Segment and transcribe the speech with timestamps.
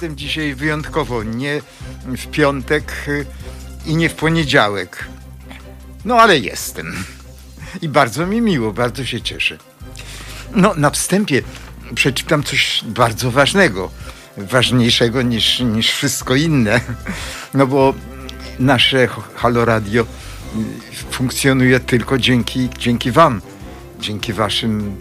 [0.00, 1.62] jestem dzisiaj wyjątkowo nie
[2.06, 3.26] w piątek y,
[3.86, 5.08] i nie w poniedziałek.
[6.04, 7.04] No ale jestem.
[7.82, 9.58] I bardzo mi miło, bardzo się cieszę.
[10.54, 11.42] No, na wstępie
[11.94, 13.90] przeczytam coś bardzo ważnego.
[14.36, 16.80] Ważniejszego niż, niż wszystko inne.
[17.54, 17.94] No bo
[18.58, 23.42] nasze Halo Radio y, funkcjonuje tylko dzięki, dzięki Wam,
[23.98, 24.96] dzięki Waszym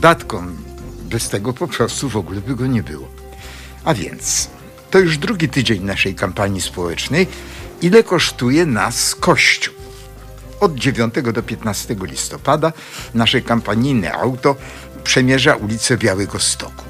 [0.00, 0.56] datkom.
[1.02, 3.17] Bez tego po prostu w ogóle by go nie było.
[3.88, 4.48] A więc,
[4.90, 7.26] to już drugi tydzień naszej kampanii społecznej.
[7.82, 9.74] Ile kosztuje nas Kościół?
[10.60, 12.72] Od 9 do 15 listopada
[13.14, 14.56] nasze kampanijne auto
[15.04, 16.84] przemierza ulicę Białego Stoku.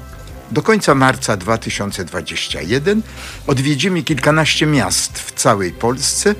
[0.51, 3.01] Do końca marca 2021
[3.47, 6.35] odwiedzimy kilkanaście miast w całej Polsce,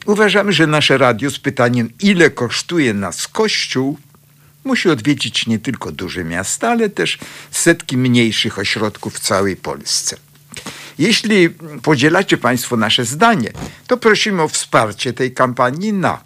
[0.07, 3.99] Uważamy, że nasze radio z pytaniem, ile kosztuje nas Kościół,
[4.65, 7.19] musi odwiedzić nie tylko duże miasta, ale też
[7.51, 10.17] setki mniejszych ośrodków w całej Polsce.
[10.99, 11.51] Jeśli
[11.83, 13.53] podzielacie Państwo nasze zdanie,
[13.87, 16.21] to prosimy o wsparcie tej kampanii na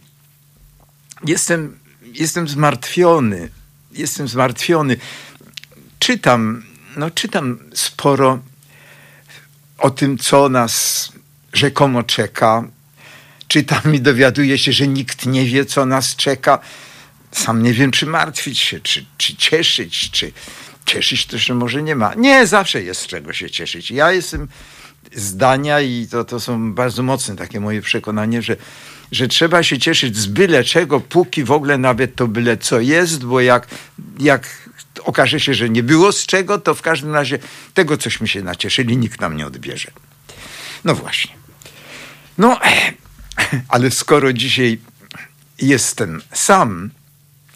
[1.25, 1.78] jestem,
[2.13, 3.49] jestem zmartwiony.
[3.91, 4.97] Jestem zmartwiony.
[5.99, 6.63] Czytam,
[6.97, 8.39] no czytam sporo
[9.77, 11.09] o tym, co nas
[11.53, 12.63] rzekomo czeka.
[13.47, 16.59] Czytam i dowiaduję się, że nikt nie wie, co nas czeka.
[17.31, 20.31] Sam nie wiem, czy martwić się, czy, czy cieszyć, czy
[20.85, 22.13] cieszyć to, że może nie ma.
[22.13, 23.91] Nie, zawsze jest z czego się cieszyć.
[23.91, 24.47] Ja jestem
[25.15, 28.55] zdania i to, to są bardzo mocne takie moje przekonanie, że,
[29.11, 33.25] że trzeba się cieszyć z byle czego, póki w ogóle nawet to byle co jest,
[33.25, 33.67] bo jak,
[34.19, 34.69] jak
[35.03, 37.39] okaże się, że nie było z czego, to w każdym razie
[37.73, 39.91] tego, cośmy się nacieszyli, nikt nam nie odbierze.
[40.83, 41.31] No właśnie.
[42.37, 42.59] No,
[43.67, 44.79] ale skoro dzisiaj
[45.61, 46.89] jestem sam,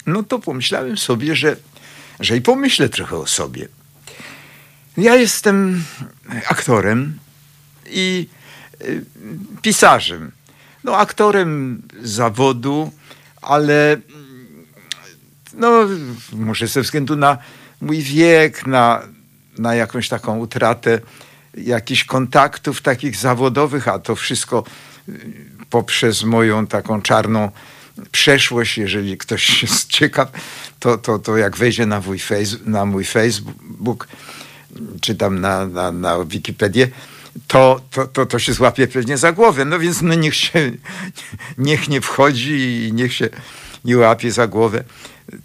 [0.05, 1.55] no to pomyślałem sobie, że,
[2.19, 3.67] że i pomyślę trochę o sobie.
[4.97, 5.83] Ja jestem
[6.47, 7.19] aktorem
[7.89, 8.27] i
[8.81, 9.05] y,
[9.61, 10.31] pisarzem.
[10.83, 12.91] No, aktorem zawodu,
[13.41, 13.97] ale
[15.53, 15.87] no,
[16.33, 17.37] może ze względu na
[17.81, 19.01] mój wiek, na,
[19.57, 20.99] na jakąś taką utratę
[21.57, 24.63] jakichś kontaktów takich zawodowych, a to wszystko
[25.09, 25.13] y,
[25.69, 27.51] poprzez moją taką czarną
[28.11, 30.31] przeszłość, jeżeli ktoś jest ciekaw,
[30.79, 34.07] to, to, to jak wejdzie na mój, face, na mój Facebook,
[35.01, 36.87] czy tam na, na, na Wikipedię,
[37.47, 39.65] to, to, to, to się złapie pewnie za głowę.
[39.65, 40.71] No więc no niech się,
[41.57, 43.29] niech nie wchodzi i niech się
[43.85, 44.83] nie łapie za głowę.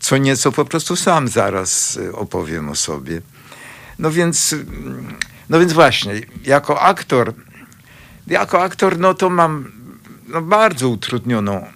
[0.01, 3.21] Co nieco po prostu sam zaraz y, opowiem o sobie.
[3.99, 4.55] No więc,
[5.49, 6.13] no więc właśnie,
[6.45, 7.35] jako aktor,
[8.27, 9.73] jako aktor, no to mam
[10.29, 11.67] no bardzo utrudnioną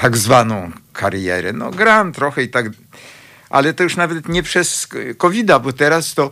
[0.00, 1.52] tak zwaną karierę.
[1.52, 2.66] No gram trochę i tak,
[3.50, 4.88] ale to już nawet nie przez
[5.18, 6.30] covid bo teraz to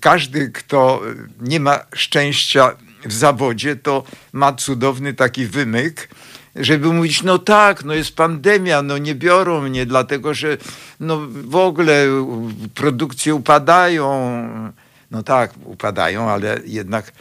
[0.00, 1.02] każdy, kto
[1.40, 2.76] nie ma szczęścia
[3.06, 6.08] w zawodzie, to ma cudowny taki wymyk,
[6.56, 10.56] żeby mówić, no tak, no jest pandemia, no nie biorą mnie, dlatego że
[11.00, 12.06] no w ogóle
[12.74, 14.38] produkcje upadają.
[15.10, 17.12] No tak, upadają, ale jednak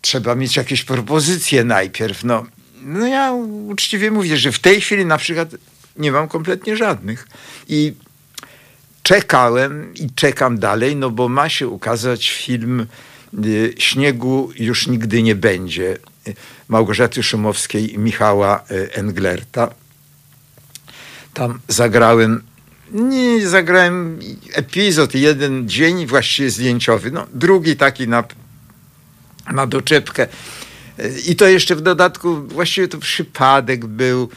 [0.00, 2.24] trzeba mieć jakieś propozycje najpierw.
[2.24, 2.46] No,
[2.82, 3.32] no ja
[3.68, 5.48] uczciwie mówię, że w tej chwili na przykład
[5.96, 7.28] nie mam kompletnie żadnych.
[7.68, 7.92] I
[9.06, 12.86] czekałem i czekam dalej, no bo ma się ukazać film
[13.44, 15.98] y, Śniegu już nigdy nie będzie
[16.68, 19.70] Małgorzaty Szumowskiej i Michała y, Englerta.
[21.34, 22.42] Tam zagrałem,
[22.92, 24.18] nie zagrałem
[24.52, 28.24] epizod, jeden dzień właściwie zdjęciowy, no, drugi taki na,
[29.52, 30.28] na doczepkę.
[31.26, 34.28] I to jeszcze w dodatku, właściwie to przypadek był,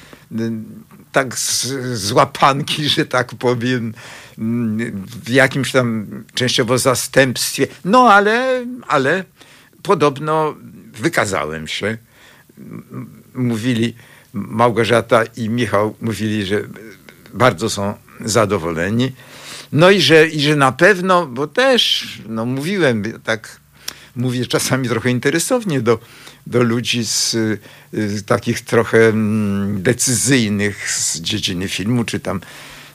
[1.11, 1.65] tak z,
[1.99, 3.93] z łapanki, że tak powiem,
[5.23, 7.67] w jakimś tam częściowo zastępstwie.
[7.85, 9.23] No ale, ale
[9.83, 10.55] podobno
[10.93, 11.97] wykazałem się
[13.35, 13.93] mówili,
[14.33, 16.61] Małgorzata i Michał mówili, że
[17.33, 19.11] bardzo są zadowoleni.
[19.71, 23.59] No i że, i że na pewno, bo też no mówiłem, tak
[24.15, 25.99] mówię czasami trochę interesownie do,
[26.47, 27.31] do ludzi z,
[27.93, 32.41] z takich trochę mm, decyzyjnych z dziedziny filmu, czy tam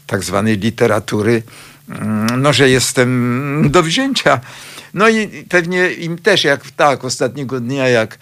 [0.06, 1.42] tak zwanej literatury,
[1.88, 4.40] mm, no, że jestem do wzięcia.
[4.94, 8.18] No i pewnie im też, jak tak, ostatniego dnia, jak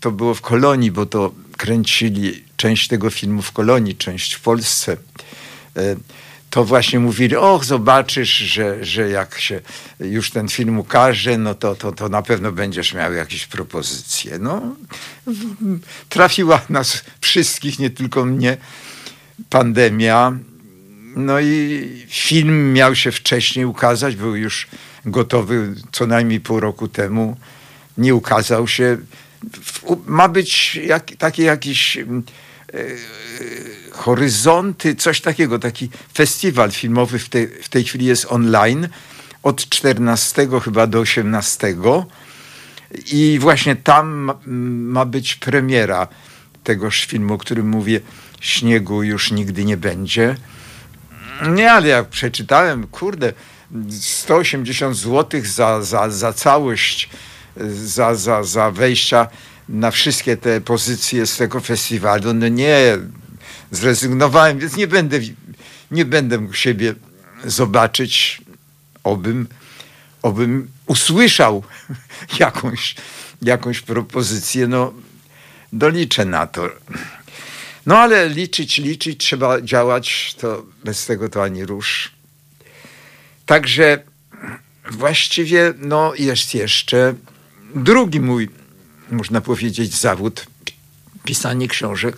[0.00, 4.96] to było w Kolonii, bo to kręcili część tego filmu w Kolonii, część w Polsce,
[5.76, 5.96] e,
[6.54, 9.60] to właśnie mówili, och, zobaczysz, że, że jak się
[10.00, 14.38] już ten film ukaże, no to, to, to na pewno będziesz miał jakieś propozycje.
[14.38, 14.76] No,
[16.08, 18.56] trafiła nas wszystkich, nie tylko mnie,
[19.50, 20.32] pandemia.
[21.16, 24.66] No i film miał się wcześniej ukazać, był już
[25.06, 27.36] gotowy co najmniej pół roku temu.
[27.98, 28.98] Nie ukazał się.
[30.06, 32.04] Ma być jak, taki jakiś e,
[33.90, 38.88] horyzonty, coś takiego, taki festiwal filmowy w, te, w tej chwili jest online
[39.42, 41.76] od 14 chyba do 18
[43.12, 44.32] i właśnie tam
[44.92, 46.08] ma być premiera
[46.64, 48.00] tegoż filmu, o którym mówię,
[48.40, 50.36] śniegu już nigdy nie będzie.
[51.42, 53.32] Nie, ale jak przeczytałem, kurde,
[53.90, 57.08] 180 zł za, za, za całość,
[57.84, 59.28] za, za, za wejścia
[59.68, 62.98] na wszystkie te pozycje z tego festiwalu, no nie,
[63.70, 65.20] zrezygnowałem, więc nie będę,
[65.90, 66.94] nie będę mógł siebie
[67.44, 68.42] zobaczyć,
[69.04, 69.48] obym,
[70.22, 71.62] obym usłyszał
[72.40, 72.94] jakąś,
[73.42, 74.92] jakąś propozycję, no
[75.72, 76.68] doliczę na to.
[77.86, 82.12] No ale liczyć, liczyć, trzeba działać, to bez tego to ani rusz.
[83.46, 84.02] Także
[84.90, 87.14] właściwie no, jest jeszcze
[87.74, 88.48] drugi mój,
[89.10, 90.46] można powiedzieć, zawód,
[91.24, 92.16] pisanie książek.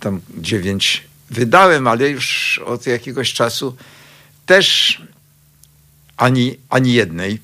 [0.00, 3.76] Tam dziewięć wydałem, ale już od jakiegoś czasu
[4.46, 5.00] też
[6.16, 7.38] ani, ani jednej.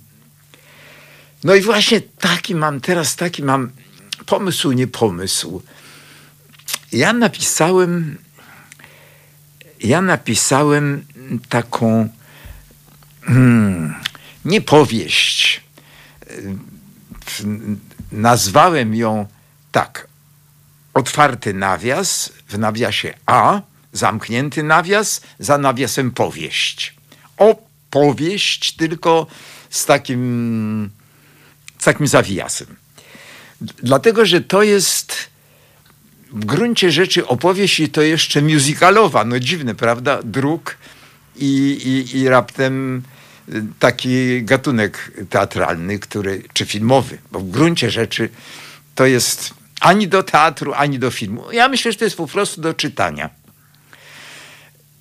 [1.44, 3.70] No i właśnie taki mam, teraz taki mam
[4.26, 5.62] pomysł, nie pomysł.
[6.92, 8.18] Ja napisałem,
[9.80, 11.04] ja napisałem
[11.48, 12.08] taką
[13.22, 13.94] hmm.
[18.12, 19.26] Nazwałem ją
[19.72, 20.06] tak.
[20.94, 23.60] Otwarty nawias, w nawiasie A,
[23.92, 26.94] zamknięty nawias, za nawiasem powieść.
[27.36, 29.26] Opowieść, tylko
[29.70, 30.90] z takim,
[31.78, 32.76] z takim zawiasem.
[33.60, 35.29] Dlatego, że to jest
[36.32, 39.24] w gruncie rzeczy opowieść i to jeszcze musicalowa.
[39.24, 40.20] No dziwne, prawda?
[40.24, 40.76] Druk
[41.36, 41.46] i,
[41.84, 43.02] i, i raptem
[43.48, 48.28] y, taki gatunek teatralny, który, czy filmowy, bo w gruncie rzeczy
[48.94, 51.52] to jest ani do teatru, ani do filmu.
[51.52, 53.30] Ja myślę, że to jest po prostu do czytania.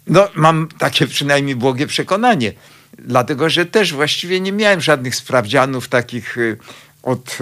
[0.07, 2.53] No, mam takie przynajmniej błogie przekonanie,
[2.97, 6.57] dlatego że też właściwie nie miałem żadnych sprawdzianów takich y,
[7.03, 7.37] od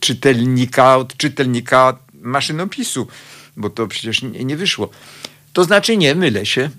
[0.00, 3.06] czytelnika, od czytelnika maszynopisu,
[3.56, 4.90] bo to przecież nie, nie wyszło.
[5.52, 6.70] To znaczy nie, mylę się.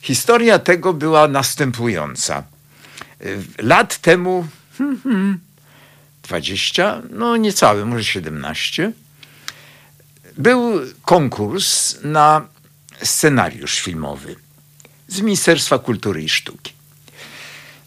[0.00, 2.42] Historia tego była następująca.
[3.58, 4.46] Lat temu,
[4.78, 5.38] hmm, hmm,
[6.22, 8.92] 20, no niecałe, może 17,
[10.38, 12.48] był konkurs na
[13.02, 14.36] scenariusz filmowy
[15.08, 16.72] z Ministerstwa Kultury i Sztuki.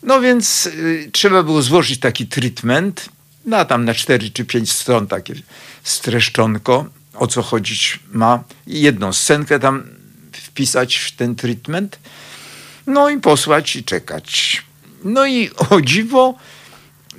[0.04, 3.10] No więc y, trzeba było złożyć taki treatment,
[3.48, 5.34] na tam na 4 czy 5 stron takie
[5.84, 8.44] streszczonko, o co chodzić ma.
[8.68, 9.84] I jedną scenkę tam
[10.32, 12.00] wpisać w ten treatment,
[12.88, 14.62] no i posłać i czekać.
[15.04, 16.36] No i o dziwo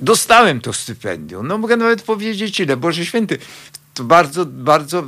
[0.01, 1.47] dostałem to stypendium.
[1.47, 3.37] No mogę nawet powiedzieć ile, Boże Święty,
[3.93, 5.03] to bardzo, bardzo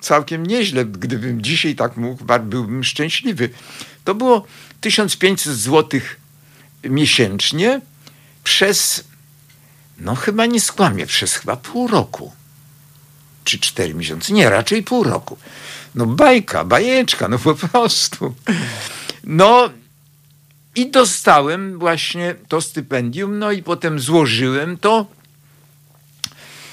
[0.00, 0.84] całkiem nieźle.
[0.84, 3.50] Gdybym dzisiaj tak mógł, byłbym szczęśliwy.
[4.04, 4.46] To było
[4.80, 6.00] 1500 zł
[6.84, 7.80] miesięcznie
[8.44, 9.04] przez,
[9.98, 12.32] no chyba nie skłamię, przez chyba pół roku.
[13.44, 14.32] Czy cztery miesiące.
[14.32, 15.38] Nie, raczej pół roku.
[15.94, 18.34] No bajka, bajeczka, no po prostu.
[19.24, 19.70] No
[20.74, 25.06] i dostałem właśnie to stypendium, no i potem złożyłem to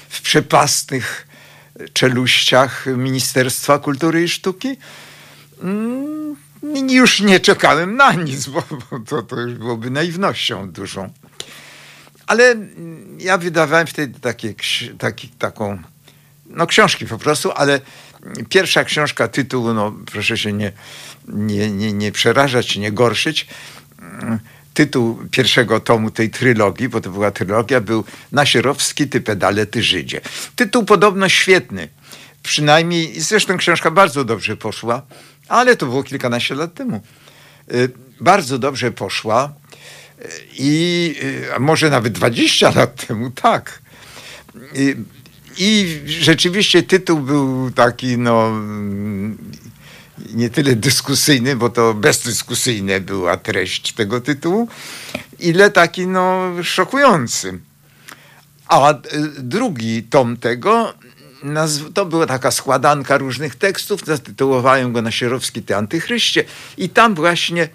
[0.08, 1.26] w przepastnych
[1.92, 4.76] czeluściach Ministerstwa Kultury i Sztuki.
[5.62, 6.36] Mm,
[6.90, 11.12] już nie czekałem na nic, bo, bo to, to już byłoby naiwnością dużą.
[12.32, 12.56] Ale
[13.18, 14.54] ja wydawałem wtedy takie,
[14.98, 15.82] taki, taką,
[16.46, 17.80] no książki po prostu, ale
[18.48, 20.72] pierwsza książka, tytuł, no proszę się nie,
[21.28, 23.46] nie, nie, nie przerażać, nie gorszyć.
[24.74, 30.20] Tytuł pierwszego tomu tej trylogii, bo to była trylogia, był Nasierowski, ty pedale, ty Żydzie.
[30.56, 31.88] Tytuł podobno świetny.
[32.42, 35.02] przynajmniej, zresztą książka bardzo dobrze poszła,
[35.48, 37.00] ale to było kilkanaście lat temu.
[37.72, 39.61] Y, bardzo dobrze poszła
[40.58, 41.14] i
[41.56, 43.82] a może nawet 20 lat temu, tak.
[44.74, 44.96] I,
[45.58, 48.52] I rzeczywiście tytuł był taki, no,
[50.34, 54.68] nie tyle dyskusyjny, bo to bezdyskusyjna była treść tego tytułu,
[55.38, 57.58] ile taki, no, szokujący.
[58.68, 58.94] A
[59.38, 60.94] drugi tom tego
[61.94, 66.44] to była taka składanka różnych tekstów, zatytułowałem go na Sierowski Ty Antychryście
[66.76, 67.68] i tam właśnie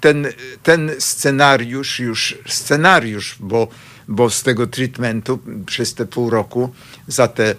[0.00, 0.26] ten,
[0.62, 3.68] ten scenariusz, już scenariusz, bo,
[4.08, 6.72] bo z tego treatmentu przez te pół roku,
[7.06, 7.50] za te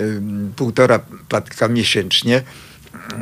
[0.00, 0.20] y,
[0.56, 2.42] półtora patka miesięcznie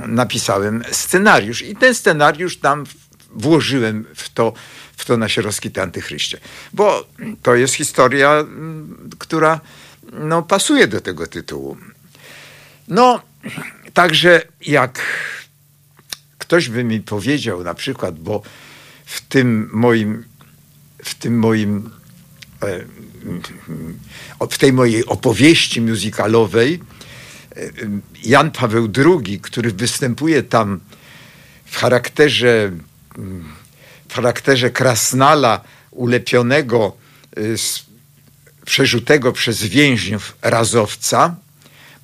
[0.06, 2.84] napisałem scenariusz i ten scenariusz tam
[3.30, 4.52] włożyłem w to,
[4.96, 6.40] w to na Sierowski Ty Antychryście.
[6.72, 7.06] Bo
[7.42, 8.44] to jest historia,
[9.18, 9.60] która
[10.12, 11.76] no, pasuje do tego tytułu.
[12.88, 13.22] No,
[13.94, 15.00] także jak
[16.38, 18.42] ktoś by mi powiedział na przykład, bo
[19.04, 20.24] w tym moim,
[21.04, 21.90] w tym moim,
[22.62, 22.84] e,
[24.50, 26.80] w tej mojej opowieści muzykalowej
[27.56, 27.60] e,
[28.22, 30.80] Jan Paweł II, który występuje tam
[31.64, 32.70] w charakterze,
[34.08, 36.96] w charakterze krasnala ulepionego,
[37.36, 37.40] e,
[38.64, 41.36] przerzutego przez więźniów razowca,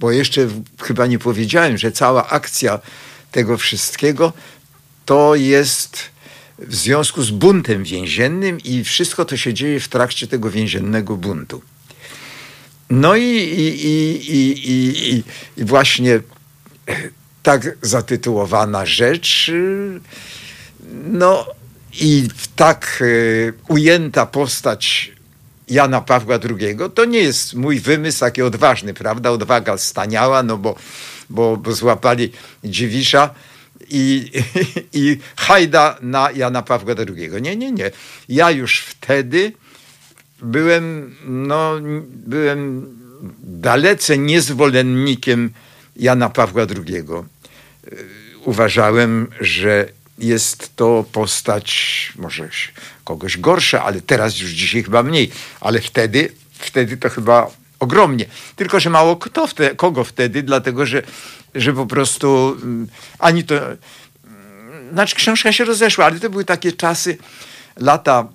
[0.00, 0.48] bo jeszcze
[0.82, 2.78] chyba nie powiedziałem, że cała akcja
[3.32, 4.32] tego wszystkiego
[5.06, 6.10] to jest
[6.60, 11.62] w związku z buntem więziennym i wszystko to się dzieje w trakcie tego więziennego buntu.
[12.90, 13.86] No i, i,
[14.36, 15.22] i,
[15.56, 16.20] i, właśnie
[17.42, 19.50] tak zatytułowana rzecz,
[21.06, 21.46] no
[22.00, 25.12] i tak e, ujęta postać
[25.68, 29.30] Jana Pawła II, to nie jest mój wymysł taki odważny, prawda?
[29.30, 30.74] Odwaga staniała, no bo,
[31.30, 32.32] bo, bo złapali
[32.64, 33.34] Dziwisza
[33.90, 34.30] i,
[35.00, 37.30] i hajda na Jana Pawła II.
[37.42, 37.90] Nie, nie, nie.
[38.28, 39.52] Ja już wtedy
[40.42, 41.72] byłem, no,
[42.26, 42.86] byłem
[43.42, 45.50] dalece niezwolennikiem
[45.96, 47.04] Jana Pawła II.
[48.44, 52.48] Uważałem, że jest to postać może
[53.04, 55.30] kogoś gorsza, ale teraz już dzisiaj chyba mniej.
[55.60, 58.26] Ale wtedy, wtedy to chyba ogromnie.
[58.56, 61.02] Tylko, że mało kto wtedy, kogo wtedy, dlatego że,
[61.54, 63.54] że po prostu mm, ani to.
[63.56, 63.78] Mm,
[64.92, 67.18] znaczy, książka się rozeszła, ale to były takie czasy,
[67.76, 68.28] lata,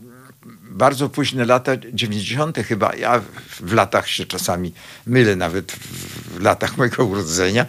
[0.76, 2.58] bardzo późne lata 90.
[2.58, 2.96] chyba.
[2.96, 3.22] Ja
[3.60, 4.74] w latach się czasami
[5.08, 7.66] mylę, nawet w latach mojego urodzenia.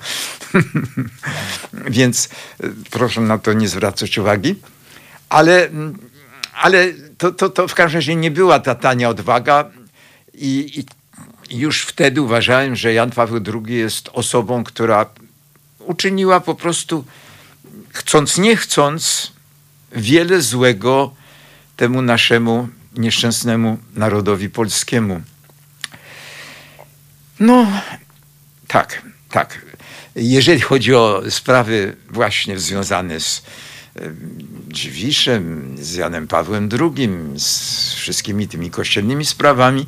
[1.96, 2.28] Więc
[2.60, 4.54] e, proszę na to nie zwracać uwagi.
[5.28, 5.98] Ale, mm,
[6.54, 9.70] ale to, to, to w każdym razie nie była ta tania odwaga
[10.34, 10.84] i, i
[11.50, 15.06] już wtedy uważałem, że Jan Paweł II jest osobą, która
[15.78, 17.04] uczyniła po prostu,
[17.90, 19.32] chcąc nie chcąc,
[19.92, 21.14] wiele złego
[21.76, 25.22] temu naszemu nieszczęsnemu narodowi polskiemu.
[27.40, 27.66] No,
[28.66, 29.66] tak, tak.
[30.16, 33.42] Jeżeli chodzi o sprawy właśnie związane z
[34.68, 39.86] Dziwiszem, z Janem Pawłem II, z wszystkimi tymi kościelnymi sprawami,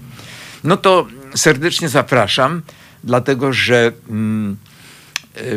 [0.65, 2.62] no to serdecznie zapraszam,
[3.05, 4.57] dlatego że mm,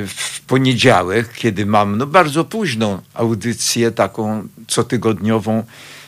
[0.08, 5.63] w poniedziałek, kiedy mam no bardzo późną audycję, taką cotygodniową,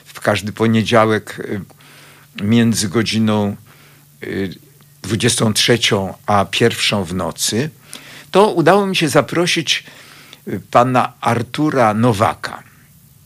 [0.05, 1.61] w każdy poniedziałek y,
[2.43, 3.55] między godziną
[5.01, 5.79] 23 y,
[6.25, 7.69] a 1 w nocy,
[8.31, 9.83] to udało mi się zaprosić
[10.71, 12.63] pana Artura Nowaka.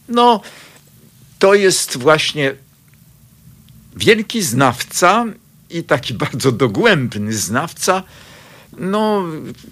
[0.09, 0.41] No,
[1.39, 2.53] to jest właśnie
[3.95, 5.25] wielki znawca
[5.69, 8.03] i taki bardzo dogłębny znawca
[8.77, 9.23] no,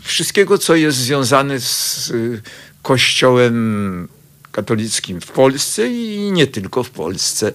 [0.01, 2.41] wszystkiego, co jest związane z y,
[2.81, 4.07] Kościołem
[4.51, 7.53] katolickim w Polsce i nie tylko w Polsce.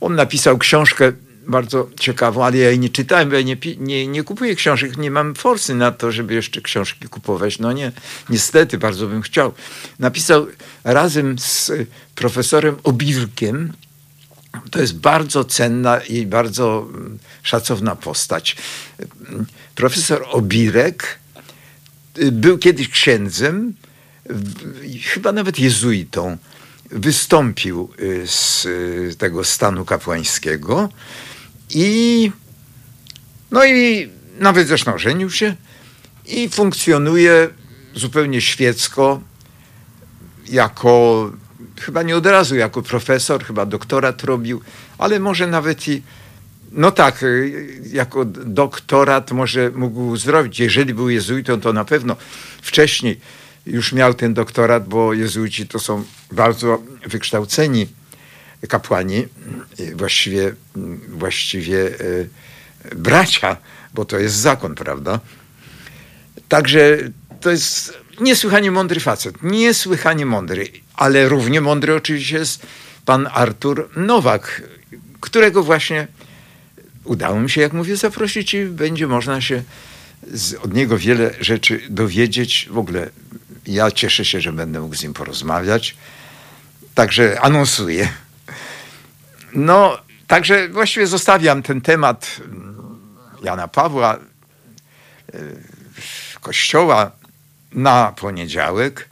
[0.00, 1.12] On napisał książkę
[1.46, 5.10] bardzo ciekawą, ale ja jej nie czytałem, bo ja nie, nie, nie kupuję książek, nie
[5.10, 7.58] mam forsy na to, żeby jeszcze książki kupować.
[7.58, 7.92] No nie,
[8.28, 9.52] niestety, bardzo bym chciał.
[9.98, 10.46] Napisał
[10.84, 11.72] razem z
[12.14, 13.72] profesorem Obirkiem,
[14.70, 18.56] to jest bardzo cenna i bardzo mm, szacowna postać.
[19.74, 21.18] Profesor Obirek
[22.18, 23.74] y, był kiedyś księdzem,
[25.04, 26.36] chyba nawet jezuitą.
[26.90, 30.88] Wystąpił y, z y, tego stanu kapłańskiego
[31.70, 32.32] i
[33.50, 35.56] no i nawet zresztą żenił się
[36.26, 37.48] i funkcjonuje
[37.94, 39.20] zupełnie świecko
[40.48, 41.32] jako
[41.80, 44.60] chyba nie od razu jako profesor, chyba doktorat robił,
[44.98, 46.02] ale może nawet i
[46.72, 50.60] No tak, y, jako doktorat może mógł zrobić.
[50.60, 52.16] Jeżeli był jezuitą, to na pewno
[52.62, 53.20] wcześniej
[53.66, 57.86] już miał ten doktorat, bo jezuici to są bardzo wykształceni
[58.68, 59.26] kapłani,
[59.94, 60.54] właściwie,
[61.08, 62.28] właściwie y,
[62.96, 63.56] bracia,
[63.94, 65.20] bo to jest zakon, prawda?
[66.48, 66.98] Także
[67.40, 72.66] to jest niesłychanie mądry facet, niesłychanie mądry, ale równie mądry oczywiście jest
[73.04, 74.62] pan Artur Nowak,
[75.20, 76.06] którego właśnie
[77.04, 79.62] udało mi się, jak mówię, zaprosić i będzie można się
[80.32, 82.68] z, od niego wiele rzeczy dowiedzieć.
[82.70, 83.10] W ogóle
[83.66, 85.96] ja cieszę się, że będę mógł z nim porozmawiać.
[86.94, 88.08] Także anonsuję.
[89.52, 92.40] No, także właściwie zostawiam ten temat
[93.42, 94.18] Jana Pawła,
[95.34, 95.38] e,
[96.40, 97.12] Kościoła
[97.72, 99.08] na poniedziałek,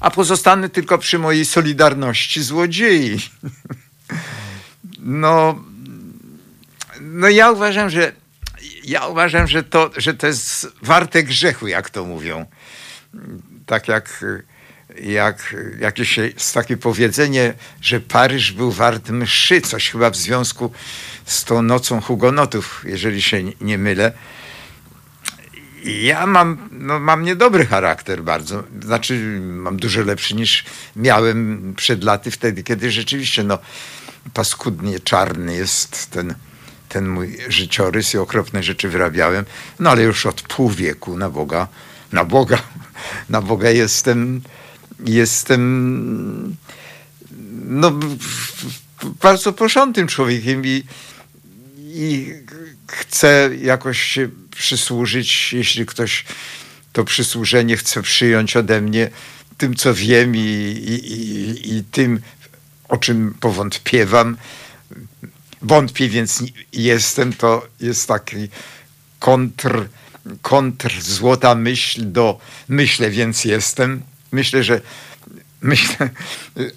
[0.00, 3.18] a pozostanę tylko przy mojej solidarności złodziei.
[4.98, 5.64] No,
[7.00, 8.12] no ja uważam, że
[8.84, 12.46] ja uważam, że to, że to jest warte grzechu, jak to mówią.
[13.66, 14.24] Tak jak,
[15.00, 20.72] jak jakieś jest takie powiedzenie, że Paryż był wart mszy, coś chyba w związku
[21.24, 24.12] z tą nocą hugonotów, jeżeli się nie mylę.
[25.86, 28.64] Ja mam, no, mam niedobry charakter bardzo.
[28.82, 30.64] Znaczy, mam dużo lepszy niż
[30.96, 33.58] miałem przed laty, wtedy, kiedy rzeczywiście no,
[34.34, 36.34] paskudnie czarny jest ten,
[36.88, 39.44] ten mój życiorys i okropne rzeczy wyrabiałem.
[39.80, 41.68] No ale już od pół wieku na Boga,
[42.12, 42.58] na Boga,
[43.28, 44.42] na Boga jestem,
[45.04, 46.56] jestem
[47.66, 47.92] no,
[49.22, 50.84] bardzo porządnym człowiekiem i,
[51.78, 52.32] i
[52.88, 56.24] chcę jakoś się przysłużyć, jeśli ktoś
[56.92, 59.10] to przysłużenie chce przyjąć ode mnie,
[59.58, 62.20] tym, co wiem i, i, i, i tym,
[62.88, 64.36] o czym powątpiewam.
[65.62, 67.32] Wątpię, więc jestem.
[67.32, 68.48] To jest taki
[69.18, 69.88] kontr,
[70.42, 74.02] kontr złota myśl do myślę, więc jestem.
[74.32, 74.80] Myślę, że
[75.62, 76.10] myślę,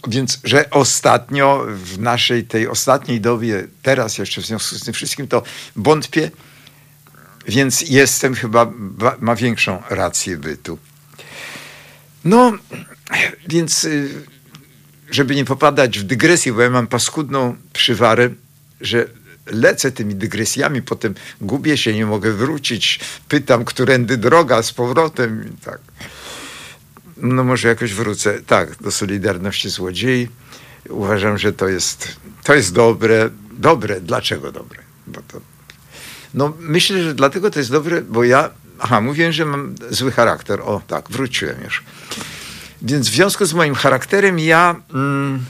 [0.08, 5.28] więc, że ostatnio w naszej tej ostatniej dobie, teraz jeszcze w związku z tym wszystkim,
[5.28, 5.44] to
[5.76, 6.32] wątpię,
[7.48, 8.72] więc jestem chyba,
[9.20, 10.78] ma większą rację bytu.
[12.26, 12.54] No,
[13.48, 14.10] więc y,
[15.12, 18.30] żeby nie popadać w dygresję, bo ja mam paskudną przywarę,
[18.82, 19.08] że
[19.46, 25.56] lecę tymi dygresjami, potem gubię się, nie mogę wrócić, pytam, którędy droga z powrotem.
[25.66, 25.80] Tak.
[27.22, 28.42] No może jakoś wrócę.
[28.42, 30.28] Tak, do Solidarności Złodziei.
[30.90, 32.08] Uważam, że to jest,
[32.44, 33.30] to jest dobre.
[33.52, 34.02] Dobre.
[34.02, 34.80] Dlaczego dobre?
[35.08, 35.42] Bo to,
[36.34, 40.62] no myślę, że dlatego to jest dobre, bo ja, aha, mówiłem, że mam zły charakter.
[40.62, 41.84] O tak, wróciłem już.
[42.82, 45.46] Więc w związku z moim charakterem ja, mm,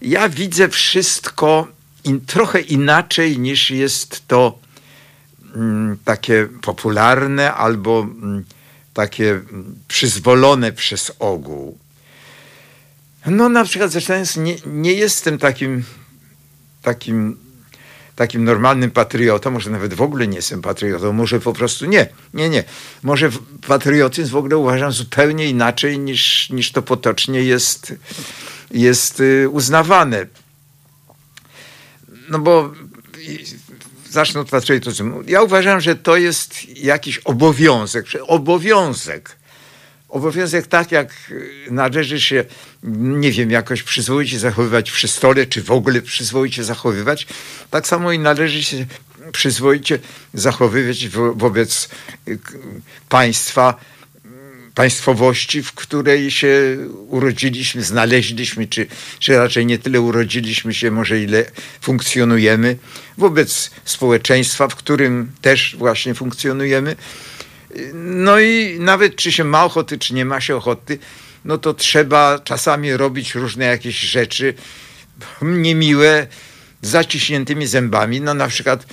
[0.00, 1.68] ja widzę wszystko
[2.04, 4.58] in, trochę inaczej niż jest to
[5.54, 8.44] mm, takie popularne albo mm,
[8.98, 9.40] takie
[9.88, 11.78] przyzwolone przez ogół.
[13.26, 15.84] No na przykład zaczynając, nie, nie jestem takim,
[16.82, 17.36] takim
[18.16, 22.48] takim normalnym patriotą, może nawet w ogóle nie jestem patriotą, może po prostu nie, nie,
[22.48, 22.64] nie.
[23.02, 23.30] Może
[23.66, 27.94] patriotyzm w ogóle uważam zupełnie inaczej niż, niż to potocznie jest,
[28.70, 30.26] jest y, uznawane.
[32.28, 32.72] No bo
[34.18, 35.22] zacznę od patriotyzmu.
[35.26, 39.38] Ja uważam, że to jest jakiś obowiązek, obowiązek
[40.08, 41.14] obowiązek tak, jak
[41.70, 42.44] należy się,
[43.22, 47.26] nie wiem, jakoś przyzwoicie zachowywać przy stole, czy w ogóle przyzwoicie zachowywać,
[47.70, 48.86] tak samo i należy się
[49.32, 49.98] przyzwoicie
[50.34, 51.88] zachowywać wo wobec
[53.08, 53.74] państwa,
[54.78, 56.76] państwowości, w której się
[57.08, 58.86] urodziliśmy, znaleźliśmy, czy,
[59.18, 61.44] czy raczej nie tyle urodziliśmy się, może ile
[61.80, 62.76] funkcjonujemy,
[63.16, 66.96] wobec społeczeństwa, w którym też właśnie funkcjonujemy.
[67.94, 70.98] No i nawet czy się ma ochoty, czy nie ma się ochoty,
[71.44, 74.54] no to trzeba czasami robić różne jakieś rzeczy
[75.42, 76.26] niemiłe,
[76.82, 78.20] zaciśniętymi zębami.
[78.20, 78.86] No na przykład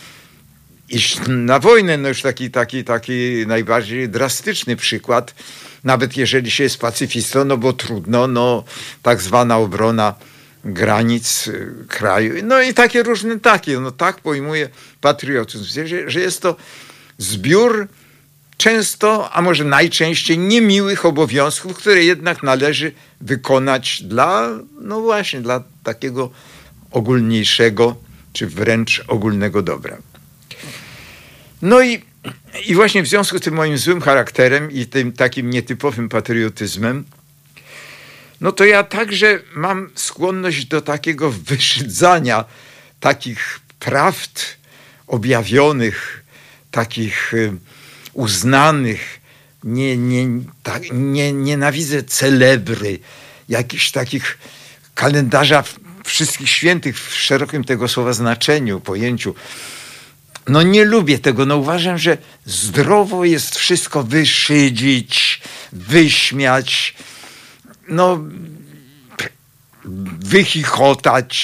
[0.90, 5.34] iść na wojnę, no już taki, taki, taki najbardziej drastyczny przykład,
[5.86, 8.64] nawet jeżeli się jest pacyfistą, no bo trudno, no
[9.02, 10.16] tak zwana obrona
[10.66, 14.70] granic y, kraju, no i takie różne takie, no tak pojmuję
[15.02, 16.56] patriotyzm, że, że jest to
[17.18, 17.88] zbiór
[18.58, 24.50] często, a może najczęściej niemiłych obowiązków, które jednak należy wykonać dla,
[24.82, 26.30] no właśnie, dla takiego
[26.92, 27.96] ogólniejszego,
[28.34, 29.98] czy wręcz ogólnego dobra.
[31.62, 32.02] No i,
[32.66, 37.06] i właśnie w związku z tym moim złym charakterem i tym takim nietypowym patriotyzmem,
[38.42, 42.46] no to ja także mam skłonność do takiego wyszydzania
[43.00, 44.42] takich prawd
[45.08, 46.24] objawionych,
[46.72, 47.54] takich y,
[48.14, 49.20] uznanych,
[49.64, 50.28] nie, nie,
[50.64, 53.00] tak, nie, nienawidzę celebry,
[53.50, 54.38] jakichś takich
[54.96, 55.64] kalendarza
[56.06, 59.36] wszystkich świętych w szerokim tego słowa znaczeniu, pojęciu.
[60.48, 66.96] No nie lubię tego, no uważam, że zdrowo jest wszystko wyszydzić, wyśmiać,
[67.88, 68.20] no
[70.20, 71.36] wychichotać.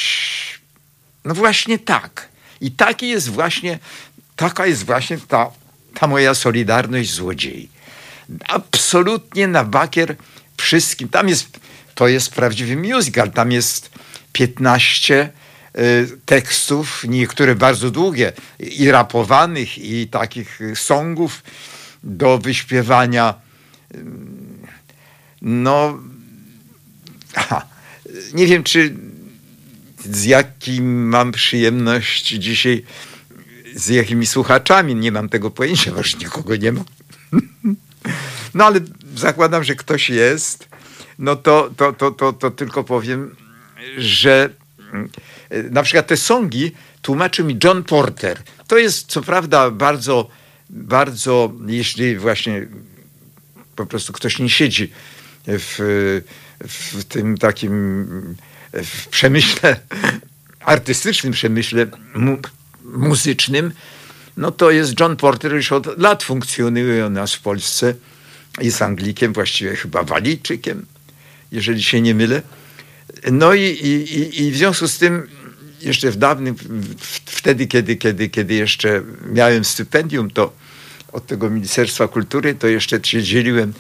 [1.26, 2.30] No właśnie tak.
[2.62, 3.80] I taki jest właśnie,
[4.36, 5.52] taka jest właśnie ta,
[5.94, 7.70] ta moja solidarność złodziei.
[8.48, 10.16] Absolutnie na bakier
[10.58, 11.10] wszystkim.
[11.10, 11.60] Tam jest,
[11.96, 13.90] to jest prawdziwy musical, tam jest
[14.34, 15.41] 15 y,
[16.26, 21.44] tekstów, niektóre bardzo długie, i rapowanych, i takich songów
[22.04, 23.34] do wyśpiewania.
[25.42, 26.00] No,
[27.36, 27.66] aha,
[28.34, 28.96] nie wiem, czy
[30.00, 32.84] z jakim mam przyjemność dzisiaj,
[33.76, 36.82] z jakimi słuchaczami, nie mam tego pojęcia, bo już nikogo nie ma.
[38.54, 38.80] No ale
[39.16, 40.68] zakładam, że ktoś jest,
[41.20, 43.36] no to, to, to, to, to tylko powiem,
[43.98, 44.50] że
[45.72, 48.42] na przykład te songi tłumaczył mi John Porter.
[48.68, 50.30] To jest co prawda bardzo,
[50.70, 52.68] bardzo, jeśli właśnie
[53.76, 54.92] po prostu ktoś nie siedzi
[55.48, 56.22] w,
[56.62, 58.36] w tym takim
[58.74, 59.80] w przemyśle
[60.60, 62.38] artystycznym przemyśle mu,
[62.84, 63.72] muzycznym,
[64.38, 67.94] no to jest John Porter, już od lat funkcjonuje u nas w Polsce.
[68.62, 70.86] Jest Anglikiem, właściwie chyba Walijczykiem,
[71.52, 72.42] jeżeli się nie mylę.
[73.32, 75.28] No i, i, i w związku z tym
[75.82, 76.56] jeszcze w dawnym,
[77.26, 80.54] wtedy, kiedy, kiedy, kiedy jeszcze miałem stypendium, to
[81.12, 83.74] od tego Ministerstwa Kultury, to jeszcze się dzieliłem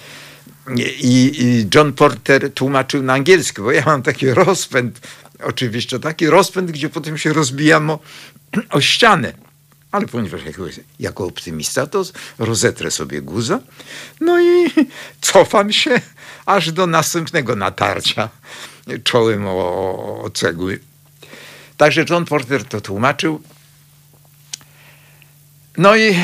[0.77, 5.07] i, i John Porter tłumaczył na angielski, bo ja mam taki rozpęd,
[5.43, 7.99] oczywiście taki rozpęd, gdzie potem się rozbijam o,
[8.69, 9.33] o ścianę.
[9.91, 10.63] Ale ponieważ jako,
[10.99, 12.03] jako optymista, to
[12.39, 13.59] rozetrę sobie guza,
[14.21, 14.67] no i
[15.21, 16.01] cofam się
[16.45, 18.29] aż do następnego natarcia
[19.03, 20.79] czołem o, o cegły.
[21.77, 23.41] Także John Porter to tłumaczył.
[25.77, 26.15] No i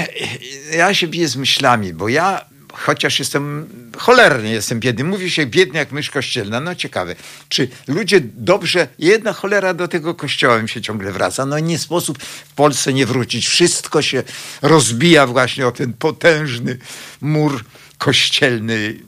[0.72, 2.46] ja się biję z myślami, bo ja
[2.78, 5.04] chociaż jestem cholernie jestem biedny.
[5.04, 6.60] Mówi się biedny jak mysz kościelna.
[6.60, 7.16] No ciekawe,
[7.50, 11.46] czy ludzie dobrze, jedna cholera do tego kościoła mi się ciągle wraca.
[11.46, 13.48] No nie sposób w Polsce nie wrócić.
[13.48, 14.24] Wszystko się
[14.62, 16.78] rozbija właśnie o ten potężny
[17.22, 17.64] mur
[17.98, 19.00] kościelny.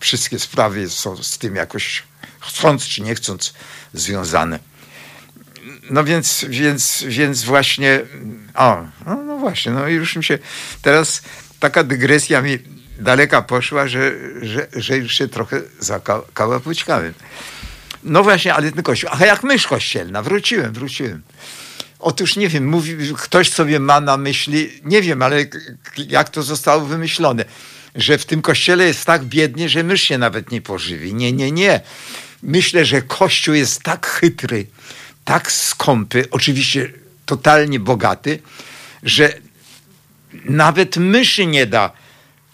[0.00, 2.02] Wszystkie sprawy są z tym jakoś
[2.40, 3.54] chcąc czy nie chcąc
[3.94, 4.58] związane.
[5.90, 8.00] No więc, więc, więc właśnie,
[8.54, 10.38] o, no, no właśnie, no już mi się
[10.82, 11.22] teraz
[11.60, 12.58] taka dygresja mi
[13.00, 17.14] daleka poszła, że, że, że już się trochę zakałapućkałem.
[18.04, 19.10] No właśnie, ale ten kościół.
[19.12, 21.22] A jak mysz kościelna, wróciłem, wróciłem.
[21.98, 25.46] Otóż nie wiem, mówi, ktoś sobie ma na myśli, nie wiem, ale
[26.08, 27.44] jak to zostało wymyślone,
[27.94, 31.14] że w tym kościele jest tak biednie, że mysz się nawet nie pożywi.
[31.14, 31.80] Nie, nie, nie.
[32.42, 34.66] Myślę, że kościół jest tak chytry,
[35.24, 36.92] tak skąpy, oczywiście
[37.26, 38.42] totalnie bogaty,
[39.02, 39.32] że
[40.44, 41.92] nawet myszy nie da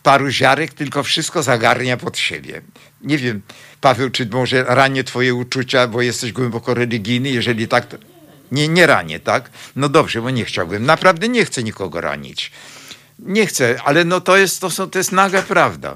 [0.06, 2.62] paru ziarek, tylko wszystko zagarnia pod siebie.
[3.00, 3.42] Nie wiem,
[3.80, 7.96] Paweł, czy może ranię twoje uczucia, bo jesteś głęboko religijny, jeżeli tak, to...
[8.52, 9.50] Nie, nie ranię, tak?
[9.76, 10.86] No dobrze, bo nie chciałbym.
[10.86, 12.52] Naprawdę nie chcę nikogo ranić.
[13.18, 15.94] Nie chcę, ale no to jest, to, są, to jest naga prawda.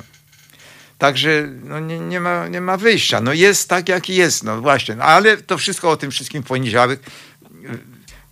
[0.99, 3.20] Także no nie, nie, ma, nie ma wyjścia.
[3.20, 4.44] No jest tak, jak jest.
[4.44, 4.94] No właśnie.
[4.94, 7.01] No, ale to wszystko o tym wszystkim w poniedziałek.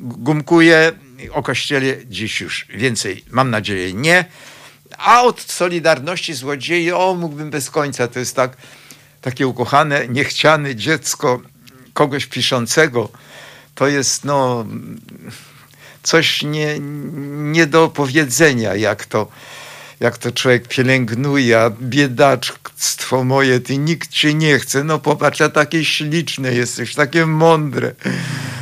[0.01, 0.93] Gumkuję
[1.33, 4.25] o kościele dziś już więcej, mam nadzieję, nie.
[4.99, 8.09] A od Solidarności Złodziei, o, mógłbym bez końca.
[8.09, 8.57] To jest tak,
[9.21, 11.41] takie ukochane, niechciane dziecko
[11.93, 13.09] kogoś piszącego.
[13.75, 14.67] To jest, no,
[16.03, 16.79] coś nie,
[17.53, 19.29] nie do opowiedzenia, jak to,
[20.01, 24.85] jak to człowiek pielęgnuje, a biedactwo moje, ty nikt cię nie chce.
[24.85, 27.95] No popatrz, a takie śliczne jesteś, takie mądre.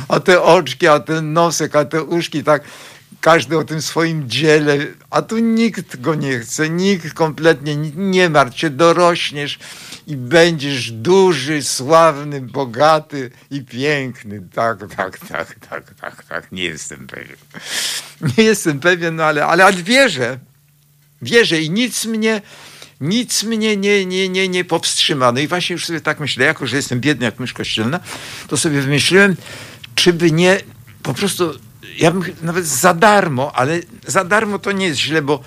[0.07, 2.63] A te oczki, a ten nosek, a te uszki, tak
[3.21, 4.77] każdy o tym swoim dziele,
[5.09, 9.59] a tu nikt go nie chce, nikt kompletnie nie martw się, dorośniesz
[10.07, 14.47] i będziesz duży, sławny, bogaty i piękny.
[14.53, 17.37] Tak, tak, tak, tak, tak, tak, nie jestem pewien.
[18.37, 20.39] Nie jestem pewien, no ale, ale, ale wierzę,
[21.21, 22.41] wierzę i nic mnie,
[23.01, 25.31] nic mnie nie, nie, nie, nie powstrzyma.
[25.31, 27.99] No i właśnie już sobie tak myślę, jako że jestem biedny jak mysz kościelna,
[28.47, 29.35] to sobie wymyśliłem,
[29.95, 30.59] czy by nie
[31.03, 31.59] po prostu
[31.97, 35.39] ja bym nawet za darmo, ale za darmo to nie jest źle, bo,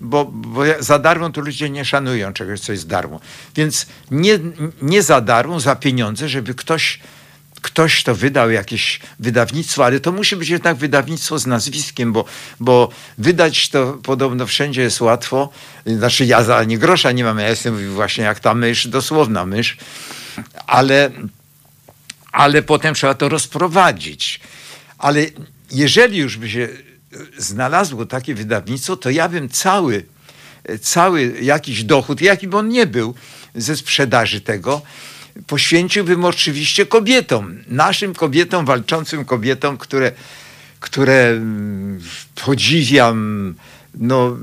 [0.00, 3.20] bo, bo za darmo to ludzie nie szanują czegoś, co jest darmo.
[3.56, 4.38] Więc nie,
[4.82, 7.00] nie za darmo, za pieniądze, żeby ktoś
[7.62, 12.24] ktoś to wydał, jakieś wydawnictwo, ale to musi być jednak wydawnictwo z nazwiskiem, bo,
[12.60, 15.48] bo wydać to podobno wszędzie jest łatwo.
[15.86, 19.76] Znaczy ja za nie grosza nie mam, ja jestem właśnie jak ta mysz, dosłowna mysz,
[20.66, 21.10] ale,
[22.32, 24.40] ale potem trzeba to rozprowadzić.
[24.98, 25.26] Ale
[25.70, 26.68] jeżeli już by się
[27.38, 30.04] znalazło takie wydawnictwo, to ja bym cały,
[30.80, 33.14] cały jakiś dochód, jaki by on nie był,
[33.54, 34.82] ze sprzedaży tego,
[35.46, 40.12] poświęciłbym oczywiście kobietom, naszym kobietom, walczącym kobietom, które,
[40.80, 42.00] które mm,
[42.44, 43.54] podziwiam.
[43.94, 44.36] No,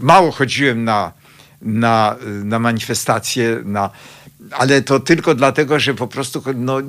[0.00, 1.12] mało chodziłem na,
[1.62, 3.90] na, na manifestacje, na,
[4.50, 6.80] ale to tylko dlatego, że po prostu no,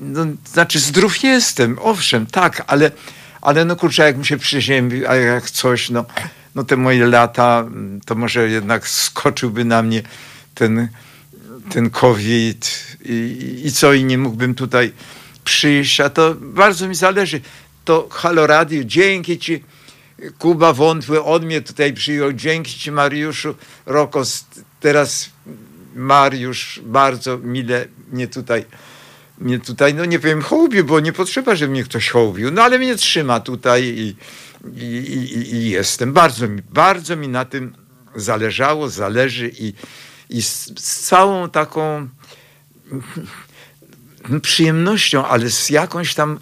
[0.00, 2.90] no, znaczy zdrów jestem, owszem, tak, ale,
[3.40, 6.04] ale no kurczę, jak mi się przyziębi, a jak coś, no,
[6.54, 7.64] no te moje lata,
[8.06, 10.02] to może jednak skoczyłby na mnie
[10.54, 10.88] ten,
[11.70, 14.92] ten COVID i, i co, i nie mógłbym tutaj
[15.44, 17.40] przyjść, a to bardzo mi zależy.
[17.84, 19.64] To Halo Radio, dzięki Ci,
[20.38, 23.54] Kuba Wątły, on mnie tutaj przyjął, dzięki Ci Mariuszu
[23.86, 24.44] Rokos,
[24.80, 25.30] teraz
[25.94, 28.64] Mariusz bardzo mile mnie tutaj
[29.38, 32.78] mnie tutaj, no nie powiem hołbił, bo nie potrzeba, żeby mnie ktoś hołbił, no ale
[32.78, 34.16] mnie trzyma tutaj i,
[34.76, 36.12] i, i, i jestem.
[36.12, 37.74] Bardzo mi, bardzo mi na tym
[38.16, 39.72] zależało, zależy i,
[40.30, 42.08] i z, z całą taką
[44.28, 46.38] no, przyjemnością, ale z jakąś tam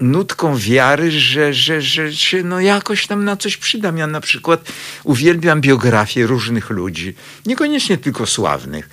[0.00, 3.98] nutką wiary, że, że, że się no jakoś tam na coś przydam.
[3.98, 4.72] Ja na przykład
[5.04, 7.14] uwielbiam biografie różnych ludzi,
[7.46, 8.88] niekoniecznie tylko sławnych.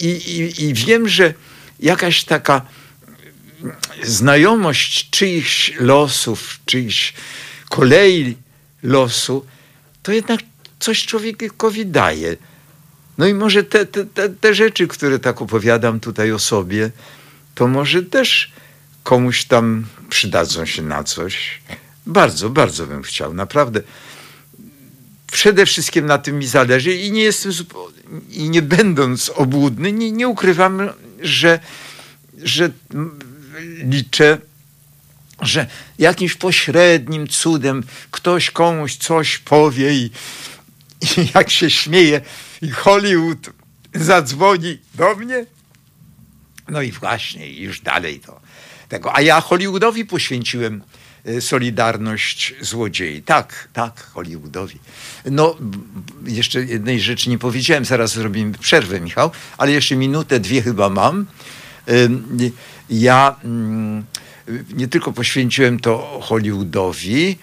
[0.00, 1.34] I, i, i wiem, że
[1.82, 2.62] jakaś taka
[4.02, 7.14] znajomość czyichś losów, czyichś
[7.68, 8.36] kolei
[8.82, 9.46] losu,
[10.02, 10.40] to jednak
[10.78, 12.36] coś człowiekowi daje.
[13.18, 16.90] No i może te, te, te, rzeczy, które tak opowiadam tutaj o sobie,
[17.54, 18.52] to może też
[19.02, 21.60] komuś tam przydadzą się na coś.
[22.06, 23.82] Bardzo, bardzo bym chciał, naprawdę.
[25.32, 27.52] Przede wszystkim na tym mi zależy i nie jestem
[28.30, 30.88] i nie będąc obłudny, nie, nie ukrywam,
[31.22, 31.60] że,
[32.42, 32.70] że
[33.84, 34.38] liczę,
[35.42, 35.66] że
[35.98, 40.10] jakimś pośrednim cudem ktoś komuś coś powie i,
[41.16, 42.20] i jak się śmieje
[42.62, 43.50] i Hollywood
[43.94, 45.46] zadzwoni do mnie.
[46.68, 48.40] No i właśnie, już dalej to
[48.88, 49.16] tego.
[49.16, 50.82] A ja Hollywoodowi poświęciłem
[51.40, 53.22] Solidarność Złodziei.
[53.22, 54.78] Tak, tak, Hollywoodowi.
[55.24, 55.56] No,
[56.26, 61.26] jeszcze jednej rzeczy nie powiedziałem, zaraz zrobimy przerwę, Michał, ale jeszcze minutę, dwie chyba mam.
[62.90, 64.04] Ja mm,
[64.74, 67.38] nie tylko poświęciłem to Hollywoodowi,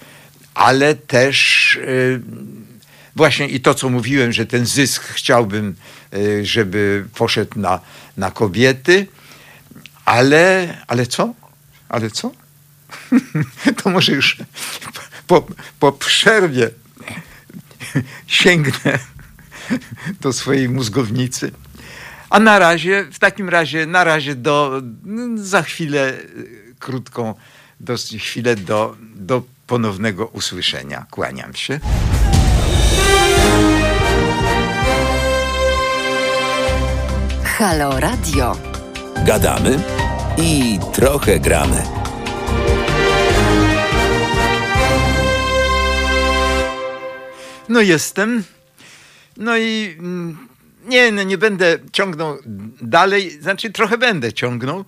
[0.54, 2.20] ale też y,
[3.16, 5.74] właśnie i to, co mówiłem, że ten zysk chciałbym,
[6.14, 7.80] y, żeby poszedł na,
[8.16, 9.06] na kobiety,
[10.04, 11.34] ale, ale co?
[11.88, 12.30] Ale co?
[13.82, 14.36] to może już
[15.26, 15.46] po,
[15.80, 16.70] po przerwie
[18.26, 18.98] sięgnę
[20.20, 21.50] do swojej mózgownicy.
[22.30, 24.82] A na razie, w takim razie, na razie do,
[25.34, 26.12] za chwilę,
[26.78, 27.34] krótką,
[27.80, 31.06] dosyć chwilę do, do ponownego usłyszenia.
[31.10, 31.80] Kłaniam się.
[37.44, 38.56] Halo Radio.
[39.24, 39.78] Gadamy
[40.38, 41.97] i trochę gramy.
[47.68, 48.44] No jestem.
[49.36, 50.48] No i mm,
[50.88, 52.38] nie, no nie będę ciągnął
[52.82, 54.84] dalej, znaczy trochę będę ciągnął,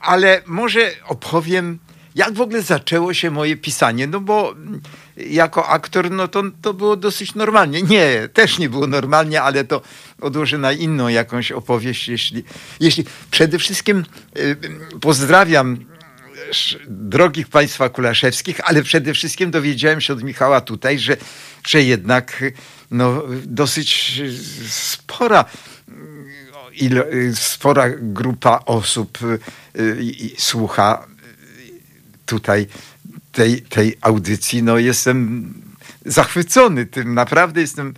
[0.00, 1.78] ale może opowiem,
[2.14, 4.54] jak w ogóle zaczęło się moje pisanie, no bo
[5.16, 7.82] jako aktor, no to, to było dosyć normalnie.
[7.82, 9.82] Nie, też nie było normalnie, ale to
[10.20, 12.44] odłożę na inną jakąś opowieść, jeśli,
[12.80, 14.04] jeśli przede wszystkim
[14.36, 14.56] y,
[15.00, 15.78] pozdrawiam
[16.88, 21.16] drogich państwa kulaszewskich, ale przede wszystkim dowiedziałem się od Michała tutaj, że,
[21.66, 22.44] że jednak
[22.90, 24.20] no, dosyć
[24.68, 25.44] spora
[26.72, 29.18] ilo, spora grupa osób
[29.76, 31.06] y, słucha
[32.26, 32.66] tutaj
[33.32, 34.62] tej, tej audycji.
[34.62, 35.54] No, jestem
[36.04, 37.94] zachwycony tym, naprawdę jestem,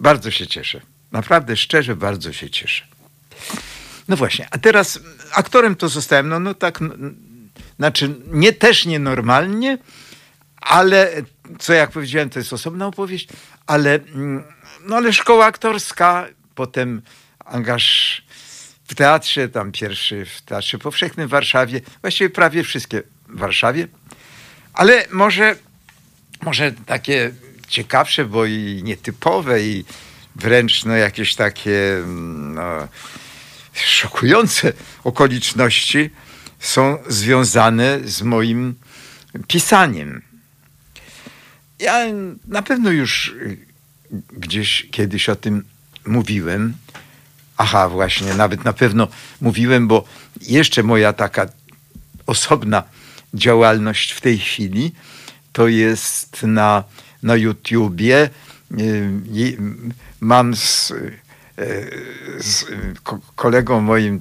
[0.00, 0.80] bardzo się cieszę.
[1.12, 2.84] Naprawdę, szczerze, bardzo się cieszę.
[4.08, 5.00] No właśnie, a teraz
[5.32, 6.80] aktorem to zostałem, no, no tak,
[7.78, 9.78] znaczy nie też nienormalnie,
[10.60, 11.10] ale
[11.58, 13.28] co jak powiedziałem, to jest osobna opowieść,
[13.66, 14.44] ale, mm,
[14.84, 17.02] no, ale szkoła aktorska, potem
[17.44, 18.22] angaż
[18.84, 23.88] w teatrze, tam pierwszy w Teatrze Powszechnym w Warszawie, właściwie prawie wszystkie w Warszawie,
[24.74, 25.56] ale może,
[26.42, 27.30] może takie
[27.68, 29.84] ciekawsze, bo i nietypowe i
[30.36, 32.88] wręcz no, jakieś takie mm, no,
[33.74, 34.72] szokujące
[35.04, 36.10] okoliczności
[36.62, 38.74] są związane z moim
[39.48, 40.22] pisaniem.
[41.78, 42.04] Ja
[42.48, 43.34] na pewno już
[44.32, 45.64] gdzieś kiedyś o tym
[46.06, 46.74] mówiłem.
[47.56, 49.08] Aha, właśnie, nawet na pewno
[49.40, 50.04] mówiłem, bo
[50.40, 51.46] jeszcze moja taka
[52.26, 52.82] osobna
[53.34, 54.92] działalność w tej chwili
[55.52, 56.84] to jest na,
[57.22, 58.30] na YouTubie.
[58.80, 59.56] Y,
[60.20, 61.18] mam z, y,
[62.38, 62.64] z
[63.36, 64.20] kolegą moim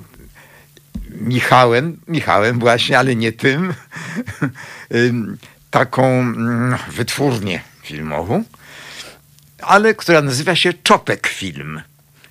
[1.12, 3.74] Michałem, Michałem właśnie, ale nie tym,
[5.72, 8.44] taką mm, wytwórnię filmową,
[9.62, 11.82] ale która nazywa się Czopek Film.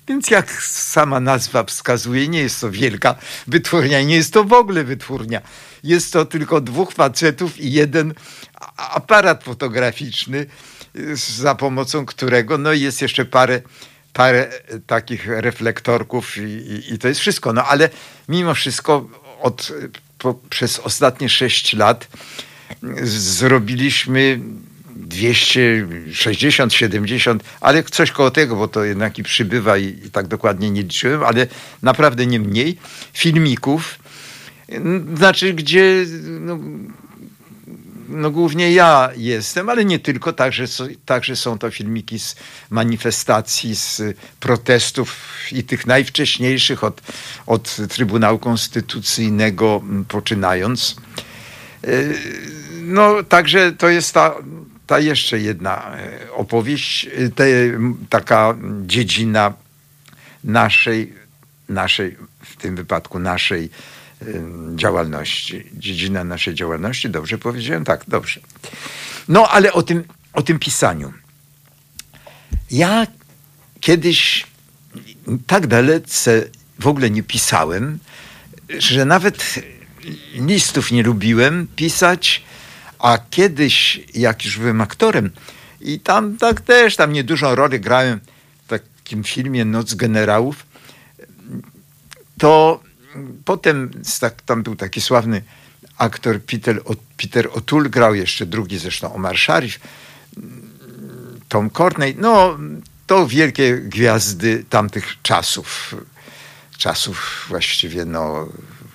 [0.07, 3.15] Więc jak sama nazwa wskazuje, nie jest to wielka
[3.47, 5.41] wytwórnia, nie jest to w ogóle wytwórnia.
[5.83, 8.13] Jest to tylko dwóch facetów i jeden
[8.77, 10.45] aparat fotograficzny,
[11.37, 13.61] za pomocą którego no jest jeszcze parę,
[14.13, 14.49] parę
[14.87, 17.53] takich reflektorków i, i, i to jest wszystko.
[17.53, 17.89] No ale
[18.29, 19.09] mimo wszystko
[19.41, 19.71] od,
[20.17, 22.07] po, przez ostatnie sześć lat
[23.03, 24.39] zrobiliśmy
[24.95, 30.71] 260, 70, ale coś koło tego, bo to jednak i przybywa i, i tak dokładnie
[30.71, 31.47] nie liczyłem, ale
[31.81, 32.77] naprawdę nie mniej
[33.13, 33.99] filmików,
[35.15, 36.05] znaczy gdzie
[36.39, 36.59] no,
[38.11, 40.65] no głównie ja jestem, ale nie tylko, także,
[41.05, 42.35] także są to filmiki z
[42.69, 44.01] manifestacji, z
[44.39, 45.17] protestów
[45.51, 47.01] i tych najwcześniejszych od,
[47.47, 50.95] od Trybunału Konstytucyjnego poczynając.
[51.87, 52.17] Y,
[52.81, 54.35] no także to jest ta,
[54.87, 57.45] ta jeszcze jedna e, opowieść, y, te,
[58.09, 59.53] taka dziedzina
[60.43, 61.13] naszej,
[61.69, 63.69] naszej, w tym wypadku naszej
[64.75, 67.09] działalności, dziedzina naszej działalności.
[67.09, 67.85] Dobrze powiedziałem?
[67.85, 68.39] Tak, dobrze.
[69.27, 70.03] No ale o tym,
[70.33, 71.13] o tym pisaniu.
[72.71, 73.07] Ja
[73.79, 74.47] kiedyś
[75.47, 76.43] tak dalece
[76.79, 77.99] w ogóle nie pisałem,
[78.69, 79.55] że nawet
[80.33, 82.43] listów nie lubiłem pisać,
[82.99, 85.31] a kiedyś, jak już byłem aktorem,
[85.81, 88.19] i tam tak też tam niedużą rolę grałem
[88.65, 90.65] w takim filmie Noc Generałów,
[92.37, 92.83] to
[93.45, 95.43] potem tak, tam był taki sławny
[95.97, 96.81] aktor Peter,
[97.17, 99.79] Peter O'Toole, grał jeszcze drugi zresztą Omar Sharif,
[101.49, 102.57] Tom Corney, no
[103.07, 105.95] to wielkie gwiazdy tamtych czasów.
[106.77, 108.49] Czasów właściwie, no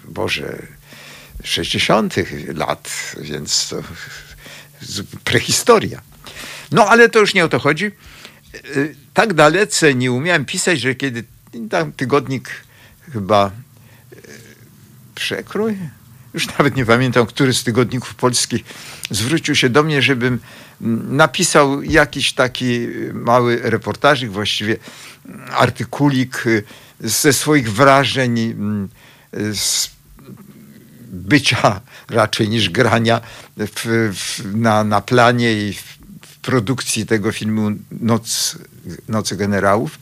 [0.05, 0.63] Boże,
[1.45, 2.15] 60.
[2.55, 3.83] lat, więc to
[5.25, 6.03] prehistoria.
[6.73, 7.91] No ale to już nie o to chodzi.
[9.15, 11.25] Tak dalece nie umiałem pisać, że kiedy
[11.71, 12.51] tam tygodnik
[13.13, 13.51] chyba
[15.17, 15.79] przekrój.
[16.35, 18.65] Już nawet nie pamiętam, który z tygodników polskich
[19.11, 20.41] zwrócił się do mnie, żebym
[21.11, 24.77] napisał jakiś taki mały reportażyk, właściwie
[25.51, 26.45] artykulik
[27.01, 28.55] ze swoich wrażeń
[29.33, 29.91] z
[31.09, 33.21] bycia raczej niż grania
[33.57, 35.97] w, w, na, na planie i w,
[36.43, 38.59] produkcji tego filmu Noc,
[39.09, 39.99] Nocy Generałów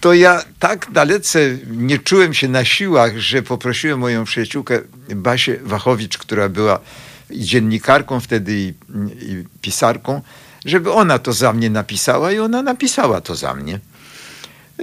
[0.00, 1.38] to ja tak dalece
[1.70, 4.80] nie czułem się na siłach, że poprosiłem moją przyjaciółkę
[5.14, 6.80] Basię Wachowicz, która była
[7.30, 8.74] dziennikarką wtedy i,
[9.20, 10.22] i pisarką,
[10.64, 13.80] żeby ona to za mnie napisała i ona napisała to za mnie.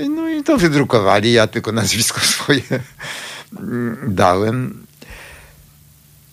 [0.09, 2.61] No i to wydrukowali, ja tylko nazwisko swoje
[4.07, 4.85] dałem.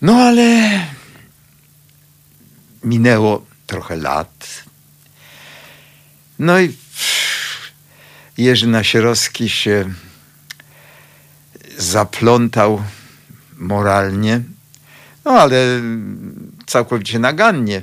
[0.02, 0.70] No ale
[2.84, 4.64] minęło trochę lat.
[6.38, 6.81] No i
[8.38, 9.92] Jerzy Nasierowski się
[11.78, 12.82] zaplątał
[13.56, 14.40] moralnie,
[15.24, 15.80] no ale
[16.66, 17.82] całkowicie nagannie.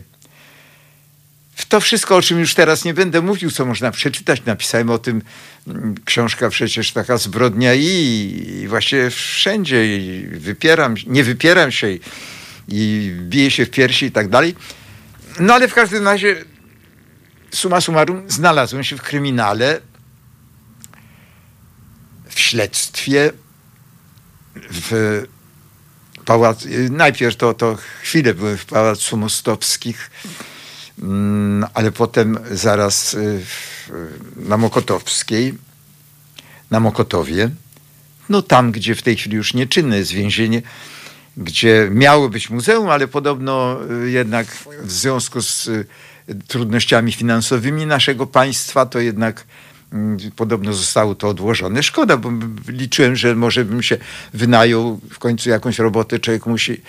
[1.70, 5.22] To wszystko, o czym już teraz nie będę mówił, co można przeczytać, napisałem o tym
[5.68, 7.86] mm, książka przecież taka zbrodnia i,
[8.64, 12.00] i właściwie wszędzie i wypieram, nie wypieram się i,
[12.68, 14.56] i biję się w piersi i tak dalej.
[15.40, 16.46] No ale w każdym razie
[17.52, 19.82] suma summarum znalazłem się w kryminale
[22.30, 23.32] w śledztwie
[24.56, 25.24] w
[26.26, 30.12] pałac, najpierw to, to chwilę byłem w Pałacu Mostowskich,
[31.02, 33.46] mm, ale potem zaraz y,
[34.36, 35.54] na Mokotowskiej,
[36.72, 37.50] na Mokotowie,
[38.30, 40.62] no tam, gdzie w tej chwili już nieczynne jest więzienie,
[41.38, 44.48] gdzie miało być muzeum, ale podobno y, jednak
[44.82, 45.86] w związku z y,
[46.48, 49.46] trudnościami finansowymi naszego państwa, to jednak
[50.36, 51.84] podobno zostało to odłożone.
[51.84, 52.32] Szkoda, bo
[52.68, 53.98] liczyłem, że może bym się
[54.34, 56.20] wynajął w końcu jakąś robotę.
[56.20, 56.82] Człowiek musi,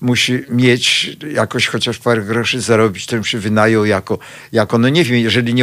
[0.00, 4.18] musi mieć jakoś chociaż parę groszy zarobić, to się wynajął jako,
[4.52, 5.54] jako no nie wiem, jeżeli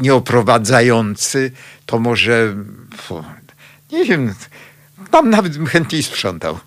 [0.00, 1.52] nie, oprowadzający,
[1.86, 2.56] to może
[3.92, 4.34] Nie wiem,
[5.10, 6.58] tam nawet bym chętniej sprzątał.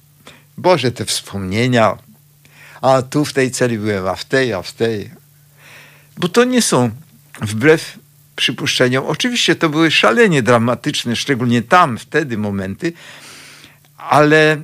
[0.58, 1.98] Boże, te wspomnienia.
[2.82, 5.10] A tu w tej celi byłem, a w tej, a w tej.
[6.18, 6.92] Bo to nie są,
[7.42, 7.98] wbrew
[8.38, 12.94] przypuszczeniom, oczywiście to były szalenie dramatyczne, szczególnie tam, wtedy momenty,
[13.98, 14.58] ale,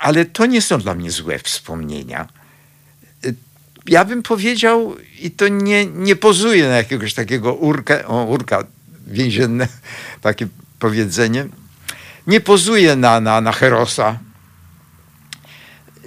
[0.00, 2.28] ale to nie są dla mnie złe wspomnienia.
[3.86, 8.64] Ja bym powiedział, i to nie, nie pozuje na jakiegoś takiego urka, o, urka
[9.06, 9.68] więzienne,
[10.20, 10.46] takie
[10.78, 11.46] powiedzenie,
[12.26, 14.18] nie pozuje na, na, na Herosa.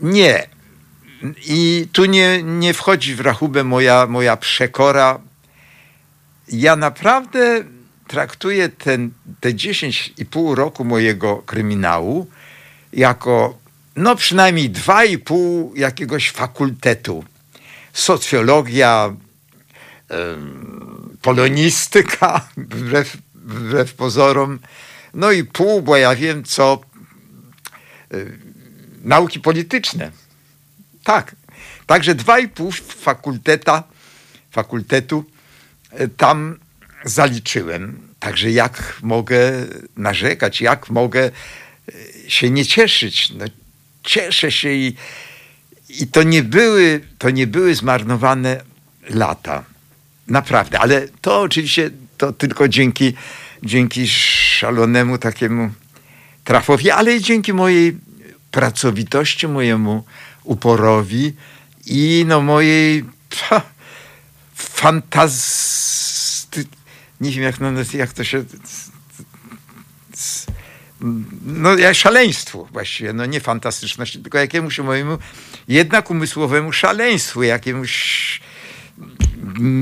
[0.02, 0.48] Nie.
[1.48, 5.20] I tu nie, nie wchodzi w rachubę moja, moja przekora.
[6.52, 7.64] Ja naprawdę
[8.08, 12.28] traktuję ten, te 10,5 roku mojego kryminału
[12.94, 13.58] jako
[13.96, 17.24] no przynajmniej dwa i pół jakiegoś fakultetu.
[17.94, 19.16] Socjologia,
[21.22, 24.60] polonistyka, wbrew, wbrew pozorom,
[25.14, 26.82] no i pół, bo ja wiem co,
[29.04, 30.12] nauki polityczne.
[31.04, 31.36] Tak.
[31.88, 33.84] Także dwa i pół fakulteta,
[34.52, 35.41] fakultetu e,
[36.18, 36.60] tam
[37.06, 38.08] zaliczyłem.
[38.20, 39.52] Także jak mogę
[39.98, 41.32] narzekać, jak mogę e,
[42.30, 43.30] się nie cieszyć.
[43.30, 43.46] No,
[44.04, 44.96] cieszę się i,
[45.90, 48.62] i to, nie były, to nie były zmarnowane
[49.10, 49.64] lata.
[50.28, 53.14] Naprawdę, ale to oczywiście to tylko dzięki,
[53.64, 55.70] dzięki szalonemu takiemu
[56.44, 57.98] trafowi, ale i dzięki mojej
[58.52, 60.04] pracowitości, mojemu
[60.44, 61.34] uporowi
[61.86, 63.04] i no mojej
[64.62, 65.42] fantazji,
[67.22, 67.56] nie wiem jak,
[67.94, 68.46] jak to się
[71.46, 75.18] no ja szaleństwu właściwie, no nie fantastyczności, tylko jakiemuś mojemu
[75.68, 78.42] jednak umysłowemu szaleństwu, jakiemuś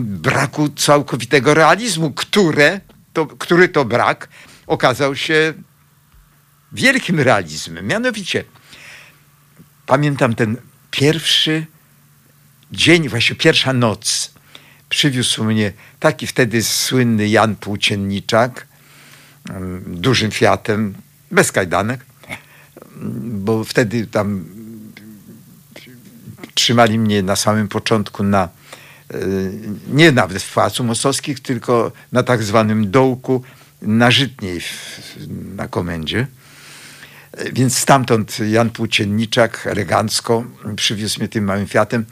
[0.02, 2.82] braku całkowitego realizmu, które
[3.14, 4.30] to, który to brak
[4.68, 5.54] okazał się
[6.72, 7.88] wielkim realizmem.
[7.88, 8.44] Mianowicie
[9.86, 10.58] pamiętam ten
[10.92, 11.66] pierwszy
[12.72, 14.34] dzień, właśnie pierwsza noc.
[14.90, 18.68] Przywiózł mnie taki wtedy słynny Jan Płócienniczak,
[19.86, 20.94] dużym Fiatem,
[21.32, 22.06] bez kajdanek,
[23.22, 24.46] bo wtedy tam
[26.54, 28.50] trzymali mnie na samym początku na
[29.14, 29.18] e,
[29.88, 33.44] nie nawet w Pałacu Mostowskich, tylko na tak zwanym dołku
[33.82, 34.62] na Żytniej
[35.56, 36.28] na komendzie.
[37.54, 40.44] Więc stamtąd Jan Płócienniczak elegancko
[40.76, 42.06] przywiózł mnie tym małym Fiatem.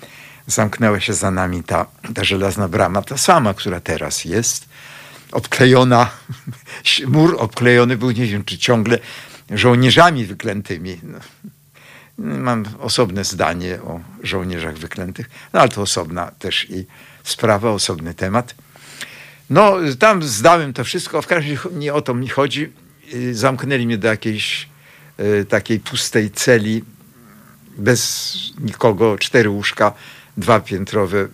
[0.47, 1.85] Zamknęła się za nami ta,
[2.15, 4.65] ta żelazna brama, ta sama, która teraz jest.
[5.31, 6.09] Obklejona,
[7.07, 8.99] mur obklejony był, nie wiem czy ciągle,
[9.51, 10.99] żołnierzami wyklętymi.
[11.03, 11.19] No,
[12.17, 16.85] mam osobne zdanie o żołnierzach wyklętych, no ale to osobna też i
[17.23, 18.55] sprawa, osobny temat.
[19.49, 22.71] No, tam zdałem to wszystko, w każdym razie nie o to mi chodzi.
[23.31, 24.67] Zamknęli mnie do jakiejś
[25.19, 26.83] Y, takiej pustej celi
[27.77, 29.93] bez nikogo, cztery łóżka,
[30.37, 31.27] dwa piętrowe,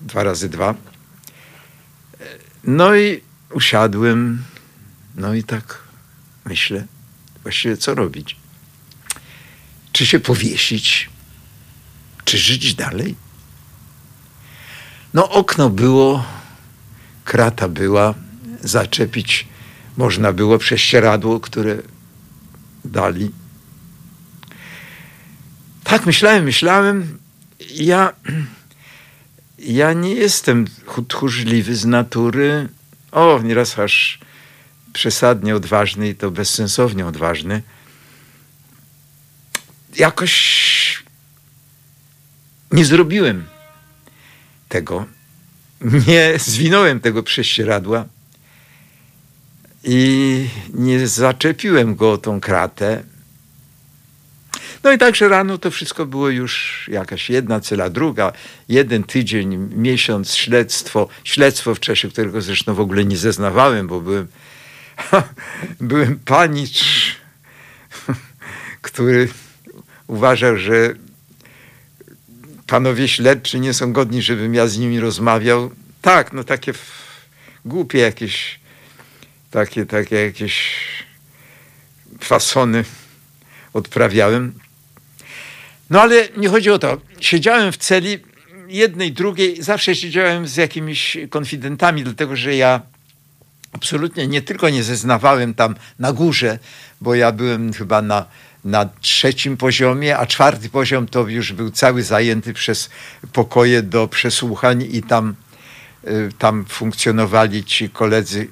[0.00, 0.74] dwa razy dwa.
[2.64, 4.44] No i usiadłem,
[5.16, 5.78] no i tak
[6.44, 6.86] myślę,
[7.42, 8.36] właściwie co robić?
[9.92, 11.10] Czy się powiesić?
[12.24, 13.14] Czy żyć dalej?
[15.14, 16.24] No okno było,
[17.24, 18.14] krata była,
[18.60, 19.46] zaczepić
[19.96, 21.78] można było prześcieradło, które
[22.84, 23.30] dali.
[25.84, 27.21] Tak myślałem, myślałem.
[27.74, 28.12] Ja,
[29.58, 30.66] ja nie jestem
[31.08, 32.68] tchórzliwy z natury.
[33.12, 34.18] O, nieraz aż
[34.92, 37.62] przesadnie odważny i to bezsensownie odważny.
[39.96, 41.04] Jakoś
[42.72, 43.46] nie zrobiłem
[44.68, 45.06] tego.
[46.06, 48.04] Nie zwinąłem tego prześcieradła
[49.84, 53.04] i nie zaczepiłem go o tą kratę.
[54.84, 58.32] No i także rano to wszystko było już jakaś jedna cela, druga,
[58.68, 64.26] jeden tydzień, miesiąc, śledztwo, śledztwo w czasie którego zresztą w ogóle nie zeznawałem, bo byłem,
[65.80, 67.16] byłem panicz,
[68.82, 69.28] który
[70.06, 70.94] uważał, że
[72.66, 75.70] panowie śledczy nie są godni, żebym ja z nimi rozmawiał.
[76.02, 76.72] Tak, no takie
[77.64, 78.60] głupie jakieś
[79.50, 80.74] takie, takie jakieś
[82.20, 82.84] fasony
[83.72, 84.61] odprawiałem.
[85.92, 86.98] No ale nie chodzi o to.
[87.20, 88.18] Siedziałem w celi
[88.68, 92.80] jednej, drugiej, zawsze siedziałem z jakimiś konfidentami, dlatego że ja
[93.72, 96.58] absolutnie nie tylko nie zeznawałem tam na górze,
[97.00, 98.26] bo ja byłem chyba na,
[98.64, 102.90] na trzecim poziomie, a czwarty poziom to już był cały zajęty przez
[103.32, 105.34] pokoje do przesłuchań i tam,
[106.04, 108.48] y, tam funkcjonowali ci koledzy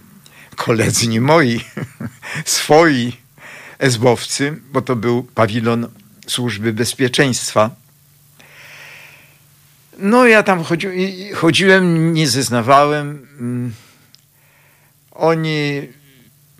[0.56, 1.60] koledzy, nie moi,
[2.44, 3.12] swoi,
[3.78, 5.88] esbowcy, bo to był pawilon
[6.30, 7.70] służby bezpieczeństwa.
[9.98, 10.88] No ja tam chodzi,
[11.34, 13.26] chodziłem, nie zeznawałem.
[13.40, 13.72] Mm.
[15.10, 15.88] Oni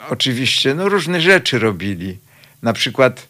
[0.09, 2.19] oczywiście no, różne rzeczy robili.
[2.63, 3.29] Na przykład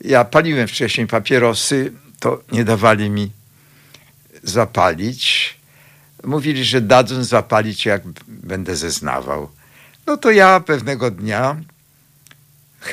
[0.00, 3.30] ja paliłem wcześniej papierosy, to nie dawali mi
[4.42, 5.54] zapalić.
[6.24, 9.50] Mówili, że dadzą zapalić, jak będę zeznawał.
[10.06, 11.56] No to ja pewnego dnia,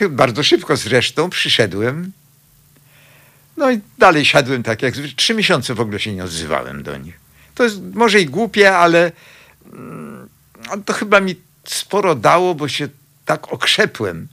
[0.10, 2.12] bardzo szybko zresztą, przyszedłem.
[3.62, 7.20] No i dalej siadłem tak jak trzy miesiące w ogóle się nie odzywałem do nich.
[7.56, 9.12] To jest może i głupie, ale
[9.74, 10.30] mm,
[10.86, 11.36] to chyba mi
[11.66, 12.90] sporo dało, bo się
[13.26, 14.28] tak okrzepłem.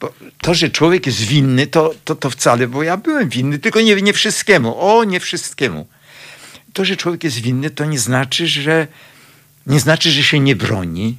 [0.00, 3.80] Bo to, że człowiek jest winny, to, to, to wcale, bo ja byłem winny, tylko
[3.80, 4.74] nie, nie wszystkiemu.
[4.78, 5.86] O, nie wszystkiemu.
[6.72, 8.86] To, że człowiek jest winny, to nie znaczy, że
[9.66, 11.16] nie znaczy, że się nie broni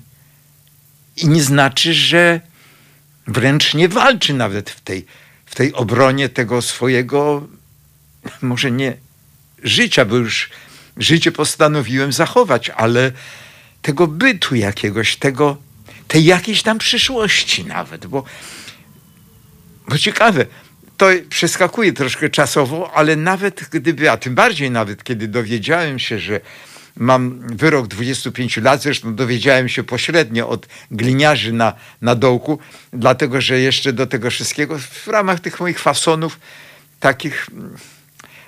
[1.17, 2.41] i nie znaczy, że
[3.27, 5.05] wręcz nie walczy nawet w tej,
[5.55, 7.47] tej obronie tego swojego,
[8.41, 8.97] może nie
[9.63, 10.49] życia, bo już
[10.97, 13.11] życie postanowiłem zachować, ale
[13.81, 15.57] tego bytu jakiegoś, tego,
[16.07, 18.23] tej jakiejś tam przyszłości nawet, bo,
[19.87, 20.45] bo ciekawe,
[20.97, 26.39] to przeskakuje troszkę czasowo, ale nawet gdyby, a tym bardziej nawet kiedy dowiedziałem się, że
[26.97, 32.59] mam wyrok 25 lat, zresztą dowiedziałem się pośrednio od gliniarzy na, na dołku,
[32.93, 36.39] dlatego że jeszcze do tego wszystkiego w ramach tych moich fasonów,
[36.99, 37.47] takich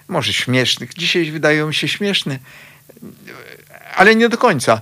[0.07, 2.39] może śmiesznych, dzisiaj wydają mi się śmieszne,
[3.95, 4.81] ale nie do końca.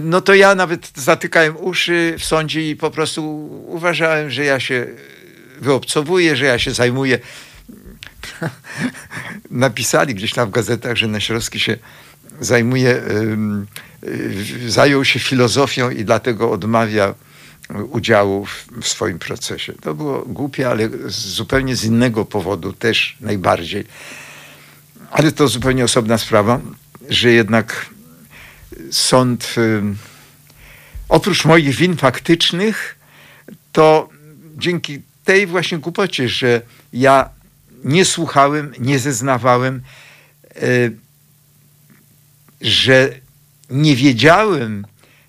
[0.00, 4.86] No to ja nawet zatykałem uszy w sądzie i po prostu uważałem, że ja się
[5.60, 7.18] wyobcowuję, że ja się zajmuję.
[9.50, 11.76] Napisali gdzieś tam w gazetach, że Naśrowski się
[12.44, 13.02] zajmuje,
[14.68, 17.14] zajął się filozofią i dlatego odmawia
[17.90, 19.72] udziału w, swoim procesie.
[19.72, 23.84] To było głupie, ale zupełnie z innego powodu też najbardziej.
[25.10, 26.60] Ale to zupełnie osobna sprawa,
[27.08, 27.86] że jednak
[28.90, 29.54] sąd
[31.08, 32.98] oprócz moich win faktycznych,
[33.72, 34.08] to
[34.56, 36.60] dzięki tej właśnie głupocie, że
[36.92, 37.28] ja
[37.84, 39.82] nie słuchałem, nie zeznawałem,
[42.62, 43.10] że
[43.70, 44.86] nie wiedziałem,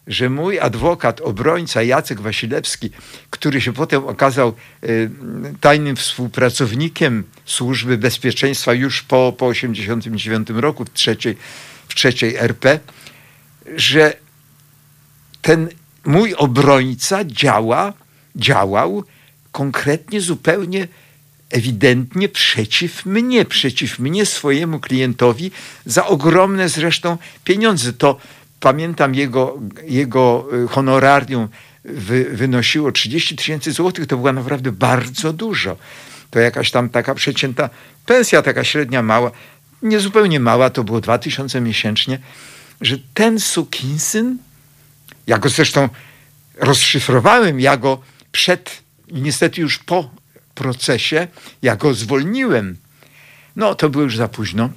[0.07, 2.89] że mój adwokat, obrońca Jacek Wasilewski,
[3.29, 4.53] który się potem okazał
[4.83, 5.09] y,
[5.61, 11.37] tajnym współpracownikiem Służby Bezpieczeństwa już po, po 89 roku w trzeciej,
[11.87, 12.79] w trzeciej RP,
[13.75, 14.13] że
[15.41, 15.69] ten
[16.05, 17.93] mój obrońca działa,
[18.35, 19.03] działał
[19.51, 20.87] konkretnie, zupełnie
[21.53, 25.51] ewidentnie przeciw mnie, przeciw mnie, swojemu klientowi,
[25.85, 27.93] za ogromne zresztą pieniądze.
[27.93, 28.17] To
[28.59, 31.47] pamiętam jego, jego y, honorarium
[31.85, 35.77] wy, wynosiło 30 tysięcy złotych, to była naprawdę bardzo dużo.
[36.29, 37.69] To jakaś tam taka przecięta
[38.05, 39.31] pensja, taka średnia mała,
[39.81, 42.19] niezupełnie mała, to było 2000 miesięcznie,
[42.81, 44.37] że ten sukinsyn,
[45.27, 45.89] ja go zresztą
[46.57, 48.01] rozszyfrowałem, ja go
[48.31, 50.22] przed niestety już po
[50.55, 51.27] procesie,
[51.61, 52.77] ja go zwolniłem.
[53.55, 54.69] No, to było już za późno,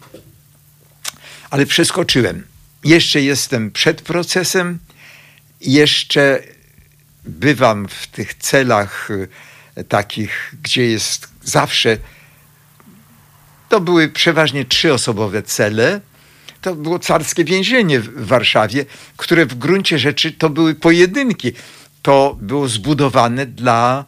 [1.50, 2.46] ale przeskoczyłem.
[2.84, 4.78] Jeszcze jestem przed procesem,
[5.60, 6.42] jeszcze
[7.24, 9.08] bywam w tych celach
[9.76, 11.98] e, takich, gdzie jest zawsze.
[13.68, 16.00] To były przeważnie trzyosobowe cele.
[16.60, 18.84] To było carskie więzienie w Warszawie,
[19.16, 21.52] które w gruncie rzeczy to były pojedynki.
[22.02, 24.04] To było zbudowane dla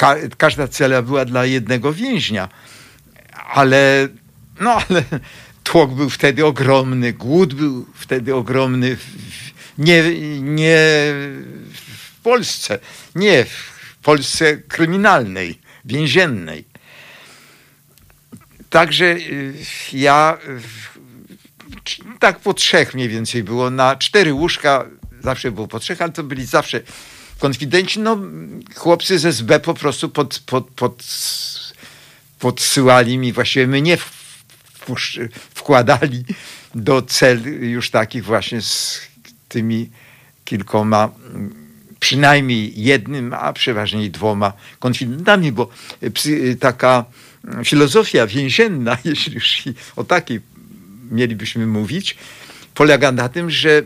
[0.00, 2.48] ka każda cela była dla jednego więźnia.
[3.54, 4.08] Ale,
[4.60, 5.02] no ale
[5.62, 8.96] tłok był wtedy ogromny, głód był wtedy ogromny.
[9.78, 10.02] Nie,
[10.40, 10.76] nie
[11.72, 12.78] w Polsce,
[13.14, 16.64] nie w Polsce kryminalnej, więziennej.
[18.70, 19.54] Także y,
[19.92, 20.38] ja
[22.18, 24.86] tak po trzech mniej więcej było, na cztery łóżka,
[25.20, 26.80] zawsze było po trzech, ale to byli zawsze
[27.40, 28.18] konfidenci, no
[28.76, 31.04] chłopcy z SB po prostu pod, pod, pod,
[32.38, 33.98] podsyłali mi, właściwie mnie
[35.54, 36.24] wkładali
[36.74, 39.00] do cel już takich właśnie z
[39.48, 39.90] tymi
[40.44, 41.08] kilkoma,
[42.00, 45.68] przynajmniej jednym, a przeważnie dwoma konfidentami, bo
[46.60, 47.04] taka
[47.64, 49.62] filozofia więzienna, jeśli już
[49.96, 50.40] o takiej
[51.10, 52.16] mielibyśmy mówić,
[52.74, 53.82] polega na tym, że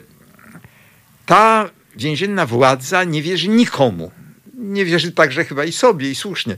[1.27, 4.11] ta więzienna władza nie wierzy nikomu.
[4.59, 6.57] Nie wierzy także chyba i sobie, i słusznie.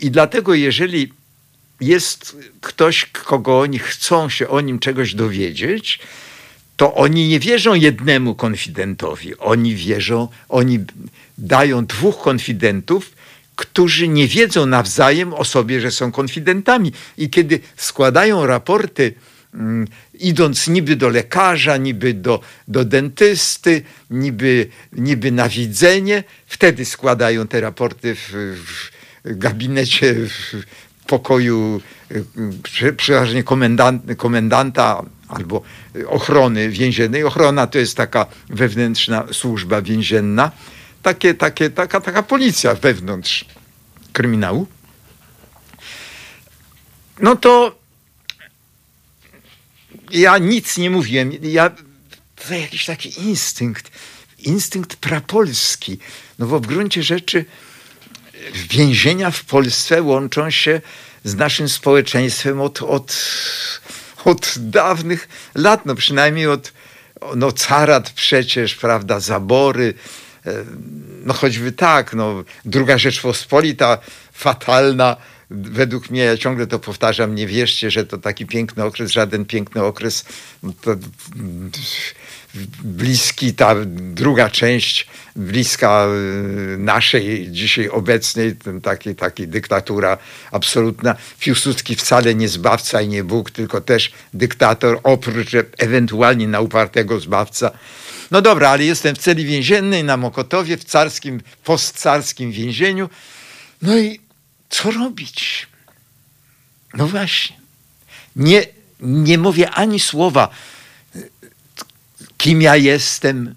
[0.00, 1.12] I dlatego, jeżeli
[1.80, 5.98] jest ktoś, kogo oni chcą się o nim czegoś dowiedzieć,
[6.76, 9.38] to oni nie wierzą jednemu konfidentowi.
[9.38, 10.78] Oni wierzą, oni
[11.38, 13.12] dają dwóch konfidentów,
[13.56, 16.92] którzy nie wiedzą nawzajem o sobie, że są konfidentami.
[17.18, 19.14] I kiedy składają raporty,
[19.54, 19.86] mm,
[20.22, 27.60] idąc niby do lekarza, niby do, do dentysty, niby, niby na widzenie, wtedy składają te
[27.60, 28.30] raporty w,
[29.24, 30.62] w gabinecie, w
[31.06, 31.80] pokoju
[32.82, 33.44] y, przeważnie
[34.16, 35.62] komendanta albo
[36.06, 37.24] ochrony więziennej.
[37.24, 40.50] Ochrona to jest taka wewnętrzna służba więzienna.
[41.02, 43.44] Takie, takie, taka, taka policja wewnątrz
[44.12, 44.66] kryminału,
[47.20, 47.81] no to
[50.12, 51.32] ja nic nie mówiłem.
[51.42, 51.70] Ja,
[52.48, 53.90] to jakiś taki instynkt,
[54.38, 55.98] instynkt prapolski.
[56.38, 57.44] No bo w gruncie rzeczy
[58.70, 60.80] więzienia w Polsce łączą się
[61.24, 63.16] z naszym społeczeństwem od, od,
[64.24, 66.72] od dawnych lat, no przynajmniej od
[67.36, 69.94] no, carat przecież, prawda, zabory,
[70.46, 70.64] E,
[71.24, 73.98] no choćby tak, no, druga Rzeczpospolita
[74.32, 75.16] fatalna,
[75.54, 79.82] według mnie, ja ciągle to powtarzam, nie wierzcie, że to taki piękny okres, żaden piękny
[79.82, 80.24] okres,
[80.80, 80.96] to
[82.84, 90.18] bliski, ta druga część, bliska e, naszej dzisiaj obecnej, ten taki, taki dyktatura
[90.50, 91.16] absolutna.
[91.40, 97.70] Piłsudski wcale nie zbawca i nie Bóg, tylko też dyktator, oprócz ewentualnie na upartego zbawca.
[98.30, 103.10] No dobra, ale jestem w celi więziennej na Mokotowie, w carskim, postcarskim więzieniu.
[103.82, 104.20] No i
[104.72, 105.66] co robić?
[106.94, 107.56] No właśnie.
[108.36, 108.66] Nie,
[109.00, 110.48] nie mówię ani słowa,
[112.38, 113.54] kim ja jestem.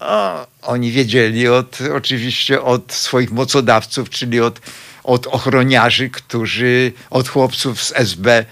[0.00, 4.60] O, oni wiedzieli od, oczywiście od swoich mocodawców, czyli od,
[5.04, 8.44] od ochroniarzy, którzy, od chłopców z SB,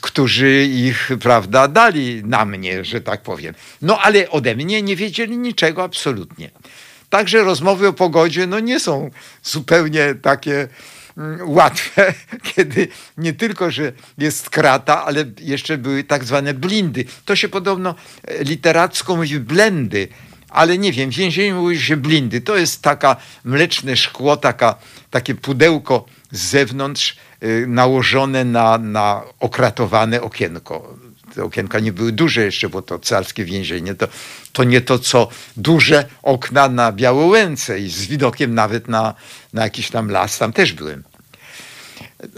[0.00, 3.54] którzy ich, prawda, dali na mnie, że tak powiem.
[3.82, 6.50] No ale ode mnie nie wiedzieli niczego absolutnie.
[7.10, 9.10] Także rozmowy o pogodzie no, nie są
[9.42, 10.68] zupełnie takie
[11.16, 12.14] mm, łatwe,
[12.54, 12.88] kiedy
[13.18, 17.04] nie tylko, że jest krata, ale jeszcze były tak zwane blindy.
[17.24, 17.94] To się podobno
[18.24, 20.08] e, literacko mówi blendy,
[20.48, 22.40] ale nie wiem, w więzieniu mówi się blindy.
[22.40, 24.74] To jest taka mleczne szkło, taka,
[25.10, 30.96] takie pudełko z zewnątrz, Y, nałożone na, na okratowane okienko.
[31.34, 34.08] Te okienka nie były duże jeszcze, bo to carskie więzienie to,
[34.52, 39.14] to nie to, co duże okna na Białołęce i z widokiem nawet na,
[39.52, 41.02] na jakiś tam las, tam też byłem.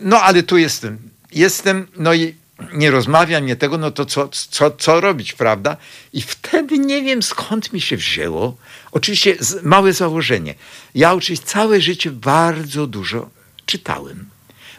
[0.03, 0.99] No ale tu jestem.
[1.32, 2.34] Jestem, no i
[2.72, 5.76] nie rozmawiam, nie tego, no to co, co, co robić, prawda?
[6.12, 8.57] I wtedy nie wiem skąd mi się wzięło.
[8.93, 10.55] Oczywiście małe założenie.
[10.95, 13.30] Ja oczywiście całe życie bardzo dużo
[13.66, 14.26] czytałem.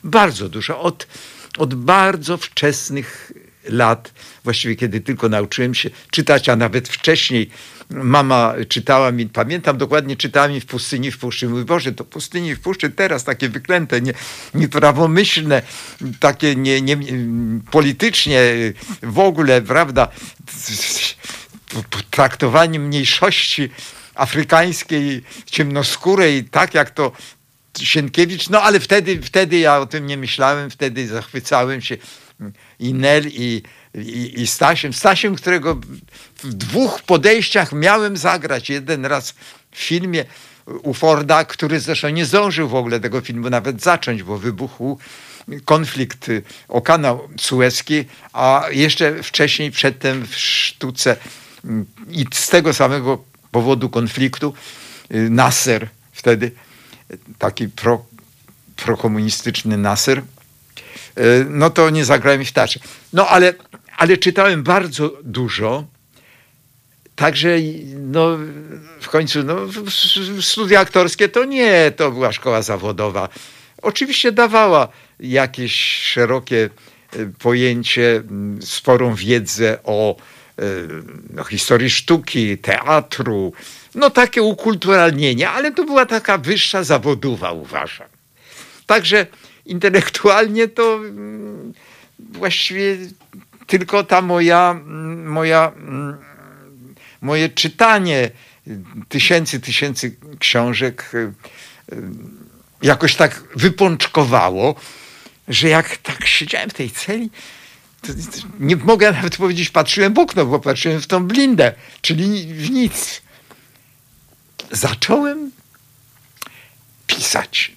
[0.03, 0.81] Bardzo dużo.
[0.81, 1.07] Od,
[1.57, 3.31] od bardzo wczesnych
[3.69, 7.49] lat, właściwie kiedy tylko nauczyłem się czytać, a nawet wcześniej
[7.89, 11.49] mama czytała mi, pamiętam dokładnie, czytała mi w pustyni w puszczy.
[11.49, 14.13] Mój Boże, to pustyni w puszczy teraz takie wyklęte, nie,
[14.53, 15.61] nieprawomyślne,
[16.19, 16.97] takie nie, nie,
[17.71, 18.41] politycznie
[19.03, 20.07] w ogóle, prawda,
[22.11, 23.69] traktowanie mniejszości
[24.15, 27.11] afrykańskiej, ciemnoskórej, tak jak to
[27.81, 31.97] Sienkiewicz, no ale wtedy, wtedy ja o tym nie myślałem, wtedy zachwycałem się
[32.79, 33.63] i Nel, i,
[33.95, 34.93] i, i Stasiem.
[34.93, 35.81] Stasiem, którego
[36.43, 38.69] w dwóch podejściach miałem zagrać.
[38.69, 39.31] Jeden raz
[39.71, 40.25] w filmie
[40.65, 44.97] u Forda, który zresztą nie zdążył w ogóle tego filmu nawet zacząć, bo wybuchł
[45.65, 46.27] konflikt
[46.67, 51.17] o kanał Suezki, a jeszcze wcześniej, przedtem w sztuce
[52.09, 54.53] i z tego samego powodu konfliktu
[55.09, 56.51] Nasser wtedy
[57.39, 58.05] taki pro,
[58.75, 60.21] prokomunistyczny Nasser,
[61.49, 62.79] no to nie zagrałem w tarczy.
[63.13, 63.53] No ale,
[63.97, 65.83] ale czytałem bardzo dużo,
[67.15, 67.57] Także
[67.97, 68.37] no,
[69.01, 69.55] w końcu no,
[70.41, 73.29] studia aktorskie to nie, to była szkoła zawodowa.
[73.81, 74.87] Oczywiście dawała
[75.19, 76.69] jakieś szerokie
[77.13, 78.23] e, pojęcie,
[78.61, 80.63] sporą wiedzę o e,
[81.29, 83.53] no, historii sztuki, teatru,
[83.95, 88.07] no takie ukulturalnienie, ale to była taka wyższa zawodowa, uważam.
[88.85, 89.27] Także
[89.65, 91.73] intelektualnie to mm,
[92.19, 92.97] właściwie
[93.67, 96.17] tylko ta moja, mm, moja, mm,
[97.21, 98.31] moje czytanie
[99.09, 101.17] tysięcy, tysięcy książek y,
[101.93, 102.01] y,
[102.81, 104.75] jakoś tak wypączkowało,
[105.47, 107.29] że jak tak siedziałem w tej celi,
[108.59, 113.21] nie mogę nawet powiedzieć, patrzyłem w okno, bo patrzyłem w tą blindę, czyli w nic
[114.71, 115.51] zacząłem
[117.07, 117.72] pisać.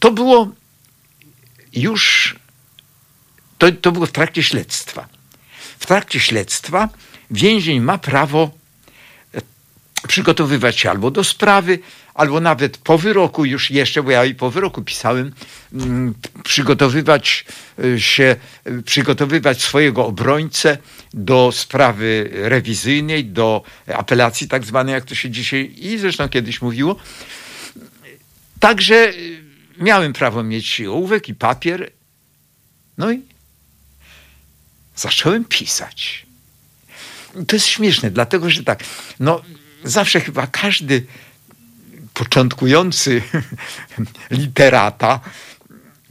[0.00, 0.48] To było
[1.72, 2.36] już,
[3.58, 5.08] to, to było w trakcie śledztwa.
[5.78, 6.88] W trakcie śledztwa
[7.30, 8.50] więzień ma prawo
[9.34, 9.40] e,
[10.08, 11.78] przygotowywać się albo do sprawy,
[12.14, 15.32] albo nawet po wyroku już jeszcze, bo ja i po wyroku pisałem,
[15.72, 17.44] mm, przygotowywać
[17.84, 20.78] e, się, e, przygotowywać swojego obrońcę
[21.14, 23.62] do sprawy rewizyjnej, do
[23.94, 26.96] apelacji tak zwanej, jak to się dzisiaj i zresztą kiedyś mówiło.
[28.60, 29.12] Także
[29.80, 31.90] miałem prawo mieć ołówek i papier.
[32.98, 33.22] No i
[34.96, 36.26] zacząłem pisać.
[37.46, 38.84] To jest śmieszne, dlatego że tak,
[39.20, 39.42] no
[39.84, 41.06] zawsze chyba każdy
[42.14, 43.22] początkujący
[44.30, 45.20] literata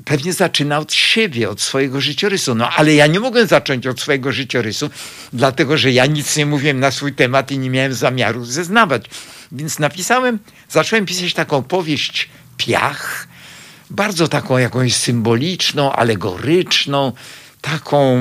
[0.06, 2.56] pewnie zaczyna od siebie, od swojego życiorysu.
[2.56, 4.90] No ale ja nie mogłem zacząć od swojego życiorysu,
[5.34, 9.06] dlatego że ja nic nie mówiłem na swój temat i nie miałem zamiaru zeznawać.
[9.52, 10.40] Więc napisałem,
[10.70, 13.28] zacząłem pisać taką powieść Piach,
[13.90, 17.14] bardzo taką jakąś symboliczną, alegoryczną,
[17.62, 18.20] taką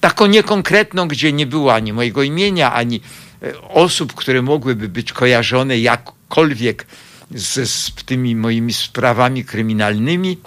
[0.00, 3.00] taką niekonkretną, gdzie nie było ani mojego imienia, ani
[3.42, 6.86] e, osób, które mogłyby być kojarzone jakkolwiek
[7.34, 10.38] z, z tymi moimi sprawami kryminalnymi,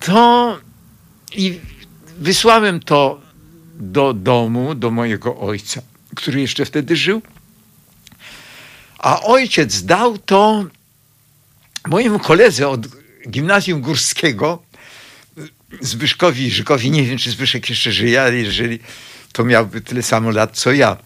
[0.00, 0.58] to
[1.32, 1.60] i
[2.18, 3.20] wysłałem to
[3.74, 5.82] do domu, do mojego ojca,
[6.16, 7.22] który jeszcze wtedy żył.
[8.98, 10.64] A ojciec dał to
[11.86, 12.86] mojemu koledze od
[13.28, 14.62] gimnazjum górskiego,
[15.80, 18.78] Zbyszkowi Żykowi, nie wiem czy Zbyszek jeszcze żyje, ale jeżeli
[19.32, 20.96] to miałby tyle samo lat co ja.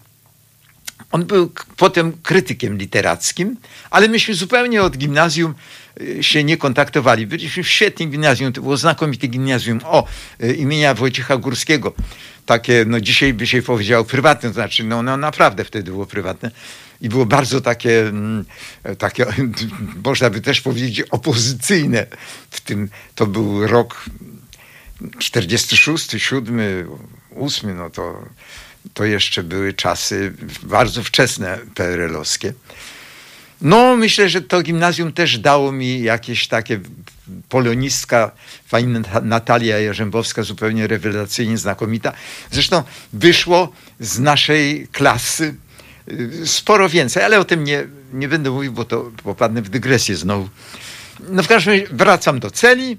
[1.11, 3.57] On był potem krytykiem literackim,
[3.89, 5.55] ale myśmy zupełnie od gimnazjum
[6.01, 7.27] y, się nie kontaktowali.
[7.27, 10.07] Byliśmy w świetnym gimnazjum, to było znakomite gimnazjum o
[10.43, 11.93] y, imienia Wojciecha Górskiego.
[12.45, 16.51] Takie, no dzisiaj by się powiedział prywatne, to znaczy no, no naprawdę wtedy było prywatne.
[17.01, 18.45] I było bardzo takie, mm,
[18.97, 19.25] takie,
[20.05, 22.05] można by też powiedzieć, opozycyjne.
[22.51, 24.05] W tym to był rok
[25.19, 26.59] 46, 7,
[27.35, 28.25] 8, no to,
[28.93, 30.33] to jeszcze były czasy
[30.63, 32.53] bardzo wczesne PRL-owskie.
[33.61, 36.79] No, myślę, że to gimnazjum też dało mi jakieś takie
[37.49, 38.31] polonistka,
[38.69, 42.13] pani Natalia Jarzębowska, zupełnie rewelacyjnie znakomita.
[42.51, 42.83] Zresztą
[43.13, 45.55] wyszło z naszej klasy
[46.45, 50.49] sporo więcej, ale o tym nie, nie będę mówił, bo to popadnę w dygresję znowu.
[51.29, 52.97] No w każdym razie wracam do celi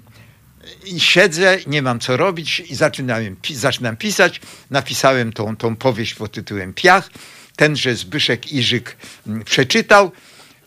[0.85, 4.41] i siedzę, nie mam co robić i zaczynałem, zaczynam pisać.
[4.71, 7.11] Napisałem tą, tą powieść pod tytułem Piach.
[7.57, 8.97] Tenże Zbyszek Iżyk
[9.27, 10.13] mm, przeczytał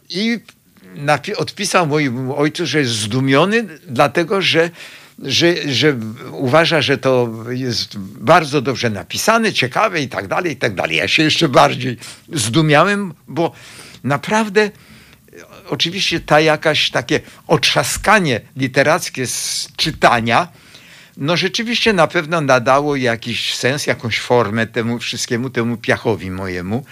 [0.09, 0.39] i
[1.37, 4.69] odpisał mojemu ojcu, że jest zdumiony, dlatego że,
[5.21, 5.95] że, że
[6.31, 10.97] uważa, że to jest bardzo dobrze napisane, ciekawe i tak dalej, i tak dalej.
[10.97, 11.97] Ja się jeszcze bardziej
[12.33, 13.51] zdumiałem, bo
[14.03, 14.71] naprawdę
[15.69, 20.47] oczywiście ta jakaś takie otrzaskanie literackie z czytania,
[21.17, 26.85] no rzeczywiście na pewno nadało jakiś sens, jakąś formę temu wszystkiemu, temu piachowi mojemu.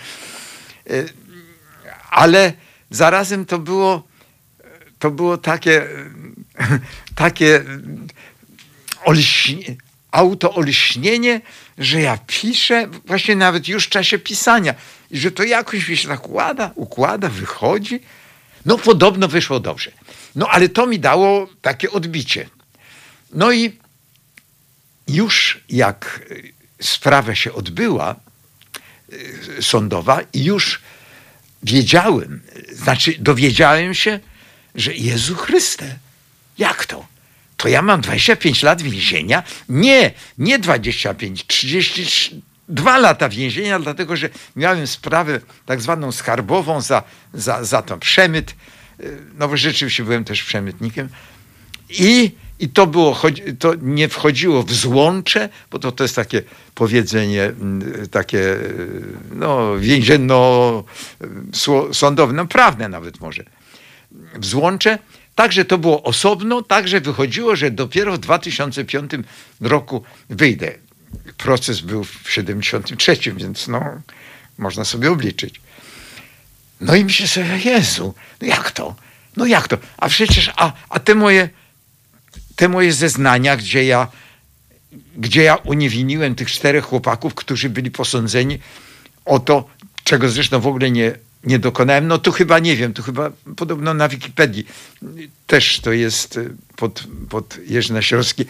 [0.89, 1.03] E,
[2.09, 2.53] ale
[2.89, 4.07] zarazem to było,
[4.99, 5.87] to było takie,
[7.15, 7.63] takie
[9.05, 9.75] olśnie,
[10.11, 11.41] autoolśnienie,
[11.77, 14.75] że ja piszę właśnie nawet już w czasie pisania
[15.11, 17.99] i że to jakoś mi się tak układa, układa, wychodzi.
[18.65, 19.91] No podobno wyszło dobrze.
[20.35, 22.49] No ale to mi dało takie odbicie.
[23.33, 23.77] No i
[25.07, 26.21] już jak
[26.81, 28.15] sprawa się odbyła
[29.13, 30.81] y, sądowa i już
[31.63, 32.41] wiedziałem,
[32.73, 34.19] znaczy dowiedziałem się,
[34.75, 35.95] że Jezu Chryste,
[36.59, 37.05] jak to?
[37.57, 39.43] To ja mam 25 lat więzienia?
[39.69, 47.03] Nie, nie 25, 32 lata więzienia, dlatego że miałem sprawę tak zwaną skarbową za,
[47.33, 48.55] za, za to przemyt.
[49.37, 51.09] No bo rzeczywiście byłem też przemytnikiem.
[51.89, 53.21] I, i to, było,
[53.59, 56.41] to nie wchodziło w złącze, bo to, to jest takie
[56.75, 58.57] powiedzenie, mm, takie
[59.31, 63.43] no, więzienno-sądowe, no prawne nawet może.
[64.35, 64.99] W złącze.
[65.39, 69.11] Także to było osobno, także wychodziło, że dopiero w 2005
[69.61, 70.71] roku wyjdę
[71.37, 74.01] proces był w 73, więc no,
[74.57, 75.61] można sobie obliczyć.
[76.81, 78.95] No i myślę sobie, Jezu, no jak to?
[79.37, 79.77] No jak to?
[79.97, 81.49] A przecież, a, a te moje
[82.55, 84.07] te moje zeznania, gdzie ja,
[85.17, 88.59] gdzie ja uniewiniłem tych czterech chłopaków, którzy byli posądzeni
[89.25, 89.69] o to,
[90.03, 93.93] czego zresztą w ogóle nie, nie dokonałem, no to chyba nie wiem, to chyba podobno
[93.93, 94.65] na Wikipedii
[95.47, 96.39] też to jest
[96.75, 98.45] pod, pod Jerzy Nasiorski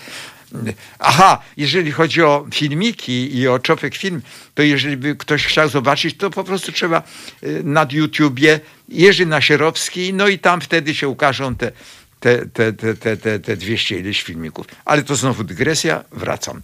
[0.99, 4.21] Aha, jeżeli chodzi o filmiki i o Czopek Film,
[4.53, 7.03] to jeżeli by ktoś chciał zobaczyć, to po prostu trzeba
[7.43, 8.59] y, nad YouTubie
[8.89, 11.71] Jerzy Nasierowski, no i tam wtedy się ukażą te,
[12.19, 14.67] te, te, te, te, te, te 200 ileś filmików.
[14.85, 16.61] Ale to znowu dygresja, wracam.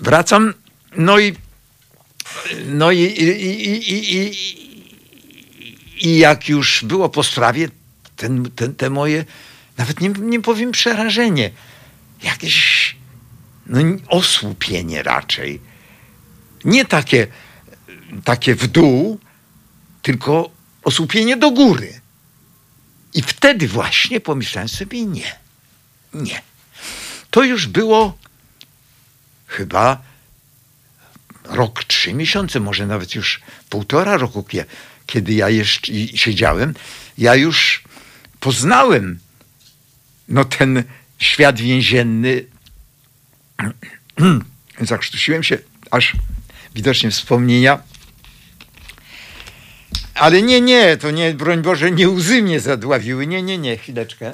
[0.00, 0.54] Wracam,
[0.96, 1.34] no i
[2.66, 3.28] no i, i,
[3.68, 4.67] i, i,
[6.00, 7.68] i jak już było po sprawie,
[8.16, 9.24] ten, ten, te moje,
[9.76, 11.50] nawet nie, nie powiem przerażenie,
[12.22, 12.96] jakieś
[13.66, 15.60] no, osłupienie raczej.
[16.64, 17.26] Nie takie,
[18.24, 19.18] takie w dół,
[20.02, 20.50] tylko
[20.82, 22.00] osłupienie do góry.
[23.14, 25.36] I wtedy właśnie pomyślałem sobie nie,
[26.14, 26.42] nie.
[27.30, 28.18] To już było
[29.46, 30.02] chyba
[31.44, 34.42] rok, trzy miesiące, może nawet już półtora roku,
[35.08, 36.74] kiedy ja jeszcze siedziałem,
[37.18, 37.84] ja już
[38.40, 39.18] poznałem
[40.28, 40.84] no ten
[41.18, 42.44] świat więzienny.
[44.80, 45.58] Zakrztusiłem się,
[45.90, 46.16] aż
[46.74, 47.82] widocznie wspomnienia.
[50.14, 53.26] Ale nie, nie, to nie, broń Boże, nie łzy mnie zadławiły.
[53.26, 54.32] Nie, nie, nie, chwileczkę.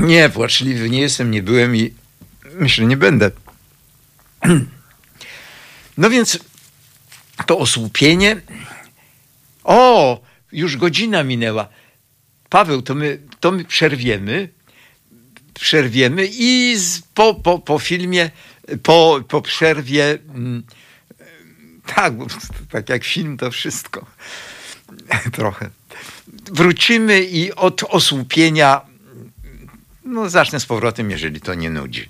[0.00, 1.94] Nie, płaczliwy nie jestem, nie byłem i
[2.54, 3.30] myślę, nie będę.
[5.98, 6.38] No więc
[7.46, 8.40] to osłupienie.
[9.64, 10.20] O,
[10.52, 11.68] już godzina minęła.
[12.48, 14.48] Paweł, to my, to my przerwiemy.
[15.54, 18.30] Przerwiemy i z, po, po, po filmie,
[18.82, 20.62] po, po przerwie, mm,
[21.86, 22.12] tak,
[22.72, 24.06] tak jak film, to wszystko.
[25.32, 25.70] Trochę.
[26.52, 28.80] Wrócimy i od osłupienia
[30.04, 32.08] no, zacznę z powrotem, jeżeli to nie nudzi.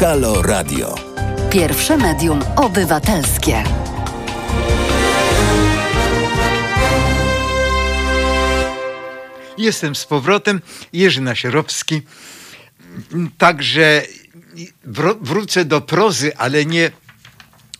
[0.00, 0.94] Halo Radio.
[1.50, 3.64] Pierwsze medium obywatelskie.
[9.58, 10.60] Jestem z powrotem.
[10.92, 12.02] Jerzy Nasierowski.
[13.38, 14.02] Także
[15.20, 16.90] wrócę do prozy, ale nie,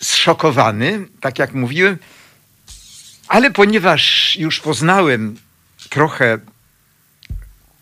[0.00, 1.98] zszokowany, tak jak mówiłem,
[3.28, 5.36] ale ponieważ już poznałem
[5.90, 6.38] trochę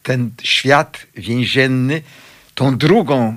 [0.03, 2.03] ten świat więzienny,
[2.55, 3.37] tą drugą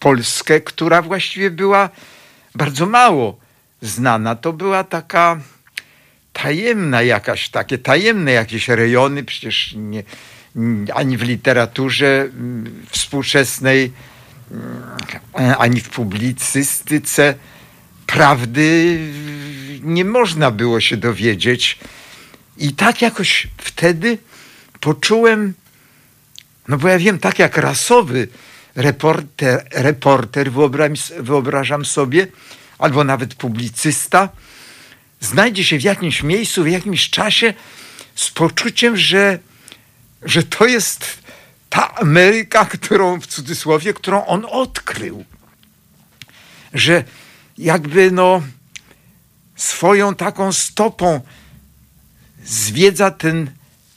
[0.00, 1.88] Polskę, która właściwie była
[2.54, 3.38] bardzo mało
[3.82, 5.40] znana, to była taka
[6.42, 10.02] tajemna jakaś, takie tajemne jakieś rejony, przecież nie,
[10.94, 13.92] ani w literaturze mm, współczesnej
[15.38, 17.34] E, ani w publicystyce
[18.06, 18.98] prawdy
[19.82, 21.78] nie można było się dowiedzieć.
[22.56, 24.18] I tak jakoś wtedy
[24.80, 25.54] poczułem,
[26.68, 28.28] no bo ja wiem, tak jak rasowy
[28.74, 30.50] reporter, reporter
[31.20, 32.26] wyobrażam sobie,
[32.78, 34.28] albo nawet publicysta,
[35.20, 37.54] znajdzie się w jakimś miejscu, w jakimś czasie
[38.14, 39.38] z poczuciem, że,
[40.22, 41.18] że to jest
[41.68, 45.24] ta Ameryka, którą w cudzysłowie, którą on odkrył.
[46.74, 47.04] Że
[47.58, 48.42] jakby no
[49.56, 51.20] swoją taką stopą
[52.44, 53.50] zwiedza ten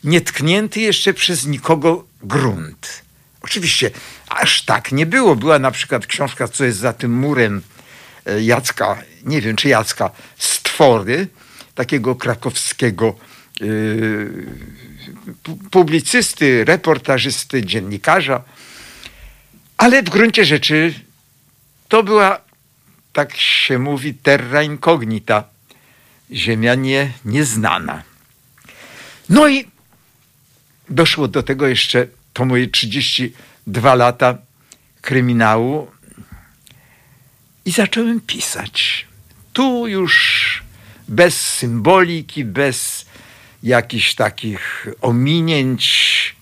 [0.03, 3.03] nietknięty jeszcze przez nikogo grunt.
[3.41, 3.91] Oczywiście
[4.27, 5.35] aż tak nie było.
[5.35, 7.61] Była na przykład książka, co jest za tym murem
[8.25, 11.27] e, Jacka, nie wiem czy Jacka, Stwory,
[11.75, 13.15] takiego krakowskiego
[13.59, 14.45] yy,
[15.71, 18.43] publicysty, reportażysty, dziennikarza.
[19.77, 20.93] Ale w gruncie rzeczy
[21.87, 22.39] to była,
[23.13, 25.43] tak się mówi, terra incognita,
[26.31, 28.03] ziemia nie, nieznana.
[29.29, 29.67] No i
[30.89, 34.37] doszło do tego jeszcze to moje 32 lata
[35.01, 35.91] kryminału
[37.65, 39.07] i zacząłem pisać.
[39.53, 40.63] Tu już
[41.07, 43.05] bez symboliki, bez
[43.63, 46.35] jakichś takich ominięć,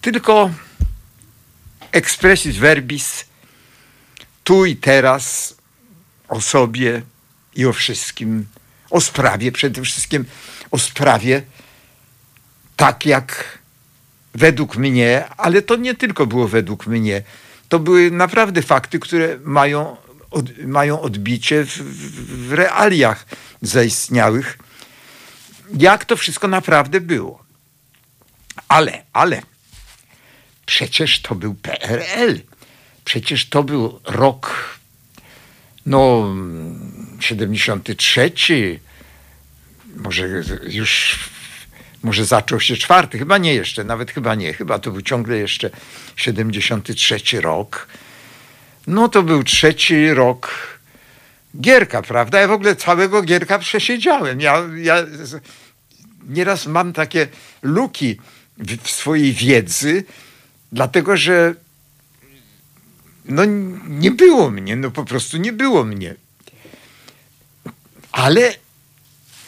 [0.00, 0.50] tylko
[1.92, 3.24] expressis verbis,
[4.44, 5.54] tu i teraz,
[6.28, 7.02] o sobie
[7.54, 8.46] i o wszystkim,
[8.90, 10.24] o sprawie przede wszystkim,
[10.70, 11.42] o sprawie
[12.76, 13.58] tak jak
[14.34, 17.22] według mnie, ale to nie tylko było według mnie,
[17.68, 19.96] to były naprawdę fakty, które mają,
[20.30, 23.26] od, mają odbicie w, w, w realiach
[23.62, 24.58] zaistniałych,
[25.78, 27.44] jak to wszystko naprawdę było.
[28.68, 29.42] Ale, ale,
[30.66, 32.40] przecież to był PRL.
[33.04, 34.78] Przecież to był rok,
[35.86, 36.34] no,
[37.20, 38.32] 73,
[39.96, 40.28] może
[40.62, 41.18] już
[42.02, 45.70] może zaczął się czwarty, chyba nie jeszcze, nawet chyba nie, chyba to był ciągle jeszcze
[46.16, 47.88] 73 rok.
[48.88, 50.50] No to był trzeci rok
[51.60, 52.40] Gierka, prawda?
[52.40, 54.40] Ja w ogóle całego Gierka przesiedziałem.
[54.40, 54.96] Ja, ja
[56.28, 57.28] nieraz mam takie
[57.62, 58.20] luki
[58.58, 60.04] w, w swojej wiedzy,
[60.72, 61.54] dlatego że
[63.24, 63.42] no
[63.88, 66.14] nie było mnie, no po prostu nie było mnie.
[68.12, 68.54] Ale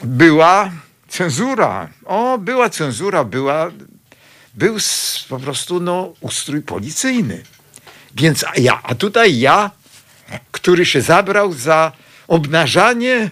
[0.03, 0.73] była
[1.09, 1.89] cenzura.
[2.05, 3.71] O, była cenzura, była,
[4.55, 4.77] był
[5.29, 7.43] po prostu no, ustrój policyjny.
[8.15, 9.71] Więc ja, a tutaj ja,
[10.51, 11.93] który się zabrał za
[12.29, 13.31] obnażanie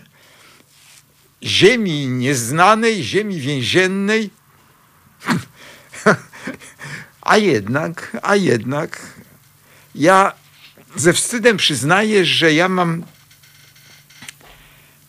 [1.43, 4.31] ziemi nieznanej, ziemi więziennej,
[7.21, 9.07] a jednak, a jednak
[9.95, 10.33] ja
[10.97, 13.05] ze wstydem przyznaję, że ja mam,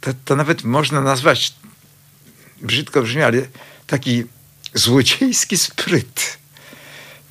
[0.02, 1.54] to, to nawet można nazwać
[2.62, 3.48] brzydko brzmi, ale
[3.88, 4.24] taki
[4.74, 6.39] złodziejski spryt.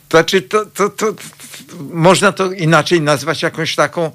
[0.08, 1.22] To znaczy, to, to, to, to,
[1.80, 4.10] można to inaczej nazwać jakąś taką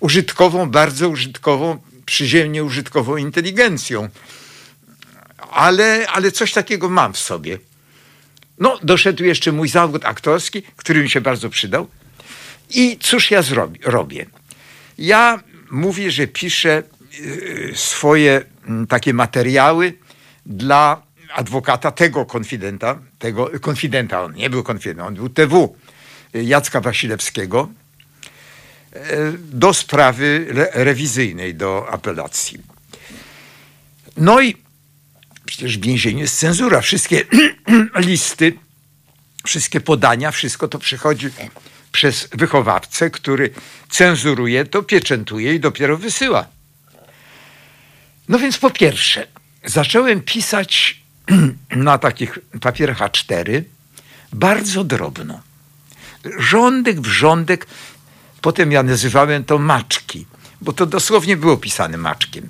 [0.00, 4.08] użytkową, bardzo użytkową, przyziemnie użytkową inteligencją.
[5.50, 7.58] Ale, ale coś takiego mam w sobie.
[8.58, 11.88] No, doszedł jeszcze mój zawód aktorski, który mi się bardzo przydał.
[12.70, 13.42] I cóż ja
[13.84, 14.26] robię?
[14.98, 15.40] Ja
[15.70, 16.82] mówię, że piszę
[17.20, 19.94] y, swoje mm, takie materiały
[20.46, 21.02] dla
[21.34, 25.76] adwokata tego konfidenta, tego konfidenta, on nie był konfident, on był TW,
[26.34, 27.68] Jacka Wasilewskiego,
[28.92, 32.58] e, do sprawy rewizyjnej, do apelacji.
[34.16, 34.56] No i
[35.44, 36.80] przecież w więzieniu jest cenzura.
[36.80, 37.24] Wszystkie
[37.96, 38.52] listy,
[39.44, 41.28] wszystkie podania, wszystko to przychodzi
[41.92, 43.50] przez wychowawcę, który
[43.90, 46.46] cenzuruje, to pieczętuje i dopiero wysyła.
[48.28, 49.26] No więc po pierwsze,
[49.64, 51.01] zacząłem pisać
[51.76, 53.62] na takich papierach A4
[54.32, 55.40] bardzo drobno.
[56.38, 57.66] Rządek w rządek,
[58.40, 60.26] potem ja nazywałem to maczki,
[60.60, 62.48] bo to dosłownie było pisane maczkiem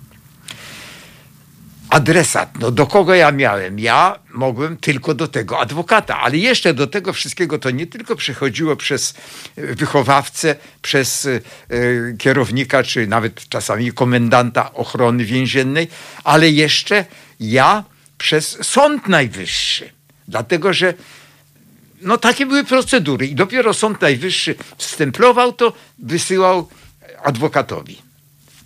[1.93, 3.79] adresat, no do kogo ja miałem?
[3.79, 8.77] Ja mogłem tylko do tego adwokata, ale jeszcze do tego wszystkiego to nie tylko przychodziło
[8.77, 9.15] przez
[9.57, 11.43] e, wychowawcę, przez y,
[12.19, 15.89] kierownika, czy nawet czasami komendanta ochrony więziennej,
[16.25, 17.05] ale jeszcze
[17.41, 17.85] ja
[18.23, 19.91] przez Sąd Najwyższy.
[20.29, 20.95] Dlatego, że
[22.03, 26.69] no takie były procedury i dopiero Sąd Najwyższy wstemplował to, wysyłał
[27.23, 28.03] adwokatowi.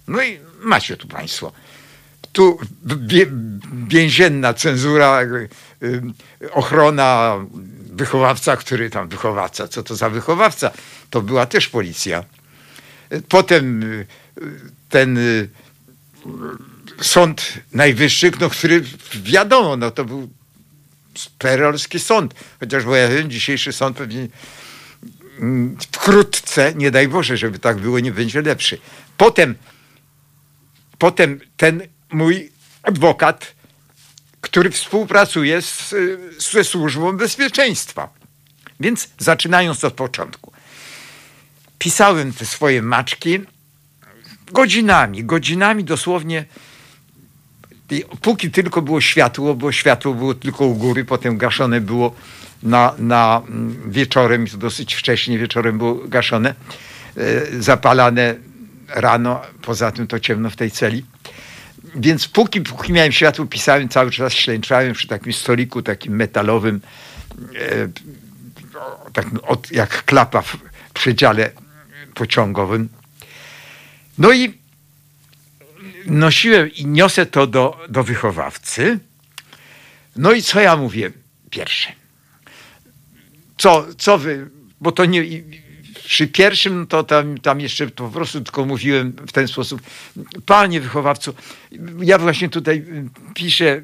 [0.09, 1.53] No i macie tu państwo
[2.33, 2.59] tu
[3.89, 5.49] więzienna cenzura, y,
[6.43, 7.37] y, ochrona,
[7.93, 10.71] wychowawca, który tam wychowawca, co to za wychowawca?
[11.11, 12.25] To była też policja.
[13.29, 14.07] Potem y,
[14.89, 15.19] ten
[17.01, 18.83] Sąd Najwyższy, no, który
[19.15, 20.29] wiadomo, no to był
[21.39, 24.29] perolski sąd, chociaż bo ja wiem, dzisiejszy sąd pewnie
[25.39, 28.79] mm, wkrótce, nie daj Boże, żeby tak było, nie będzie lepszy.
[29.17, 29.55] Potem,
[30.99, 31.83] potem ten
[32.13, 33.55] mój adwokat,
[34.41, 35.95] który współpracuje z,
[36.39, 38.09] ze służbą bezpieczeństwa.
[38.81, 40.53] Więc zaczynając od początku.
[41.79, 43.41] Pisałem te swoje maczki
[44.53, 46.45] godzinami, godzinami dosłownie.
[48.21, 52.15] Póki tylko było światło, bo światło było tylko u góry, potem gaszone było
[52.63, 56.55] na, na mm, wieczorem, dosyć wcześnie wieczorem było gaszone,
[57.17, 58.35] e, zapalane
[58.89, 61.05] rano, poza tym to ciemno w tej celi.
[61.95, 66.81] Więc póki, póki miałem światło, pisałem cały czas, ślęczałem przy takim stoliku, takim metalowym,
[67.55, 67.89] e,
[69.13, 69.27] tak,
[69.71, 70.57] jak klapa w
[70.95, 71.51] przedziale
[72.15, 72.89] pociągowym.
[74.19, 74.66] No i
[76.07, 78.99] nosiłem i niosę to do, do wychowawcy.
[80.17, 81.11] No i co ja mówię
[81.51, 81.93] pierwsze?
[83.59, 84.51] Co, co wy,
[84.81, 85.25] bo to nie,
[86.05, 89.83] przy pierwszym to tam, tam jeszcze po prostu tylko mówiłem w ten sposób.
[90.47, 91.33] Panie wychowawco,
[92.01, 92.85] ja właśnie tutaj
[93.35, 93.83] piszę,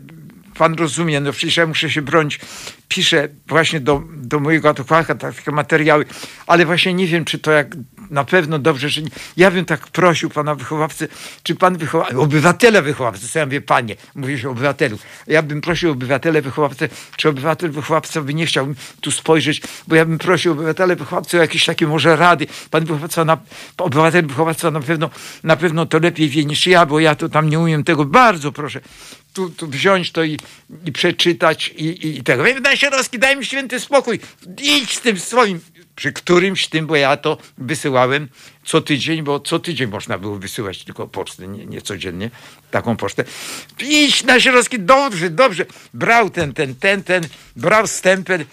[0.54, 2.40] pan rozumie, no przecież ja muszę się bronić.
[2.88, 6.04] Piszę właśnie do, do mojego adwokata takie materiały,
[6.46, 7.76] ale właśnie nie wiem, czy to jak
[8.12, 9.08] na pewno dobrze, nie.
[9.36, 11.08] ja bym tak prosił pana wychowawcę,
[11.42, 16.42] czy pan wychowawca, obywatele wychowawcy, ja mówię, panie, mówię się obywatelu, ja bym prosił obywatele
[16.42, 18.66] wychowawcę, czy obywatel wychowawca by nie chciał
[19.00, 23.24] tu spojrzeć, bo ja bym prosił obywatele wychowawcę o jakieś takie może rady, pan wychowawca,
[23.24, 23.38] na,
[23.78, 25.10] obywatel wychowawca na pewno,
[25.44, 28.52] na pewno to lepiej wie niż ja, bo ja to tam nie umiem tego, bardzo
[28.52, 28.80] proszę,
[29.32, 30.38] tu, tu wziąć to i,
[30.84, 32.44] i przeczytać i, i, i tego.
[32.60, 34.20] Daj się Roski, daj mi święty spokój.
[34.62, 35.60] Idź z tym swoim.
[35.96, 38.28] Przy którymś tym, bo ja to wysyłałem
[38.64, 42.30] co tydzień, bo co tydzień można było wysyłać tylko pocztę, nie, nie codziennie,
[42.70, 43.24] taką pocztę.
[43.80, 45.66] Idź na Sierowski, dobrze, dobrze.
[45.94, 48.44] Brał ten, ten, ten, ten, brał stempel,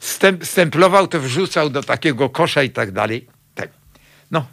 [0.00, 3.26] stemp, stemplował to, wrzucał do takiego kosza i tak dalej.
[3.54, 3.70] Tak.
[4.30, 4.46] No,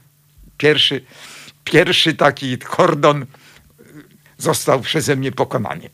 [0.58, 1.06] pierwszy,
[1.64, 3.26] pierwszy taki kordon
[4.38, 5.90] został przeze mnie pokonany.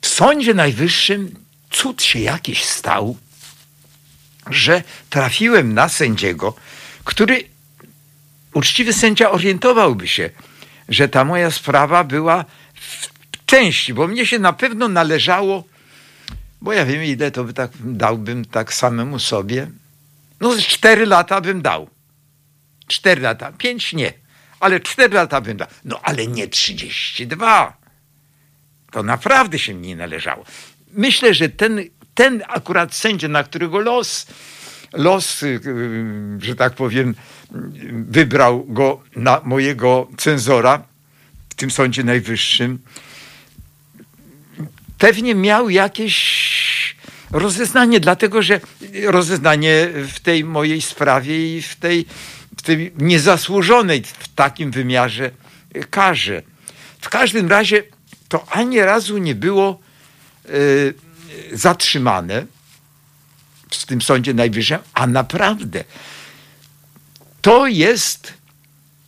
[0.00, 1.34] W Sądzie Najwyższym
[1.70, 3.16] cud się jakiś stał,
[4.50, 6.54] że trafiłem na sędziego,
[7.04, 7.44] który
[8.54, 10.30] uczciwy sędzia orientowałby się,
[10.88, 13.08] że ta moja sprawa była w
[13.46, 15.64] części, bo mnie się na pewno należało,
[16.60, 19.70] bo ja wiem, ile to by tak dałbym tak samemu sobie.
[20.40, 21.88] No, cztery lata bym dał.
[22.86, 24.22] Cztery lata, pięć nie
[24.62, 25.68] ale 4 lata bym dał.
[25.84, 27.76] No ale nie 32.
[28.90, 30.44] To naprawdę się mi nie należało.
[30.92, 31.84] Myślę, że ten,
[32.14, 34.26] ten akurat sędzia, na którego los,
[34.92, 35.60] los, y,
[36.38, 37.14] że tak powiem,
[38.08, 40.82] wybrał go na mojego cenzora
[41.50, 42.78] w tym Sądzie Najwyższym,
[44.98, 46.96] pewnie miał jakieś
[47.30, 48.60] rozeznanie, dlatego że
[49.04, 52.06] rozeznanie w tej mojej sprawie i w tej
[52.56, 55.30] w tej niezasłużonej w takim wymiarze
[55.90, 56.42] karze.
[57.00, 57.82] W każdym razie
[58.28, 59.80] to ani razu nie było
[60.48, 60.94] y,
[61.52, 62.46] zatrzymane
[63.70, 65.84] w tym Sądzie Najwyższym, a naprawdę
[67.42, 68.32] to jest,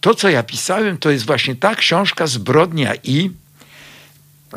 [0.00, 3.30] to co ja pisałem, to jest właśnie ta książka Zbrodnia i,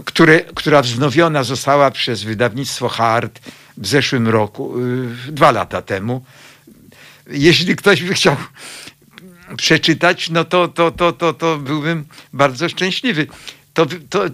[0.05, 3.39] które, która wznowiona została przez wydawnictwo Hart
[3.77, 6.25] w zeszłym roku, y, dwa lata temu.
[7.29, 8.35] Jeśli ktoś by chciał
[9.57, 13.27] przeczytać, no to, to, to, to, to byłbym bardzo szczęśliwy.
[13.73, 14.25] To, to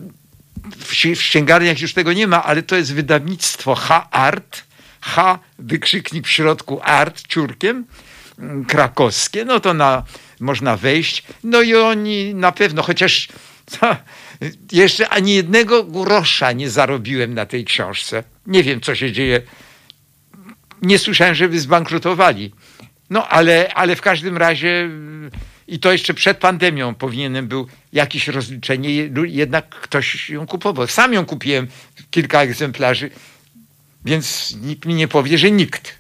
[1.16, 4.64] w księgarniach już tego nie ma, ale to jest wydawnictwo H-Art,
[5.02, 7.86] H, wykrzyknik w środku Art, ciurkiem,
[8.40, 10.04] mm, krakowskie, no to na,
[10.40, 11.24] można wejść.
[11.44, 13.28] No i oni na pewno, chociaż
[14.72, 18.24] jeszcze ani jednego grosza nie zarobiłem na tej książce.
[18.48, 19.42] Nie wiem, co się dzieje.
[20.82, 22.52] Nie słyszałem, żeby zbankrutowali.
[23.10, 24.90] No ale, ale w każdym razie
[25.68, 28.90] i to jeszcze przed pandemią powinienem był jakieś rozliczenie,
[29.26, 30.88] jednak ktoś ją kupował.
[30.88, 31.68] Sam ją kupiłem,
[32.12, 33.10] kilka egzemplarzy,
[34.06, 35.96] więc nikt mi nie powie, że nikt.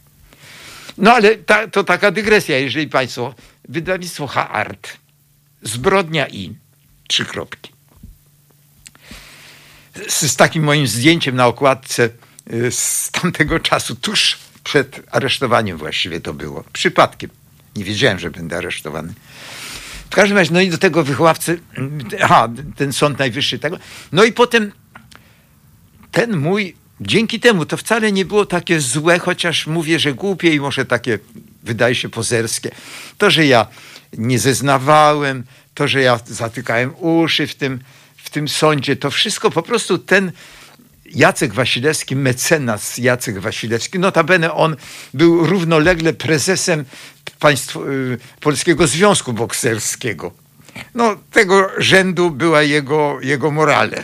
[0.98, 3.36] No ale ta, to taka dygresja, jeżeli Państwo,
[3.70, 4.98] wydawnictwo H-Art,
[5.62, 6.56] Zbrodnia i,
[7.08, 7.72] trzy kropki.
[10.08, 12.10] Z, z takim moim zdjęciem na okładce
[12.54, 16.64] y, z tamtego czasu, tuż przed aresztowaniem właściwie to było.
[16.74, 17.30] Przypadkiem.
[17.76, 19.14] Nie wiedziałem, że będę aresztowany.
[20.14, 21.60] W każdym razie, no i do tego wychowawcy,
[22.22, 23.78] aha, ten Sąd Najwyższy tego.
[24.12, 24.72] No i potem
[26.12, 30.60] ten mój, dzięki temu to wcale nie było takie złe, chociaż mówię, że głupie i
[30.60, 31.20] może takie,
[31.64, 32.72] wydaje się, pozerskie.
[33.18, 33.68] To, że ja
[34.18, 37.80] nie zeznawałem, to, że ja zatykałem uszy w tym,
[38.18, 40.32] w tym sądzie, to wszystko po prostu ten
[41.06, 44.76] Jacek Wasilewski, mecenas Jacek Wasilewski, notabene on
[45.14, 46.86] był równolegle prezesem
[47.44, 50.32] państwo, y, Polskiego Związku Bokserskiego.
[50.96, 54.04] No, tego rzędu była jego, jego morale.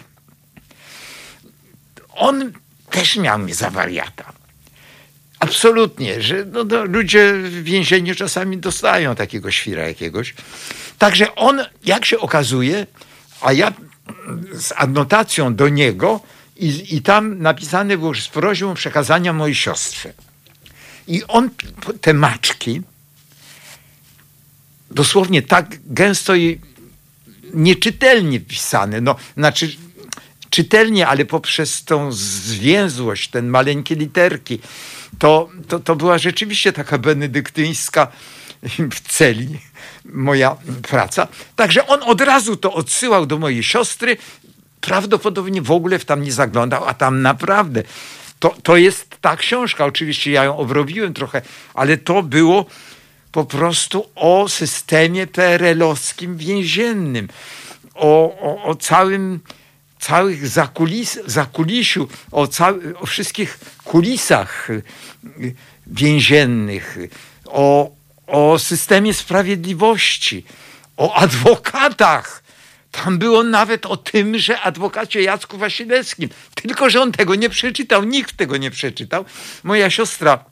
[2.10, 2.54] On
[2.90, 4.34] też miał mnie za wariata.
[5.40, 10.34] Absolutnie, że no, no, ludzie w więzieniu czasami dostają takiego świra jakiegoś.
[10.98, 12.88] Także on, jak się okazuje,
[13.42, 13.74] a ja
[14.54, 16.20] z adnotacją do niego,
[16.56, 20.14] I, I tam napisane było z prośbą przekazania mojej siostrze.
[21.08, 21.50] I on
[22.02, 22.82] te maczki
[24.92, 26.60] dosłownie tak gęsto i
[27.54, 29.76] nieczytelnie pisane, no znaczy
[30.50, 34.60] czytelnie, ale poprzez tą zwięzłość, ten maleńkie literki,
[35.20, 38.08] to, to, to była rzeczywiście taka benedyktyńska
[38.92, 39.60] w celi
[40.06, 41.28] moja praca.
[41.56, 44.18] Także on od razu to odsyłał do mojej siostry.
[44.82, 47.84] Prawdopodobnie w ogóle w tam nie zaglądał, a tam naprawdę
[48.40, 49.86] to, to jest ta książka.
[49.86, 51.42] Oczywiście ja ją obrobiłem trochę,
[51.74, 52.66] ale to było
[53.32, 57.28] po prostu o systemie PRL-owskim więziennym,
[57.96, 59.40] o, o, o całym
[60.00, 64.68] całych zakulis, zakulisiu, o, cały, o wszystkich kulisach
[65.88, 66.98] więziennych,
[67.46, 67.92] o,
[68.28, 70.46] o systemie sprawiedliwości,
[70.98, 72.44] o adwokatach.
[72.92, 76.30] Tam było nawet o tym, że adwokacie Jacku Wasilewskim.
[76.56, 79.26] Tylko, że on tego nie przeczytał, nikt tego nie przeczytał.
[79.64, 80.46] Moja siostra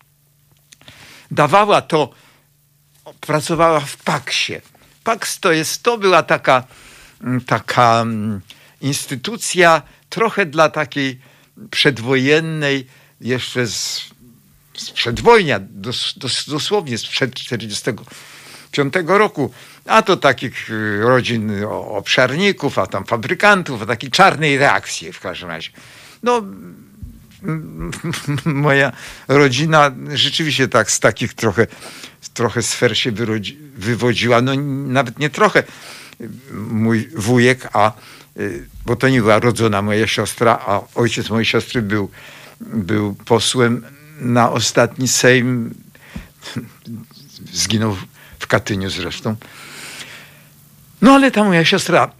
[1.32, 2.10] dawała to,
[3.14, 4.54] pracowała w Paksie.
[5.04, 6.64] Paks to jest, to była taka,
[7.46, 8.06] taka
[8.82, 11.20] instytucja trochę dla takiej
[11.72, 12.88] przedwojennej,
[13.22, 14.10] jeszcze z,
[14.78, 19.52] z przedwojnia, dos, dos, dosłownie sprzed 1945 roku,
[19.86, 21.52] a to takich y, rodzin
[21.88, 25.70] obszarników, a tam fabrykantów, a takiej czarnej reakcji w każdym razie.
[26.24, 26.42] No,
[28.46, 28.92] moja
[29.28, 31.68] rodzina rzeczywiście tak z takich trochę,
[32.38, 34.56] trochę sfer się wyrodzi, wywodziła, no
[34.88, 35.64] nawet nie trochę.
[36.52, 37.92] Mój wujek, a
[38.40, 42.10] Y, bo to nie była rodzona moja siostra, a ojciec mojej siostry był,
[42.62, 43.86] był posłem
[44.20, 45.74] na ostatni Sejm.
[47.54, 47.98] Zginął
[48.40, 49.36] w Katyniu zresztą.
[51.02, 52.12] No ale ta moja siostra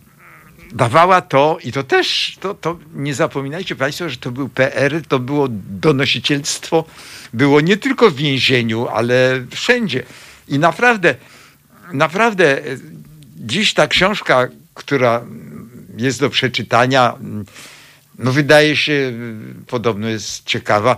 [0.72, 5.20] dawała to i to też, to, to nie zapominajcie Państwo, że to był PR, to
[5.20, 6.86] było donosicielstwo,
[7.34, 10.04] było nie tylko w więzieniu, ale wszędzie.
[10.48, 11.16] I naprawdę,
[11.94, 12.62] naprawdę
[13.36, 15.26] dziś ta książka, która
[15.98, 17.18] jest do przeczytania.
[18.20, 19.14] No wydaje się,
[19.68, 20.98] podobno jest ciekawa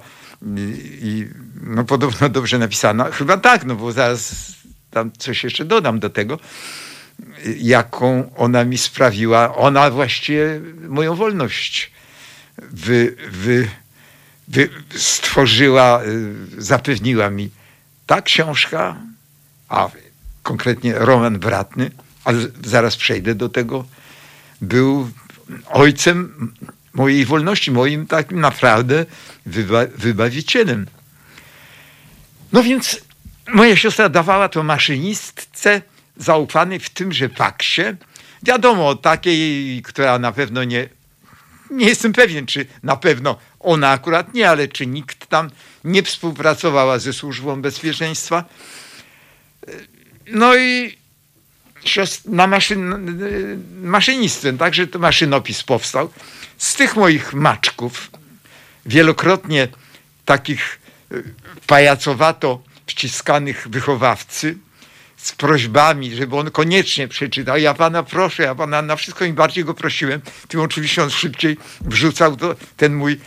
[1.01, 1.27] i
[1.63, 3.11] no podobno dobrze napisana.
[3.11, 4.53] Chyba tak, no bo zaraz
[4.91, 6.39] tam coś jeszcze dodam do tego,
[7.57, 11.91] jaką ona mi sprawiła, ona właściwie moją wolność
[12.57, 13.69] wy, wy,
[14.47, 16.01] wy stworzyła,
[16.57, 17.49] zapewniła mi
[18.05, 18.95] ta książka,
[19.69, 19.89] a
[20.43, 21.91] konkretnie roman bratny,
[22.23, 23.85] ale zaraz przejdę do tego,
[24.61, 25.09] był
[25.65, 26.53] ojcem
[26.93, 29.05] mojej wolności, moim takim naprawdę
[29.45, 30.85] wyba wybawicielem.
[32.51, 33.01] No więc
[33.53, 35.81] moja siostra dawała to maszynistce
[36.19, 37.81] zaufanej w tymże faksie.
[38.43, 40.89] Wiadomo, takiej, która na pewno nie,
[41.71, 45.49] nie jestem pewien, czy na pewno ona akurat nie, ale czy nikt tam
[45.83, 48.45] nie współpracowała ze służbą bezpieczeństwa.
[50.27, 50.97] No i
[52.25, 53.17] na maszyn,
[53.81, 56.11] maszynistwem, także to maszynopis powstał.
[56.57, 58.11] Z tych moich maczków,
[58.85, 59.67] wielokrotnie
[60.25, 60.79] takich
[61.11, 61.15] e,
[61.67, 64.57] pajacowato wciskanych wychowawcy,
[65.21, 67.57] z prośbami, żeby on koniecznie przeczytał.
[67.57, 71.57] Ja pana proszę, ja pana na wszystko im bardziej go prosiłem, tym oczywiście on szybciej
[71.81, 72.37] wrzucał
[72.77, 73.19] ten mój e,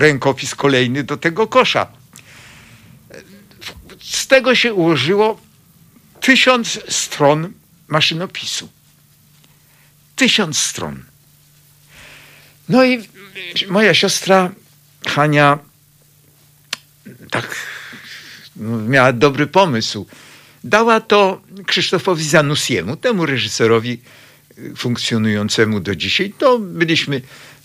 [0.00, 1.86] rękopis kolejny do tego kosza.
[4.00, 5.40] Z tego się ułożyło
[6.20, 7.52] tysiąc stron
[7.88, 8.68] maszynopisu.
[10.16, 11.04] Tysiąc stron.
[12.68, 13.08] No i
[13.68, 14.50] moja siostra
[15.06, 15.58] Hania
[17.30, 17.56] tak
[18.56, 20.06] no, miała dobry pomysł.
[20.64, 24.00] Dała to Krzysztofowi Zanussiemu, temu reżyserowi
[24.76, 26.32] funkcjonującemu do dzisiaj.
[26.38, 27.20] To byliśmy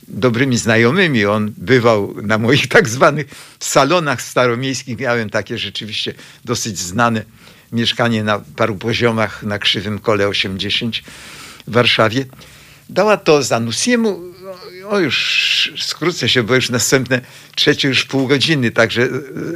[0.08, 1.26] dobrymi znajomymi.
[1.26, 3.28] On bywał na moich tak zwanych
[3.60, 5.00] salonach staromiejskich.
[5.00, 6.14] Miałem takie rzeczywiście
[6.46, 7.24] dosyć znane
[7.72, 10.96] mieszkanie na paru poziomach na Krzywym Kole 80
[11.68, 12.26] w Warszawie.
[12.90, 14.22] Dała to Zanussiemu,
[14.88, 17.22] o już skrócę się, bo już następne
[17.56, 19.10] trzecie już pół godziny, także e,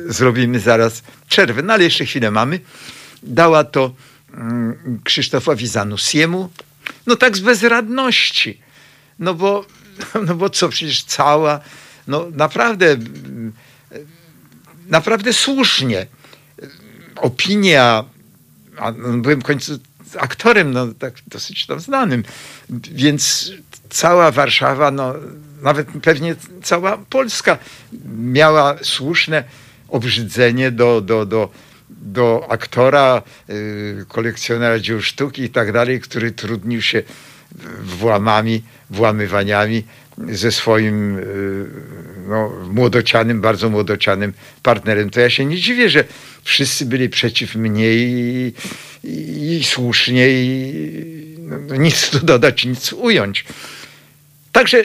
[0.08, 2.60] zrobimy zaraz przerwę, no ale jeszcze chwilę mamy.
[3.24, 3.94] Dała to
[4.34, 6.50] mm, Krzysztofowi Zanussiemu,
[7.08, 8.62] no tak z bezradności,
[9.20, 9.66] no bo,
[10.28, 11.60] no bo co, przecież cała,
[12.08, 12.98] no naprawdę,
[14.88, 16.06] naprawdę słusznie.
[17.16, 18.04] Opinia,
[18.78, 19.80] a no, byłem w końcu
[20.18, 22.24] aktorem, no tak dosyć tam znanym,
[22.92, 23.52] więc
[23.90, 25.14] cała Warszawa, no
[25.62, 27.58] nawet pewnie cała Polska
[28.18, 29.44] miała słuszne
[29.88, 31.50] obrzydzenie do, do, do,
[31.90, 37.04] do aktora, yy, kolekcjonera dzieł sztuki i tak dalej, który trudnił się
[37.84, 39.84] włamami, włamywaniami
[40.28, 41.68] ze swoim y,
[42.28, 44.34] no, młodocianym, bardzo młodocianym
[44.64, 46.04] partnerem, to ja się nie dziwię, że
[46.44, 48.54] wszyscy byli przeciw mnie i,
[49.04, 50.74] i, i słusznie i
[51.40, 53.46] no, nic tu dodać, nic ująć.
[54.52, 54.84] Także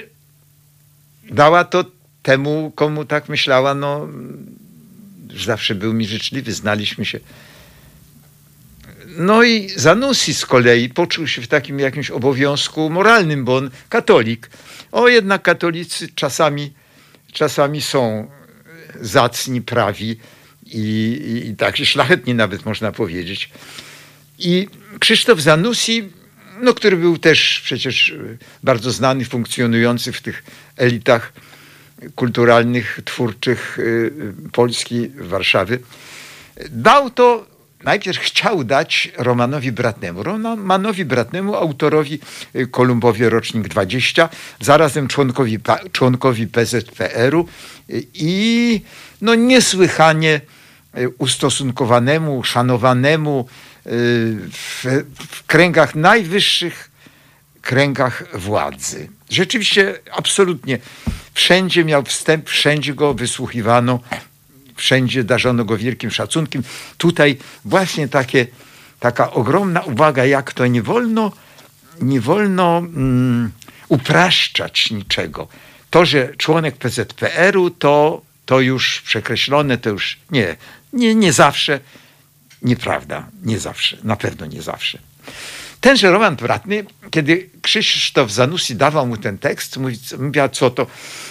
[1.30, 1.84] dała to
[2.22, 4.08] temu, komu tak myślała, no
[5.36, 7.20] zawsze był mi życzliwy, znaliśmy się.
[9.06, 14.50] No i Zanussi z kolei poczuł się w takim jakimś obowiązku moralnym, bo on katolik.
[14.92, 16.72] O, jednak katolicy czasami,
[17.32, 18.30] czasami są
[19.00, 20.16] zacni, prawi
[20.66, 20.78] i,
[21.26, 23.50] i, i tak szlachetni nawet można powiedzieć.
[24.38, 26.08] I Krzysztof Zanussi,
[26.60, 28.14] no, który był też przecież
[28.62, 30.44] bardzo znany, funkcjonujący w tych
[30.76, 31.32] elitach
[32.14, 34.12] kulturalnych, twórczych y,
[34.52, 35.80] Polski, Warszawy,
[36.70, 37.46] dał to
[37.84, 40.22] najpierw chciał dać Romanowi Bratnemu.
[40.22, 42.18] Romanowi Bratnemu, autorowi
[42.56, 44.28] y, Kolumbowie Rocznik 20,
[44.60, 45.58] zarazem członkowi,
[45.92, 47.48] członkowi PZPR-u
[47.90, 48.80] y, i
[49.20, 50.40] no niesłychanie
[51.18, 53.48] ustosunkowanemu, szanowanemu
[53.84, 54.84] w,
[55.30, 56.90] w kręgach najwyższych
[57.64, 59.08] kręgach władzy.
[59.34, 60.78] Rzeczywiście, absolutnie
[61.34, 64.00] Wszędzie miał wstęp, wszędzie go wysłuchiwano,
[64.76, 66.62] wszędzie darzono go wielkim szacunkiem.
[66.98, 68.46] Tutaj właśnie takie,
[69.00, 71.32] taka ogromna uwaga, jak to nie wolno,
[72.00, 73.52] nie wolno um,
[73.88, 75.48] upraszczać niczego.
[75.90, 80.56] To, że członek PZPR-u to, to już przekreślone, to już nie,
[80.92, 81.80] nie, nie zawsze.
[82.62, 84.98] Nieprawda, nie zawsze, na pewno nie zawsze.
[85.84, 90.86] Tenże Roman Bratny, kiedy Krzysztof Zanussi dawał mu ten tekst, mówi, mówiła, co to?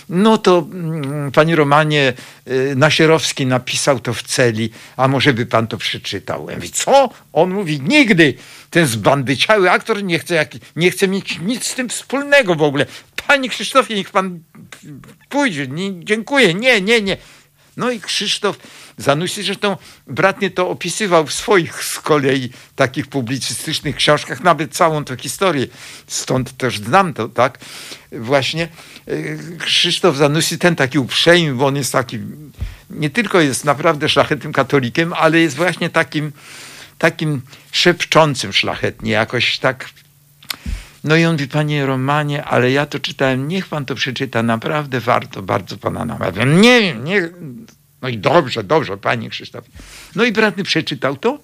[0.09, 2.13] No to, mm, panie Romanie,
[2.47, 6.49] y, Nasierowski napisał to w celi, a może by pan to przeczytał?
[6.49, 7.09] Ja mówię, co?
[7.33, 8.33] On mówi, nigdy.
[8.69, 12.85] Ten zbandyciały aktor nie chce, nie chce mieć nic z tym wspólnego w ogóle.
[13.27, 14.39] Panie Krzysztofie, niech pan
[15.29, 15.67] pójdzie.
[15.67, 16.53] Nie, dziękuję.
[16.53, 17.17] Nie, nie, nie.
[17.77, 18.57] No i Krzysztof
[18.97, 25.17] Zanussi, zresztą bratnie to opisywał w swoich z kolei takich publicystycznych książkach, nawet całą tę
[25.17, 25.67] historię,
[26.07, 27.59] stąd też znam to, tak,
[28.11, 28.63] właśnie
[29.07, 29.13] e,
[29.57, 32.19] Krzysztof Zanussi, ten taki uprzejmy, bo on jest taki,
[32.89, 36.31] nie tylko jest naprawdę szlachetnym katolikiem, ale jest właśnie takim,
[36.97, 37.41] takim
[37.71, 39.89] szepczącym szlachetnie, jakoś tak
[41.03, 44.99] no i on mówi, panie Romanie, ale ja to czytałem, niech pan to przeczyta, naprawdę
[44.99, 46.61] warto, bardzo pana namawiam.
[46.61, 47.29] Nie, nie,
[48.03, 49.65] no i dobrze, dobrze, panie Krzysztof.
[50.15, 51.39] No i bratny przeczytał to.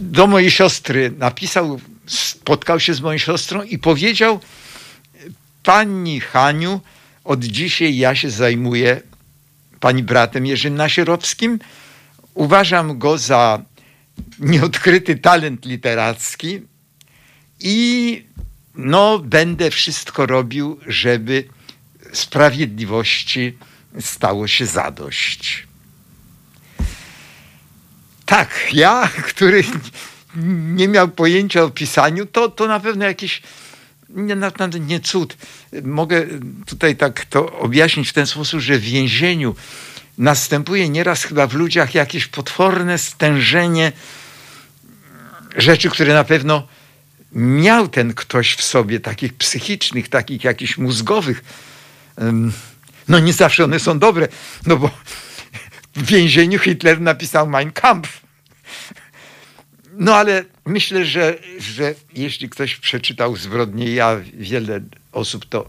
[0.00, 4.40] Do mojej siostry napisał, spotkał się z moją siostrą i powiedział,
[5.62, 6.80] pani Haniu,
[7.24, 9.00] od dzisiaj ja się zajmuję
[9.80, 11.58] pani bratem Jerzym Nasierowskim.
[12.34, 13.62] Uważam go za
[14.38, 16.60] nieodkryty talent literacki
[17.60, 18.24] i
[18.74, 21.44] no, będę wszystko robił, żeby
[22.12, 23.58] sprawiedliwości
[24.00, 25.66] stało się zadość.
[28.26, 29.64] Tak, ja, który
[30.74, 33.42] nie miał pojęcia o pisaniu, to, to na pewno jakiś
[34.08, 34.36] nie,
[34.80, 35.36] nie cud.
[35.82, 36.26] Mogę
[36.66, 39.54] tutaj tak to objaśnić w ten sposób, że w więzieniu
[40.18, 43.92] następuje nieraz chyba w ludziach jakieś potworne stężenie
[45.56, 46.68] rzeczy, które na pewno
[47.32, 51.44] miał ten ktoś w sobie, takich psychicznych, takich jakichś mózgowych.
[53.08, 54.28] No nie zawsze one są dobre,
[54.66, 54.90] no bo
[55.96, 58.20] w więzieniu Hitler napisał Mein Kampf.
[59.92, 64.80] No ale myślę, że, że jeśli ktoś przeczytał zbrodnie, ja wiele
[65.12, 65.68] osób to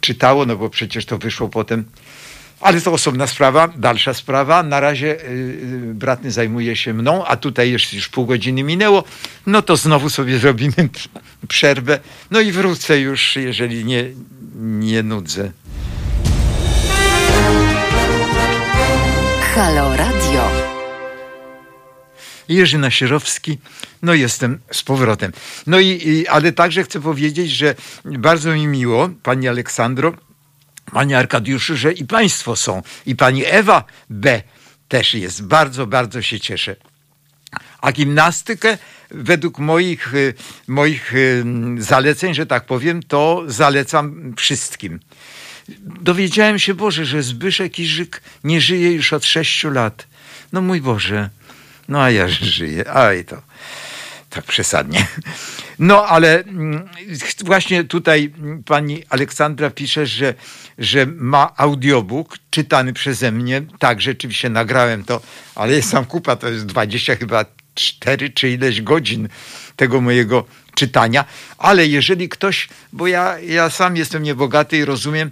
[0.00, 1.84] czytało, no bo przecież to wyszło potem
[2.62, 4.62] ale to osobna sprawa, dalsza sprawa.
[4.62, 9.04] Na razie yy, bratny zajmuje się mną, a tutaj już, już pół godziny minęło.
[9.46, 10.74] No to znowu sobie zrobimy
[11.48, 12.00] przerwę.
[12.30, 14.04] No i wrócę już, jeżeli nie,
[14.60, 15.52] nie nudzę.
[19.54, 20.50] Halo Radio.
[22.48, 23.58] Jerzy Nasierowski,
[24.02, 25.32] no jestem z powrotem.
[25.66, 27.74] No i, i, ale także chcę powiedzieć, że
[28.04, 30.14] bardzo mi miło, pani Aleksandro,
[30.92, 32.82] Panie Arkadiuszu, że i Państwo są.
[33.06, 34.42] I Pani Ewa B.
[34.88, 35.42] też jest.
[35.42, 36.76] Bardzo, bardzo się cieszę.
[37.80, 38.78] A gimnastykę
[39.10, 40.34] według moich, y,
[40.68, 41.44] moich y,
[41.78, 45.00] zaleceń, że tak powiem, to zalecam wszystkim.
[46.00, 50.06] Dowiedziałem się, Boże, że Zbyszek Iżyk nie żyje już od sześciu lat.
[50.52, 51.30] No mój Boże,
[51.88, 52.90] no a ja żyję.
[52.90, 53.42] Aj to
[54.32, 55.06] tak przesadnie.
[55.78, 56.88] No ale mm,
[57.44, 58.32] właśnie tutaj
[58.66, 60.34] pani Aleksandra pisze, że,
[60.78, 63.62] że ma audiobook czytany przeze mnie.
[63.78, 65.20] Tak, rzeczywiście nagrałem to,
[65.54, 67.44] ale jest sam kupa, to jest 20 chyba
[67.74, 69.28] cztery czy ileś godzin
[69.76, 70.44] tego mojego
[70.74, 71.24] czytania,
[71.58, 75.30] ale jeżeli ktoś, bo ja, ja sam jestem niebogaty i rozumiem,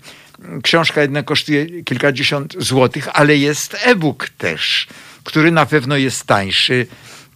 [0.62, 4.86] książka jedna kosztuje kilkadziesiąt złotych, ale jest e-book też,
[5.24, 6.86] który na pewno jest tańszy.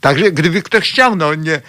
[0.01, 1.61] Także gdyby ktoś chciał, no nie,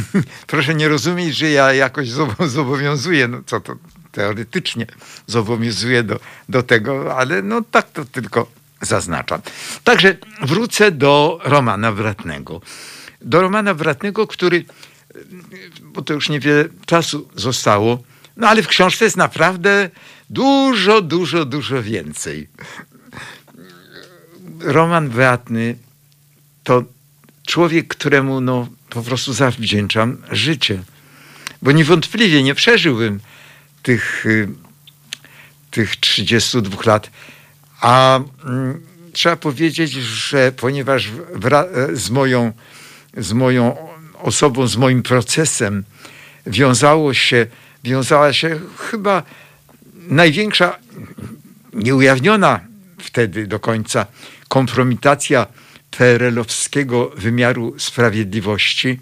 [0.46, 2.08] proszę nie rozumieć, że ja jakoś
[2.46, 3.76] zobowiązuję, no co to
[4.12, 4.86] teoretycznie
[5.26, 8.46] zobowiązuję do, do tego, ale no tak to tylko
[8.80, 9.40] zaznaczam.
[9.84, 12.60] Także wrócę do Romana Wratnego.
[13.24, 14.64] Do Romana Wratnego, który,
[15.82, 18.02] bo to już niewiele czasu zostało,
[18.36, 19.90] no ale w książce jest naprawdę
[20.30, 22.48] dużo, dużo, dużo więcej.
[24.60, 25.76] Roman Wratny
[26.64, 26.84] to
[27.46, 30.82] człowiek, któremu no, po prostu zawdzięczam życie.
[31.62, 33.20] Bo niewątpliwie nie przeżyłbym
[33.82, 34.24] tych,
[35.70, 37.10] tych 32 lat.
[37.80, 38.80] A mm,
[39.12, 41.10] trzeba powiedzieć, że ponieważ
[41.92, 42.52] z moją,
[43.16, 43.76] z moją
[44.22, 45.84] osobą, z moim procesem
[46.46, 47.46] wiązało się,
[47.84, 49.22] wiązała się chyba
[50.08, 50.78] największa,
[51.72, 52.60] nieujawniona
[52.98, 54.06] wtedy do końca
[54.48, 55.46] kompromitacja
[55.90, 58.98] PRL-owskiego wymiaru sprawiedliwości,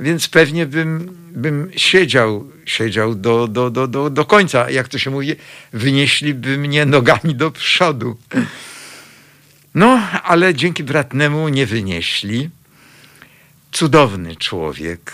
[0.00, 4.70] więc pewnie bym, bym siedział, siedział do, do, do, do, do końca.
[4.70, 5.36] Jak to się mówi,
[5.72, 8.16] wynieśliby mnie nogami do przodu.
[9.74, 12.50] No, ale dzięki bratnemu nie wynieśli.
[13.72, 15.12] Cudowny człowiek.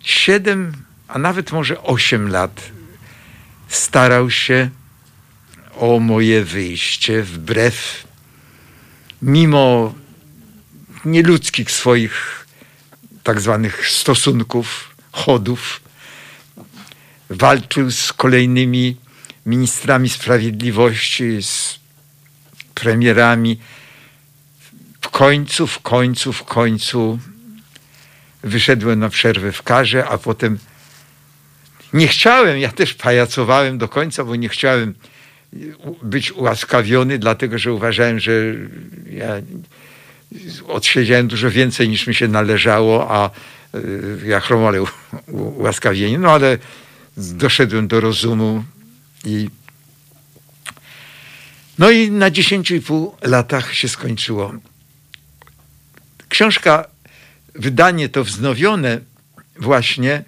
[0.00, 0.72] Siedem,
[1.08, 2.70] a nawet może osiem lat
[3.68, 4.70] starał się
[5.76, 8.06] o moje wyjście wbrew,
[9.22, 9.94] mimo
[11.04, 12.46] nieludzkich swoich
[13.22, 15.80] tak zwanych stosunków, chodów.
[17.30, 18.96] Walczył z kolejnymi
[19.46, 21.78] ministrami sprawiedliwości, z
[22.74, 23.60] premierami.
[25.00, 27.18] W końcu, w końcu, w końcu
[28.42, 30.58] wyszedłem na przerwę w karze, a potem
[31.92, 34.94] nie chciałem, ja też pajacowałem do końca, bo nie chciałem
[36.02, 38.32] być ułaskawiony, dlatego że uważałem, że
[39.10, 39.34] ja
[40.68, 43.30] odsiedziałem dużo więcej niż mi się należało, a
[43.74, 44.84] y, ja chromolę
[45.28, 46.18] ułaskawienie.
[46.18, 46.58] No ale
[47.16, 48.64] doszedłem do rozumu
[49.24, 49.48] i
[51.78, 54.52] no i na 10,5 latach się skończyło.
[56.28, 56.84] Książka,
[57.60, 59.00] wydanie to wznowione
[59.58, 60.24] właśnie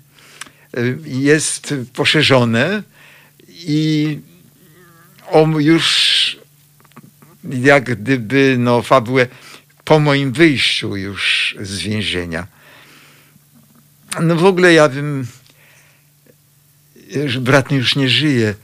[0.78, 2.82] y, jest poszerzone
[3.48, 4.18] i
[5.30, 6.42] on już
[7.50, 9.26] jak gdyby no fabułę
[9.84, 12.46] po moim wyjściu już z więzienia.
[14.20, 15.26] No w ogóle ja bym,
[17.40, 18.54] brat już nie żyje.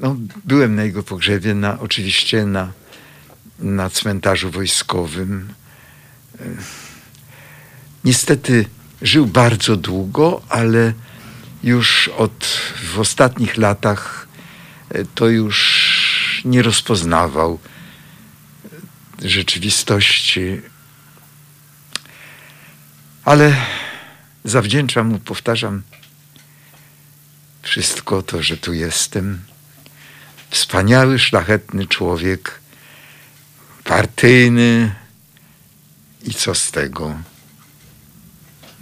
[0.00, 2.72] No, byłem na jego pogrzebie, na, oczywiście na,
[3.58, 5.54] na cmentarzu wojskowym.
[8.04, 8.66] Niestety
[9.02, 10.92] żył bardzo długo, ale
[11.62, 12.44] już od
[12.82, 14.28] w ostatnich latach
[14.88, 17.58] e, to już nie rozpoznawał
[19.22, 20.60] rzeczywistości.
[23.24, 23.56] Ale
[24.44, 25.82] zawdzięczam mu, powtarzam,
[27.62, 29.40] wszystko to, że tu jestem.
[30.50, 32.60] Wspaniały, szlachetny człowiek,
[33.84, 34.94] partyjny
[36.22, 37.14] i co z tego?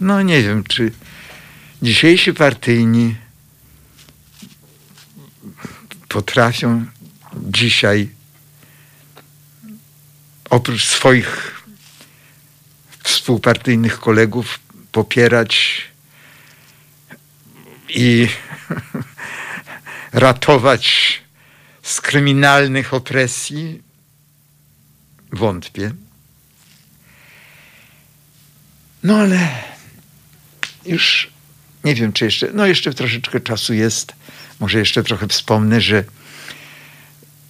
[0.00, 0.92] No nie wiem, czy
[1.82, 3.16] dzisiejsi partyjni
[6.08, 6.86] potrafią
[7.36, 8.08] dzisiaj
[10.50, 11.62] oprócz swoich
[13.04, 14.60] współpartyjnych kolegów
[14.92, 15.82] popierać
[17.88, 18.28] i
[20.12, 21.22] ratować
[21.82, 23.82] z kryminalnych opresji?
[25.32, 25.92] Wątpię.
[29.02, 29.48] No ale
[30.88, 31.30] już
[31.84, 34.12] nie wiem, czy jeszcze, no jeszcze troszeczkę czasu jest.
[34.60, 36.04] Może jeszcze trochę wspomnę, że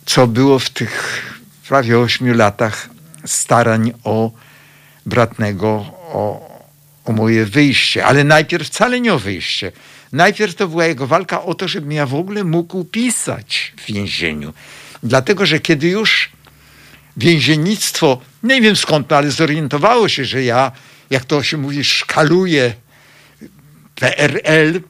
[0.06, 1.22] co było w tych
[1.68, 2.88] prawie ośmiu latach
[3.26, 4.30] starań o
[5.06, 5.68] bratnego,
[6.02, 6.48] o,
[7.04, 8.04] o moje wyjście.
[8.04, 9.72] Ale najpierw wcale nie o wyjście.
[10.12, 14.52] Najpierw to była jego walka o to, żebym ja w ogóle mógł pisać w więzieniu.
[15.02, 16.30] Dlatego, że kiedy już
[17.16, 20.72] więziennictwo, nie wiem skąd, no, ale zorientowało się, że ja,
[21.10, 22.74] jak to się mówi, szkaluję
[23.98, 24.80] PRL,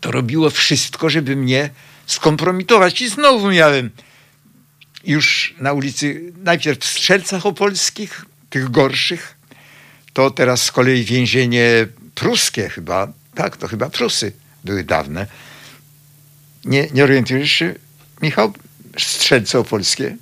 [0.00, 1.70] to robiło wszystko, żeby mnie
[2.06, 3.00] skompromitować.
[3.00, 3.90] I znowu miałem
[5.04, 9.36] już na ulicy, najpierw w Strzelcach Opolskich, tych gorszych,
[10.12, 14.32] to teraz z kolei więzienie pruskie chyba, tak, to chyba Prusy
[14.64, 15.26] były dawne.
[16.64, 17.74] Nie, nie orientujesz się,
[18.22, 18.52] Michał?
[18.98, 20.16] Strzelce Opolskie?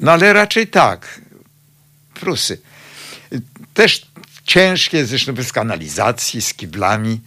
[0.00, 1.20] No ale raczej tak.
[2.14, 2.58] Prusy.
[3.74, 4.06] Też
[4.48, 7.20] ciężkie, zresztą bez kanalizacji, z kiblami.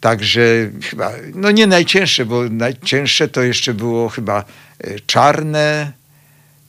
[0.00, 4.44] Także chyba, no nie najcięższe, bo najcięższe to jeszcze było chyba
[4.78, 5.92] e, czarne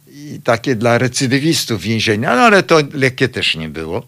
[0.08, 4.08] i takie dla recydywistów więzienia, no ale to lekkie też nie było.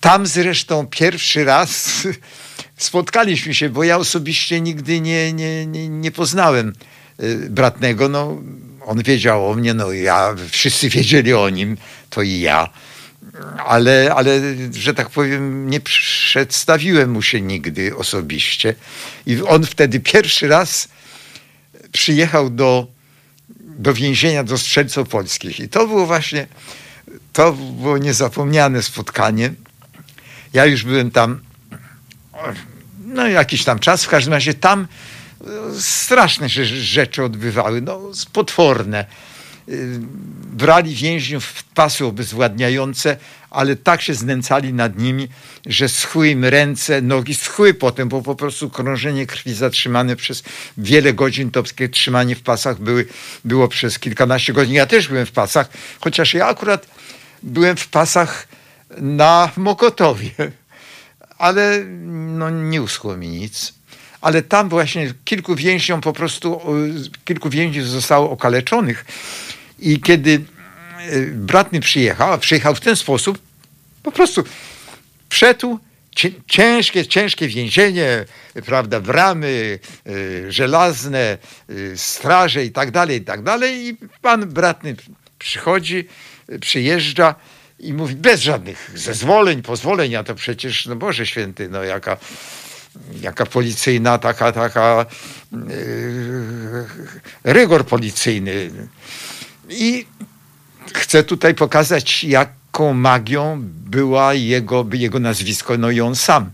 [0.00, 2.02] Tam zresztą pierwszy raz
[2.76, 6.72] spotkaliśmy się, bo ja osobiście nigdy nie, nie, nie, nie poznałem
[7.22, 8.08] y, bratnego.
[8.08, 8.42] No,
[8.86, 11.76] on wiedział o mnie, no ja, wszyscy wiedzieli o nim,
[12.10, 12.68] to i ja.
[13.66, 14.40] Ale, ale,
[14.72, 18.74] że tak powiem, nie przedstawiłem mu się nigdy osobiście.
[19.26, 20.88] I on wtedy pierwszy raz
[21.92, 22.86] przyjechał do,
[23.60, 25.60] do więzienia, do strzelców polskich.
[25.60, 26.46] I to było właśnie,
[27.32, 29.52] to było niezapomniane spotkanie.
[30.52, 31.40] Ja już byłem tam
[33.04, 34.86] no jakiś tam czas, w każdym razie tam
[35.40, 35.46] e,
[35.80, 38.00] straszne się rzeczy odbywały, no
[38.32, 39.04] potworne.
[39.68, 39.72] E,
[40.52, 43.16] brali więźniów w pasy obezwładniające,
[43.50, 45.28] ale tak się znęcali nad nimi,
[45.66, 50.42] że schły im ręce, nogi, schły potem, bo po prostu krążenie krwi zatrzymane przez
[50.78, 53.06] wiele godzin, to trzymanie w pasach były,
[53.44, 54.74] było przez kilkanaście godzin.
[54.74, 55.68] Ja też byłem w pasach,
[56.00, 56.86] chociaż ja akurat
[57.42, 58.48] byłem w pasach
[58.98, 60.30] na Mokotowie
[61.42, 63.72] ale no, nie uschło mi nic.
[64.20, 66.60] Ale tam właśnie kilku więźniom po prostu,
[67.24, 69.04] kilku więźniów zostało okaleczonych
[69.82, 70.40] i kiedy
[70.98, 73.38] e, brat mi przyjechał, a przyjechał w ten sposób,
[74.02, 74.44] po prostu
[75.28, 75.78] wszedł,
[76.46, 78.24] ciężkie, ciężkie więzienie,
[78.66, 81.38] prawda, bramy e, żelazne, e,
[81.96, 83.86] straże i tak dalej, i tak dalej.
[83.86, 84.96] I pan bratny
[85.38, 86.08] przychodzi,
[86.60, 87.34] przyjeżdża
[87.78, 92.16] i mówi bez żadnych zezwoleń, pozwoleń, a to przecież, no Boże Święty, no jaka,
[93.20, 95.06] jaka policyjna, taka, taka
[95.52, 96.86] yy,
[97.44, 98.70] rygor policyjny.
[99.72, 100.06] I
[100.94, 106.50] chcę tutaj pokazać, jaką magią była jego, jego nazwisko, no i on sam.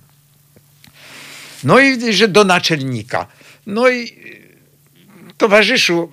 [1.64, 3.26] No i że do naczelnika.
[3.66, 4.16] No i
[5.38, 6.12] towarzyszu,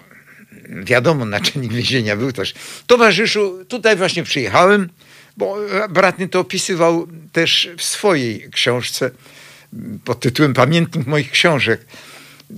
[0.69, 2.53] wiadomo, naczelnik więzienia był też.
[2.88, 4.90] Towarzyszu, tutaj właśnie przyjechałem,
[5.38, 5.57] bo
[5.90, 9.11] Bratny to opisywał też w swojej książce
[10.06, 11.86] pod tytułem Pamiętnik moich książek.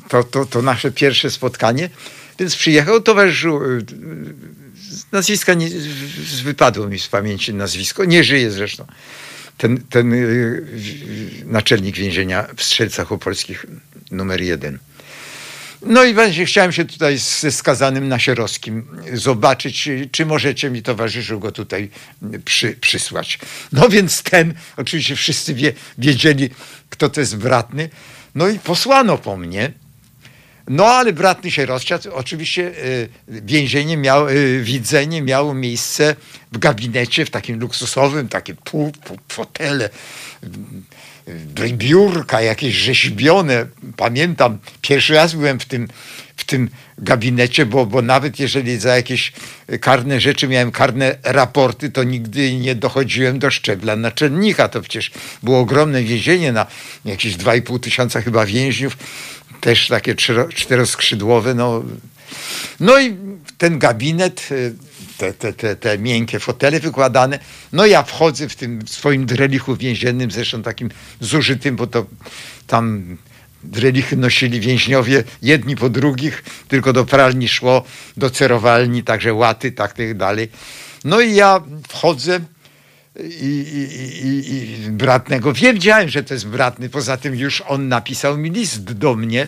[0.09, 1.89] To, to, to nasze pierwsze spotkanie.
[2.39, 3.85] Więc przyjechał towarzyszu, y,
[5.11, 5.69] nazwiska nie,
[6.43, 8.85] wypadło mi z pamięci nazwisko, nie żyje zresztą.
[9.57, 10.65] Ten, ten y,
[11.45, 13.65] naczelnik więzienia w Strzelcach Opolskich
[14.11, 14.79] numer jeden.
[15.81, 21.51] No i właśnie chciałem się tutaj ze skazanym Nasierowskim zobaczyć, czy możecie mi towarzyszu go
[21.51, 21.89] tutaj
[22.45, 23.39] przy, przysłać.
[23.71, 26.49] No więc ten, oczywiście wszyscy wie, wiedzieli,
[26.89, 27.89] kto to jest bratny.
[28.35, 29.71] No i posłano po mnie.
[30.67, 32.11] No ale bratny się rozsiadł.
[32.13, 36.15] Oczywiście y, więzienie miało, y, widzenie miało miejsce
[36.51, 39.89] w gabinecie, w takim luksusowym, takie pół, pół fotele,
[41.73, 43.65] biurka jakieś rzeźbione.
[43.97, 45.87] Pamiętam, pierwszy raz byłem w tym,
[46.37, 49.33] w tym gabinecie, bo, bo nawet jeżeli za jakieś
[49.81, 54.69] karne rzeczy miałem karne raporty, to nigdy nie dochodziłem do szczebla naczelnika.
[54.69, 55.11] To przecież
[55.43, 56.65] było ogromne więzienie na
[57.05, 58.97] jakieś 2,5 tysiąca chyba więźniów,
[59.61, 60.15] też takie
[60.55, 61.53] czteroskrzydłowe.
[61.53, 61.83] No,
[62.79, 63.15] no i
[63.57, 64.49] ten gabinet
[65.17, 67.39] te, te, te, te miękkie fotele wykładane.
[67.73, 70.89] No ja wchodzę w tym swoim drelichu więziennym, zresztą takim
[71.19, 72.05] zużytym, bo to
[72.67, 73.17] tam
[73.63, 77.83] drelichy nosili więźniowie jedni po drugich, tylko do pralni szło,
[78.17, 80.49] do cerowalni, także łaty, tak, tak dalej.
[81.03, 82.39] No i ja wchodzę
[83.23, 85.53] i, i, i, i bratnego.
[85.53, 86.89] Wiedziałem, że to jest bratny.
[86.89, 89.47] Poza tym już on napisał mi list do mnie,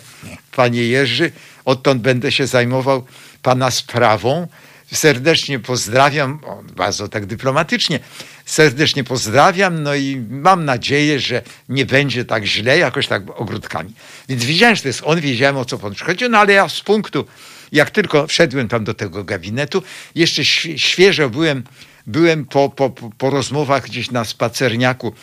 [0.56, 1.32] panie Jerzy,
[1.66, 3.06] odtąd będę się zajmował
[3.42, 4.48] pana sprawą
[4.94, 8.00] serdecznie pozdrawiam, o, bardzo tak dyplomatycznie,
[8.46, 13.94] serdecznie pozdrawiam, no i mam nadzieję, że nie będzie tak źle, jakoś tak ogródkami.
[14.30, 16.82] Więc wiedziałem, że to jest on, wiedziałem o co pan przychodzi, no ale ja z
[16.82, 17.26] punktu,
[17.72, 19.84] jak tylko wszedłem tam do tego gabinetu,
[20.16, 21.64] jeszcze świeżo byłem,
[22.10, 25.14] byłem po, po, po rozmowach gdzieś na spacerniaku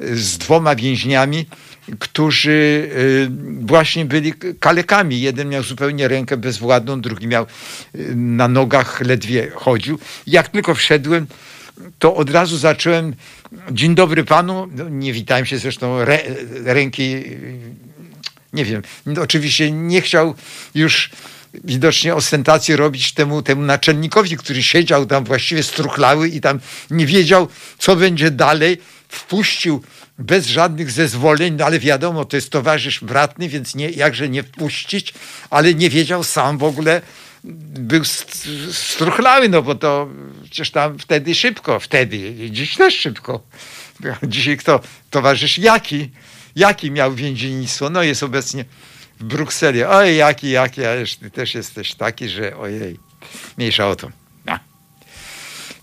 [0.00, 1.46] z dwoma więźniami,
[1.98, 5.20] którzy y, właśnie byli kalekami.
[5.20, 7.46] Jeden miał zupełnie rękę bezwładną, drugi miał
[7.94, 9.98] y, na nogach ledwie chodził.
[10.26, 11.26] Jak tylko wszedłem,
[11.98, 13.14] to od razu zacząłem
[13.70, 14.68] dzień dobry panu.
[14.76, 16.18] No, nie witałem się zresztą re,
[16.64, 17.22] ręki,
[18.52, 18.82] nie wiem,
[19.22, 20.34] oczywiście nie chciał
[20.74, 21.10] już
[21.64, 26.60] widocznie ostentację robić temu, temu naczelnikowi, który siedział tam właściwie struchlały i tam
[26.90, 27.48] nie wiedział,
[27.78, 28.78] co będzie dalej.
[29.08, 29.82] Wpuścił
[30.18, 35.14] bez żadnych zezwoleń, no ale wiadomo, to jest towarzysz bratny, więc nie, jakże nie wpuścić,
[35.50, 37.02] ale nie wiedział sam w ogóle,
[37.44, 38.04] był
[38.72, 40.08] struchlały, no bo to
[40.44, 43.42] przecież tam wtedy szybko, wtedy, dziś też szybko.
[44.22, 44.80] Dzisiaj kto?
[45.10, 46.10] Towarzysz Jaki.
[46.56, 47.90] Jaki miał więziennictwo?
[47.90, 48.64] No jest obecnie
[49.22, 49.84] w Brukseli.
[49.84, 52.98] Oj, Jaki, Jaki, a ty też jesteś taki, że ojej,
[53.58, 54.10] mniejsza o to.
[54.46, 54.58] No.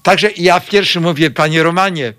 [0.04, 2.14] Także ja pierwszy mówię, panie Romanie,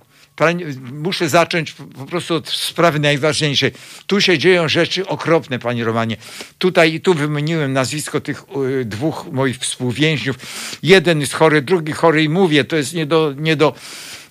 [0.92, 3.72] muszę zacząć po prostu od sprawy najważniejszej.
[4.06, 6.16] Tu się dzieją rzeczy okropne, panie Romanie.
[6.58, 8.44] Tutaj i tu wymieniłem nazwisko tych
[8.84, 10.36] dwóch moich współwięźniów.
[10.82, 13.74] Jeden jest chory, drugi chory i mówię, to jest nie do, nie do,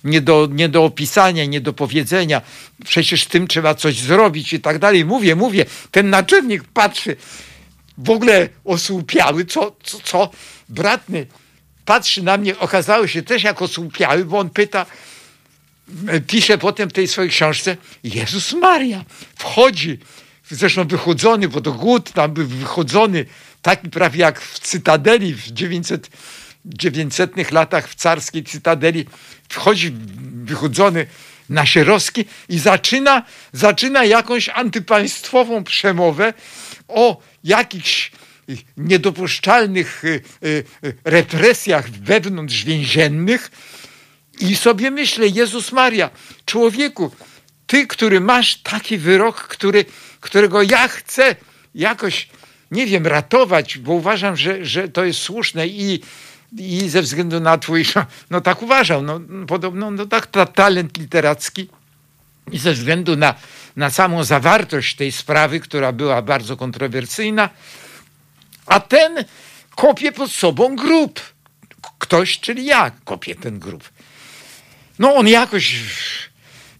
[0.04, 2.42] nie do, nie do opisania, nie do powiedzenia.
[2.84, 5.04] Przecież z tym trzeba coś zrobić i tak dalej.
[5.04, 5.64] Mówię, mówię.
[5.90, 7.16] Ten naczelnik patrzy,
[7.98, 10.30] w ogóle osłupiały, co, co, co?
[10.68, 11.26] Bratny
[11.84, 14.86] patrzy na mnie, okazało się też jak osłupiały, bo on pyta,
[16.26, 19.04] pisze potem w tej swojej książce, Jezus Maria,
[19.36, 19.98] wchodzi,
[20.50, 23.24] zresztą wychodzony, bo to głód tam był wychodzony,
[23.62, 26.10] taki prawie jak w Cytadeli w 900,
[26.64, 29.06] 900 latach w carskiej Cytadeli,
[29.50, 29.92] wchodzi
[30.44, 31.06] wychodzony
[31.48, 33.22] na Sierowski i zaczyna,
[33.52, 36.34] zaczyna jakąś antypaństwową przemowę
[36.88, 38.12] o jakichś
[38.76, 43.50] niedopuszczalnych y, y, y, represjach wewnątrz więziennych,
[44.40, 46.10] i sobie myślę, Jezus Maria,
[46.46, 47.10] człowieku,
[47.66, 49.84] ty, który masz taki wyrok, który,
[50.20, 51.36] którego ja chcę
[51.74, 52.28] jakoś,
[52.70, 56.00] nie wiem, ratować, bo uważam, że, że to jest słuszne i,
[56.58, 57.84] i ze względu na twój,
[58.30, 61.68] no tak uważam, no, podobno, no tak, ta, talent literacki
[62.52, 63.34] i ze względu na,
[63.76, 67.50] na samą zawartość tej sprawy, która była bardzo kontrowersyjna,
[68.66, 69.24] a ten
[69.74, 71.20] kopie pod sobą grób.
[71.98, 73.90] Ktoś, czyli ja, kopię ten grób.
[74.98, 75.74] No on jakoś,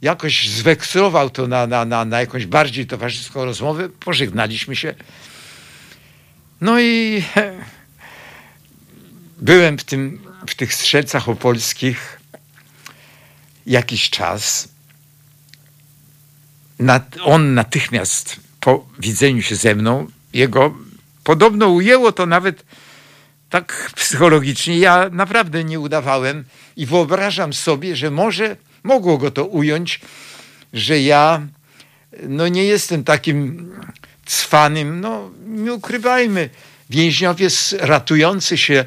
[0.03, 3.89] jakoś zwekslował to na, na, na, na jakąś bardziej towarzyską rozmowę.
[3.89, 4.95] Pożegnaliśmy się.
[6.61, 7.23] No i
[9.41, 12.21] byłem w, tym, w tych strzelcach opolskich
[13.67, 14.69] jakiś czas.
[17.23, 20.75] on natychmiast po widzeniu się ze mną, jego
[21.25, 22.65] podobno ujęło to nawet
[23.51, 24.79] tak psychologicznie.
[24.79, 26.45] Ja naprawdę nie udawałem
[26.77, 30.01] i wyobrażam sobie, że może mogło go to ująć,
[30.73, 31.43] że ja
[32.23, 33.71] no nie jestem takim
[34.27, 36.51] cwanym, no nie ukrywajmy,
[36.91, 37.49] więźniowie
[37.79, 38.85] ratujący się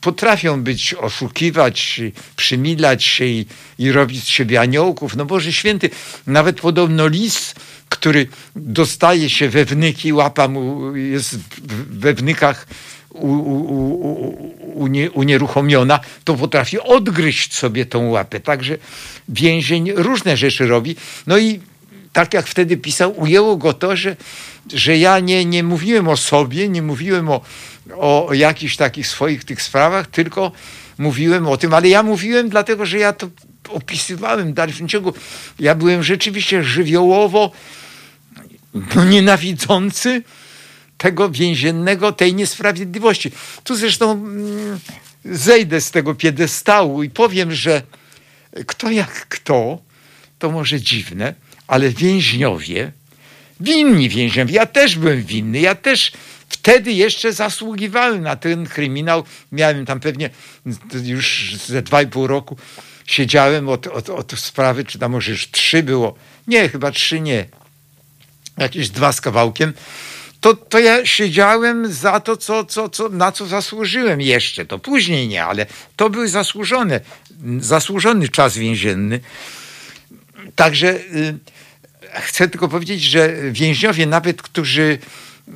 [0.00, 2.00] potrafią być, oszukiwać,
[2.36, 3.46] przymilać się i,
[3.78, 5.16] i robić z siebie aniołków.
[5.16, 5.90] No Boże Święty,
[6.26, 7.54] nawet podobno lis,
[7.88, 11.38] który dostaje się we wnyki, łapa mu jest
[11.90, 12.66] we wnykach
[13.10, 18.40] u, u, unie, unieruchomiona, to potrafi odgryźć sobie tą łapę.
[18.40, 18.78] Także
[19.28, 20.96] więzień różne rzeczy robi.
[21.26, 21.60] No i
[22.16, 24.16] tak jak wtedy pisał, ujęło go to, że,
[24.72, 27.40] że ja nie, nie mówiłem o sobie, nie mówiłem o,
[27.96, 30.52] o jakichś takich swoich tych sprawach, tylko
[30.98, 33.28] mówiłem o tym, ale ja mówiłem dlatego, że ja to
[33.68, 35.12] opisywałem w dalszym ciągu.
[35.58, 37.50] Ja byłem rzeczywiście żywiołowo
[39.10, 40.22] nienawidzący
[40.96, 43.32] tego więziennego, tej niesprawiedliwości.
[43.64, 44.78] Tu zresztą mm,
[45.24, 47.82] zejdę z tego piedestału i powiem, że
[48.66, 49.78] kto jak kto,
[50.38, 51.34] to może dziwne,
[51.66, 52.92] ale więźniowie,
[53.60, 56.12] winni więźniowie, ja też byłem winny, ja też
[56.48, 59.24] wtedy jeszcze zasługiwałem na ten kryminał.
[59.52, 60.30] Miałem tam pewnie
[61.04, 62.56] już ze dwa i pół roku
[63.06, 66.14] siedziałem od, od, od sprawy, czy tam może już trzy było.
[66.46, 67.46] Nie, chyba trzy nie.
[68.58, 69.72] Jakieś dwa z kawałkiem
[70.40, 74.66] to, to ja siedziałem za to, co, co, co, na co zasłużyłem jeszcze.
[74.66, 75.66] To później nie, ale
[75.96, 77.00] to był zasłużony,
[77.60, 79.20] zasłużony czas więzienny.
[80.56, 81.38] Także y,
[82.20, 84.98] chcę tylko powiedzieć, że więźniowie, nawet którzy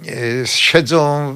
[0.06, 1.34] y, siedzą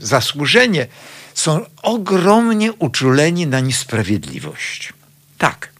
[0.00, 0.86] y, zasłużenie,
[1.34, 4.92] są ogromnie uczuleni na niesprawiedliwość.
[5.38, 5.72] Tak.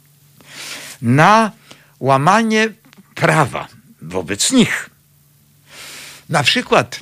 [1.02, 1.50] Na
[2.00, 2.68] łamanie
[3.14, 3.68] prawa
[4.02, 4.90] wobec nich
[6.28, 7.00] na przykład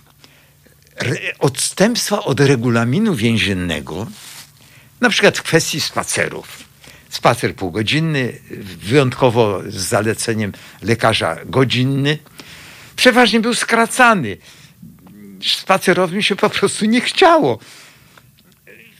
[1.38, 4.06] odstępstwa od regulaminu więziennego,
[5.00, 6.64] na przykład w kwestii spacerów.
[7.14, 8.32] Spacer półgodzinny,
[8.82, 12.18] wyjątkowo z zaleceniem lekarza godzinny,
[12.96, 14.36] przeważnie był skracany.
[15.42, 17.58] Spacerowym się po prostu nie chciało.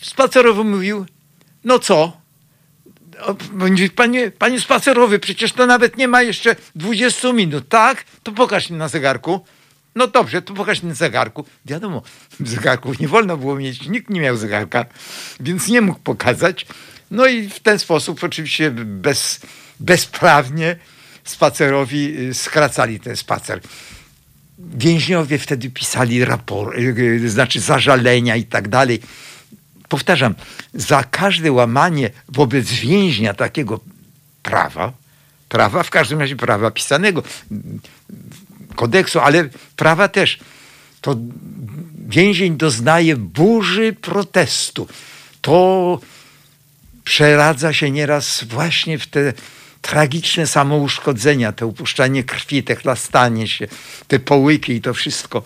[0.01, 1.07] Spacerowy mówił,
[1.65, 2.17] no co?
[3.97, 8.05] Panie, panie spacerowy, przecież to nawet nie ma jeszcze 20 minut, tak?
[8.23, 9.45] To pokaż mi na zegarku.
[9.95, 11.45] No dobrze, to pokaż na zegarku.
[11.65, 12.03] Wiadomo,
[12.41, 14.87] zegarków nie wolno było mieć, nikt nie miał zegarka,
[15.41, 16.67] więc nie mógł pokazać.
[17.15, 19.41] No i w ten sposób oczywiście bez,
[19.81, 20.77] bezprawnie
[21.25, 23.61] spacerowi y, skracali ten spacer.
[24.59, 29.01] Więźniowie wtedy pisali raport, y, y, znaczy zażalenia i tak dalej.
[29.89, 30.35] powtarzam,
[30.75, 33.81] za każde łamanie wobec więźnia takiego
[34.43, 34.93] prawa,
[35.49, 37.23] prawa, w każdym razie prawa pisanego,
[38.75, 40.39] kodeksu, ale prawa też,
[41.01, 41.17] to
[42.09, 44.89] więzień doznaje burzy protestu.
[45.41, 46.01] To
[47.05, 49.33] przeradza się nieraz właśnie w te
[49.83, 53.67] tragiczne samouszkodzenia, to upuszczanie krwi, te chlastanie się,
[54.09, 55.43] te połyki i to wszystko.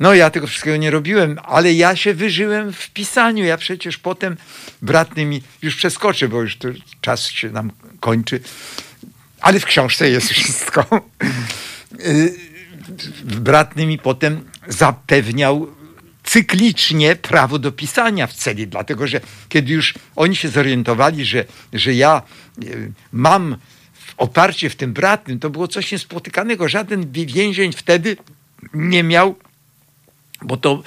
[0.00, 3.44] No ja tego wszystkiego nie robiłem, ale ja się wyżyłem w pisaniu.
[3.44, 4.36] Ja przecież potem
[4.82, 6.58] bratny mi, już przeskoczę, bo już
[7.00, 8.40] czas się nam kończy,
[9.40, 10.84] ale w książce jest wszystko.
[13.24, 15.76] Bratny mi potem zapewniał
[16.26, 21.94] cyklicznie prawo do pisania w celi, dlatego że kiedy już oni się zorientowali, że, że
[21.94, 22.22] ja
[22.62, 22.64] e,
[23.12, 23.56] mam
[24.16, 26.68] oparcie w tym bratnym, to było coś niespotykanego.
[26.68, 28.16] Żaden więzień wtedy
[28.74, 29.36] nie miał,
[30.42, 30.82] bo to,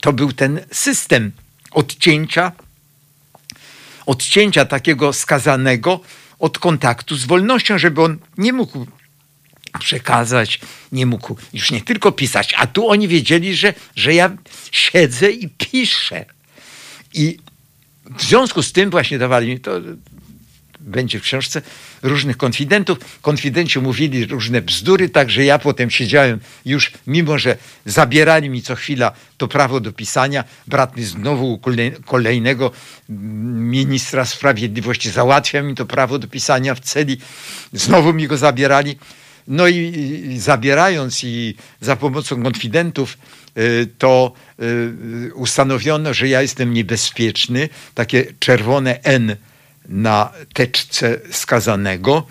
[0.00, 1.32] to był ten system
[1.70, 2.52] odcięcia,
[4.06, 6.00] odcięcia takiego skazanego
[6.38, 8.86] od kontaktu z wolnością, żeby on nie mógł
[9.78, 10.60] przekazać,
[10.92, 14.36] nie mógł już nie tylko pisać, a tu oni wiedzieli, że, że ja
[14.72, 16.24] siedzę i piszę.
[17.14, 17.38] I
[18.18, 19.80] w związku z tym właśnie dawali mi to,
[20.86, 21.62] będzie w książce,
[22.02, 22.98] różnych konfidentów.
[23.22, 29.12] Konfidenci mówili różne bzdury, także ja potem siedziałem już, mimo że zabierali mi co chwila
[29.36, 31.60] to prawo do pisania, brat mi znowu
[32.04, 32.70] kolejnego
[33.08, 37.18] ministra sprawiedliwości załatwia mi to prawo do pisania w celi,
[37.72, 38.98] znowu mi go zabierali.
[39.48, 43.18] No i, zabierając i za pomocą konfidentów
[43.58, 44.32] y, to
[44.62, 49.36] y, ustanowiono, że ja jestem niebezpieczny, takie czerwone N
[49.88, 52.26] na teczce skazanego.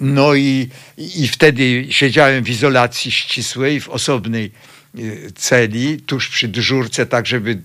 [0.00, 4.52] No i, i wtedy siedziałem w izolacji ścisłej, w osobnej
[4.98, 7.58] y, celi, tuż przy dyżurce, tak żeby,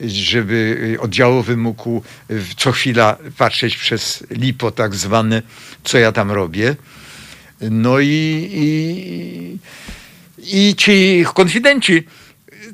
[0.00, 2.02] żeby oddziałowy mógł
[2.56, 5.42] co chwila patrzeć przez lipo tak zwane,
[5.84, 6.76] co ja tam robię.
[7.60, 9.58] No i, i,
[10.68, 12.02] i ci konfidenci,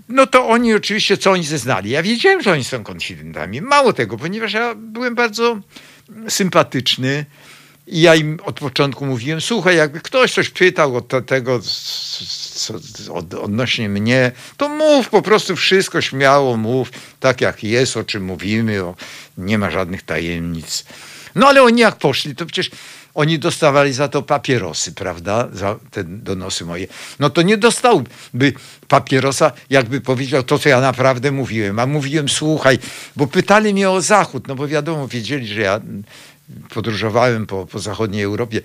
[0.08, 1.90] no to oni oczywiście, co oni zeznali?
[1.90, 3.60] Ja wiedziałem, że oni są konfidentami.
[3.60, 5.60] Mało tego, ponieważ ja byłem bardzo
[6.28, 7.24] sympatyczny
[7.86, 11.60] i ja im od początku mówiłem, słuchaj, jakby ktoś coś pytał od tego
[12.54, 12.74] co,
[13.14, 16.90] od, odnośnie mnie, to mów po prostu wszystko śmiało, mów
[17.20, 18.94] tak jak jest, o czym mówimy, o,
[19.38, 20.84] nie ma żadnych tajemnic.
[21.34, 22.70] No ale oni jak poszli, to przecież
[23.14, 25.48] oni dostawali za to papierosy, prawda?
[25.52, 26.86] Za te donosy moje.
[27.18, 28.52] No to nie dostałby
[28.88, 31.78] papierosa, jakby powiedział to, co ja naprawdę mówiłem.
[31.78, 32.78] A mówiłem, słuchaj,
[33.16, 35.80] bo pytali mnie o Zachód, no bo wiadomo, wiedzieli, że ja
[36.74, 38.60] podróżowałem po, po zachodniej Europie.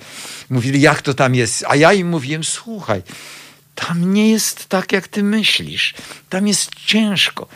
[0.49, 1.65] Mówili, jak to tam jest?
[1.67, 3.01] A ja im mówiłem, słuchaj,
[3.76, 5.93] tam nie jest tak, jak ty myślisz.
[6.30, 7.47] Tam jest ciężko.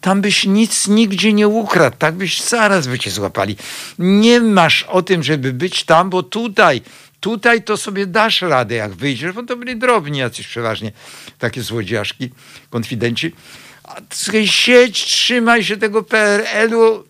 [0.00, 1.96] Tam byś nic nigdzie nie ukradł.
[1.96, 3.56] Tak byś zaraz by cię złapali.
[3.98, 6.82] Nie masz o tym, żeby być tam, bo tutaj,
[7.20, 10.92] tutaj to sobie dasz radę, jak wyjdziesz, bo to byli drobni jacyś przeważnie,
[11.38, 12.30] takie złodziaszki,
[12.70, 13.32] konfidenci.
[13.84, 13.96] A
[14.44, 17.04] siedź, trzymaj się tego PRL-u,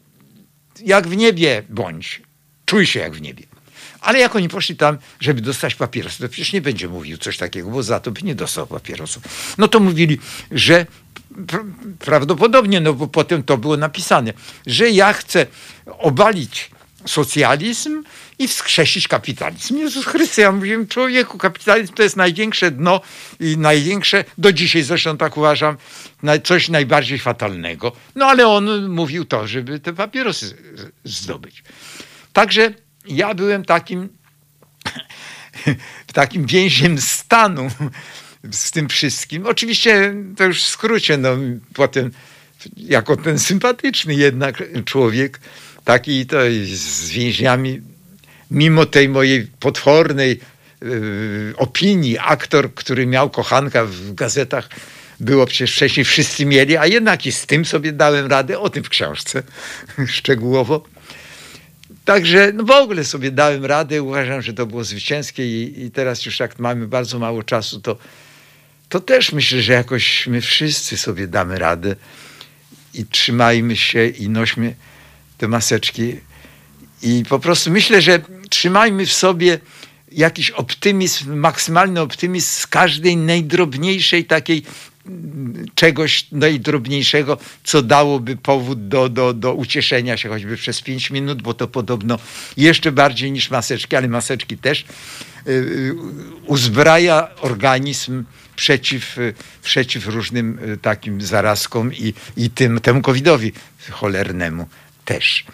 [0.81, 2.23] jak w niebie bądź.
[2.65, 3.56] Czuj się jak w niebie.
[4.01, 7.71] Ale jak oni poszli tam, żeby dostać papierosy, to przecież nie będzie mówił coś takiego,
[7.71, 9.23] bo za to by nie dostał papierosów.
[9.59, 10.19] No to mówili,
[10.51, 10.87] że
[11.99, 14.33] prawdopodobnie, no bo potem to było napisane,
[14.67, 15.47] że ja chcę
[15.87, 16.71] obalić
[17.07, 18.03] socjalizm
[18.39, 19.79] i wskrzesić kapitalizm.
[19.79, 23.01] Jezus Chrystus, ja mówiłem, człowieku, kapitalizm to jest największe dno
[23.41, 25.77] i największe, do dzisiaj zresztą tak uważam,
[26.45, 27.93] coś najbardziej fatalnego.
[28.15, 30.57] No ale on mówił to, żeby te papierosy
[31.05, 31.63] zdobyć.
[32.33, 32.75] Także
[33.09, 34.09] ja byłem takim,
[36.13, 37.69] takim więźniem stanu
[38.51, 39.47] z tym wszystkim.
[39.47, 41.37] Oczywiście to już w skrócie, no
[41.75, 42.11] potem
[42.77, 45.41] jako ten sympatyczny jednak człowiek,
[45.85, 47.81] taki to z więźniami,
[48.51, 50.41] mimo tej mojej potwornej
[50.83, 54.69] yy, opinii, aktor, który miał kochanka w gazetach,
[55.21, 58.85] było przecież wcześniej wszyscy mieli, a jednak i z tym sobie dałem radę, o tym
[58.85, 59.43] w książce
[60.07, 60.85] szczegółowo.
[62.07, 66.27] Także no w ogóle sobie dałem radę, uważam, że to było zwycięskie i, i teraz
[66.27, 67.97] już jak mamy bardzo mało czasu, to,
[68.89, 71.97] to też myślę, że jakoś my wszyscy sobie damy radę
[72.95, 74.75] i trzymajmy się i nośmy
[75.39, 76.17] te maseczki.
[77.03, 78.21] I po prostu myślę, że
[78.51, 79.59] trzymajmy w sobie
[80.13, 84.63] jakiś optymizm, maksymalny optymizm z każdej najdrobniejszej takiej
[85.75, 91.55] czegoś najdrobniejszego, co dałoby powód do, do, do ucieszenia się choćby przez 5 minut, bo
[91.55, 92.19] to podobno
[92.57, 94.85] jeszcze bardziej niż maseczki, ale maseczki też
[95.47, 95.95] y, y,
[96.47, 98.25] uzbraja organizm
[98.57, 99.17] przeciw,
[99.63, 103.53] przeciw różnym takim zarazkom i, i tym, temu covidowi
[103.91, 104.69] cholernemu
[105.05, 105.45] też.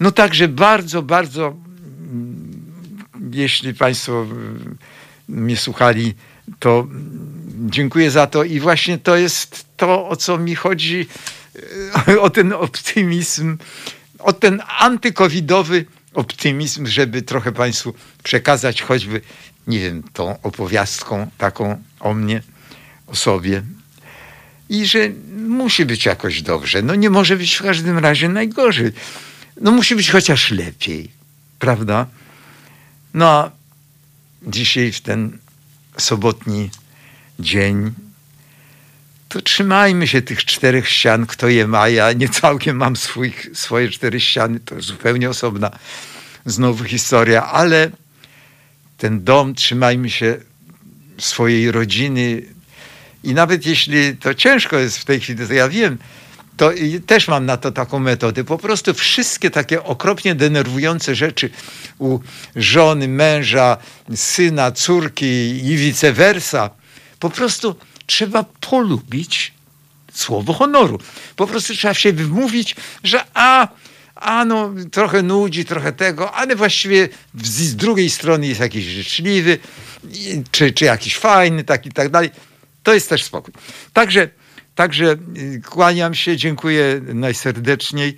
[0.00, 2.62] No także bardzo, bardzo, mm,
[3.32, 4.26] jeśli Państwo
[5.28, 6.14] mnie słuchali,
[6.58, 6.86] to
[7.70, 11.06] dziękuję za to i właśnie to jest to, o co mi chodzi,
[12.20, 13.58] o ten optymizm,
[14.18, 15.84] o ten antykowidowy
[16.14, 19.20] optymizm, żeby trochę Państwu przekazać choćby,
[19.66, 22.42] nie wiem, tą opowiastką taką o mnie,
[23.06, 23.62] o sobie.
[24.68, 24.98] I że
[25.48, 26.82] musi być jakoś dobrze.
[26.82, 28.92] No nie może być w każdym razie najgorzej.
[29.60, 31.10] No musi być chociaż lepiej,
[31.58, 32.06] prawda?
[33.14, 33.50] No a
[34.42, 35.38] dzisiaj w ten
[35.98, 36.70] sobotni
[37.42, 37.92] dzień
[39.32, 41.88] to trzymajmy się tych czterech ścian, kto je ma.
[41.88, 45.70] Ja nie całkiem mam swoich, swoje cztery ściany, to zupełnie osobna
[46.46, 47.90] znowu historia, ale
[48.98, 50.36] ten dom, trzymajmy się
[51.18, 52.42] swojej rodziny
[53.24, 55.98] i nawet jeśli to ciężko jest w tej chwili, to ja wiem,
[56.56, 56.70] to
[57.06, 58.44] też mam na to taką metodę.
[58.44, 61.50] Po prostu wszystkie takie okropnie denerwujące rzeczy
[61.98, 62.18] u
[62.56, 63.76] żony, męża,
[64.14, 66.70] syna, córki i vice versa,
[67.22, 67.74] po prostu
[68.06, 69.52] trzeba polubić
[70.12, 70.98] słowo honoru.
[71.36, 73.68] Po prostu trzeba się wymówić, że a,
[74.14, 77.08] a no, trochę nudzi, trochę tego, ale właściwie
[77.42, 79.58] z drugiej strony jest jakiś życzliwy,
[80.50, 82.30] czy, czy jakiś fajny, taki i tak dalej.
[82.82, 83.54] To jest też spokój.
[83.92, 84.28] Także,
[84.74, 88.16] także y, kłaniam się, dziękuję najserdeczniej.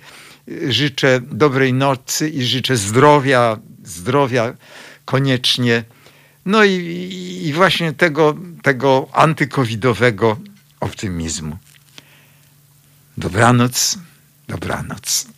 [0.69, 4.53] Życzę dobrej nocy i życzę zdrowia, zdrowia
[5.05, 5.83] koniecznie.
[6.45, 6.71] No i,
[7.45, 10.37] i właśnie tego, tego antykowidowego
[10.79, 11.57] optymizmu.
[13.17, 13.97] Dobranoc,
[14.47, 15.34] dobranoc.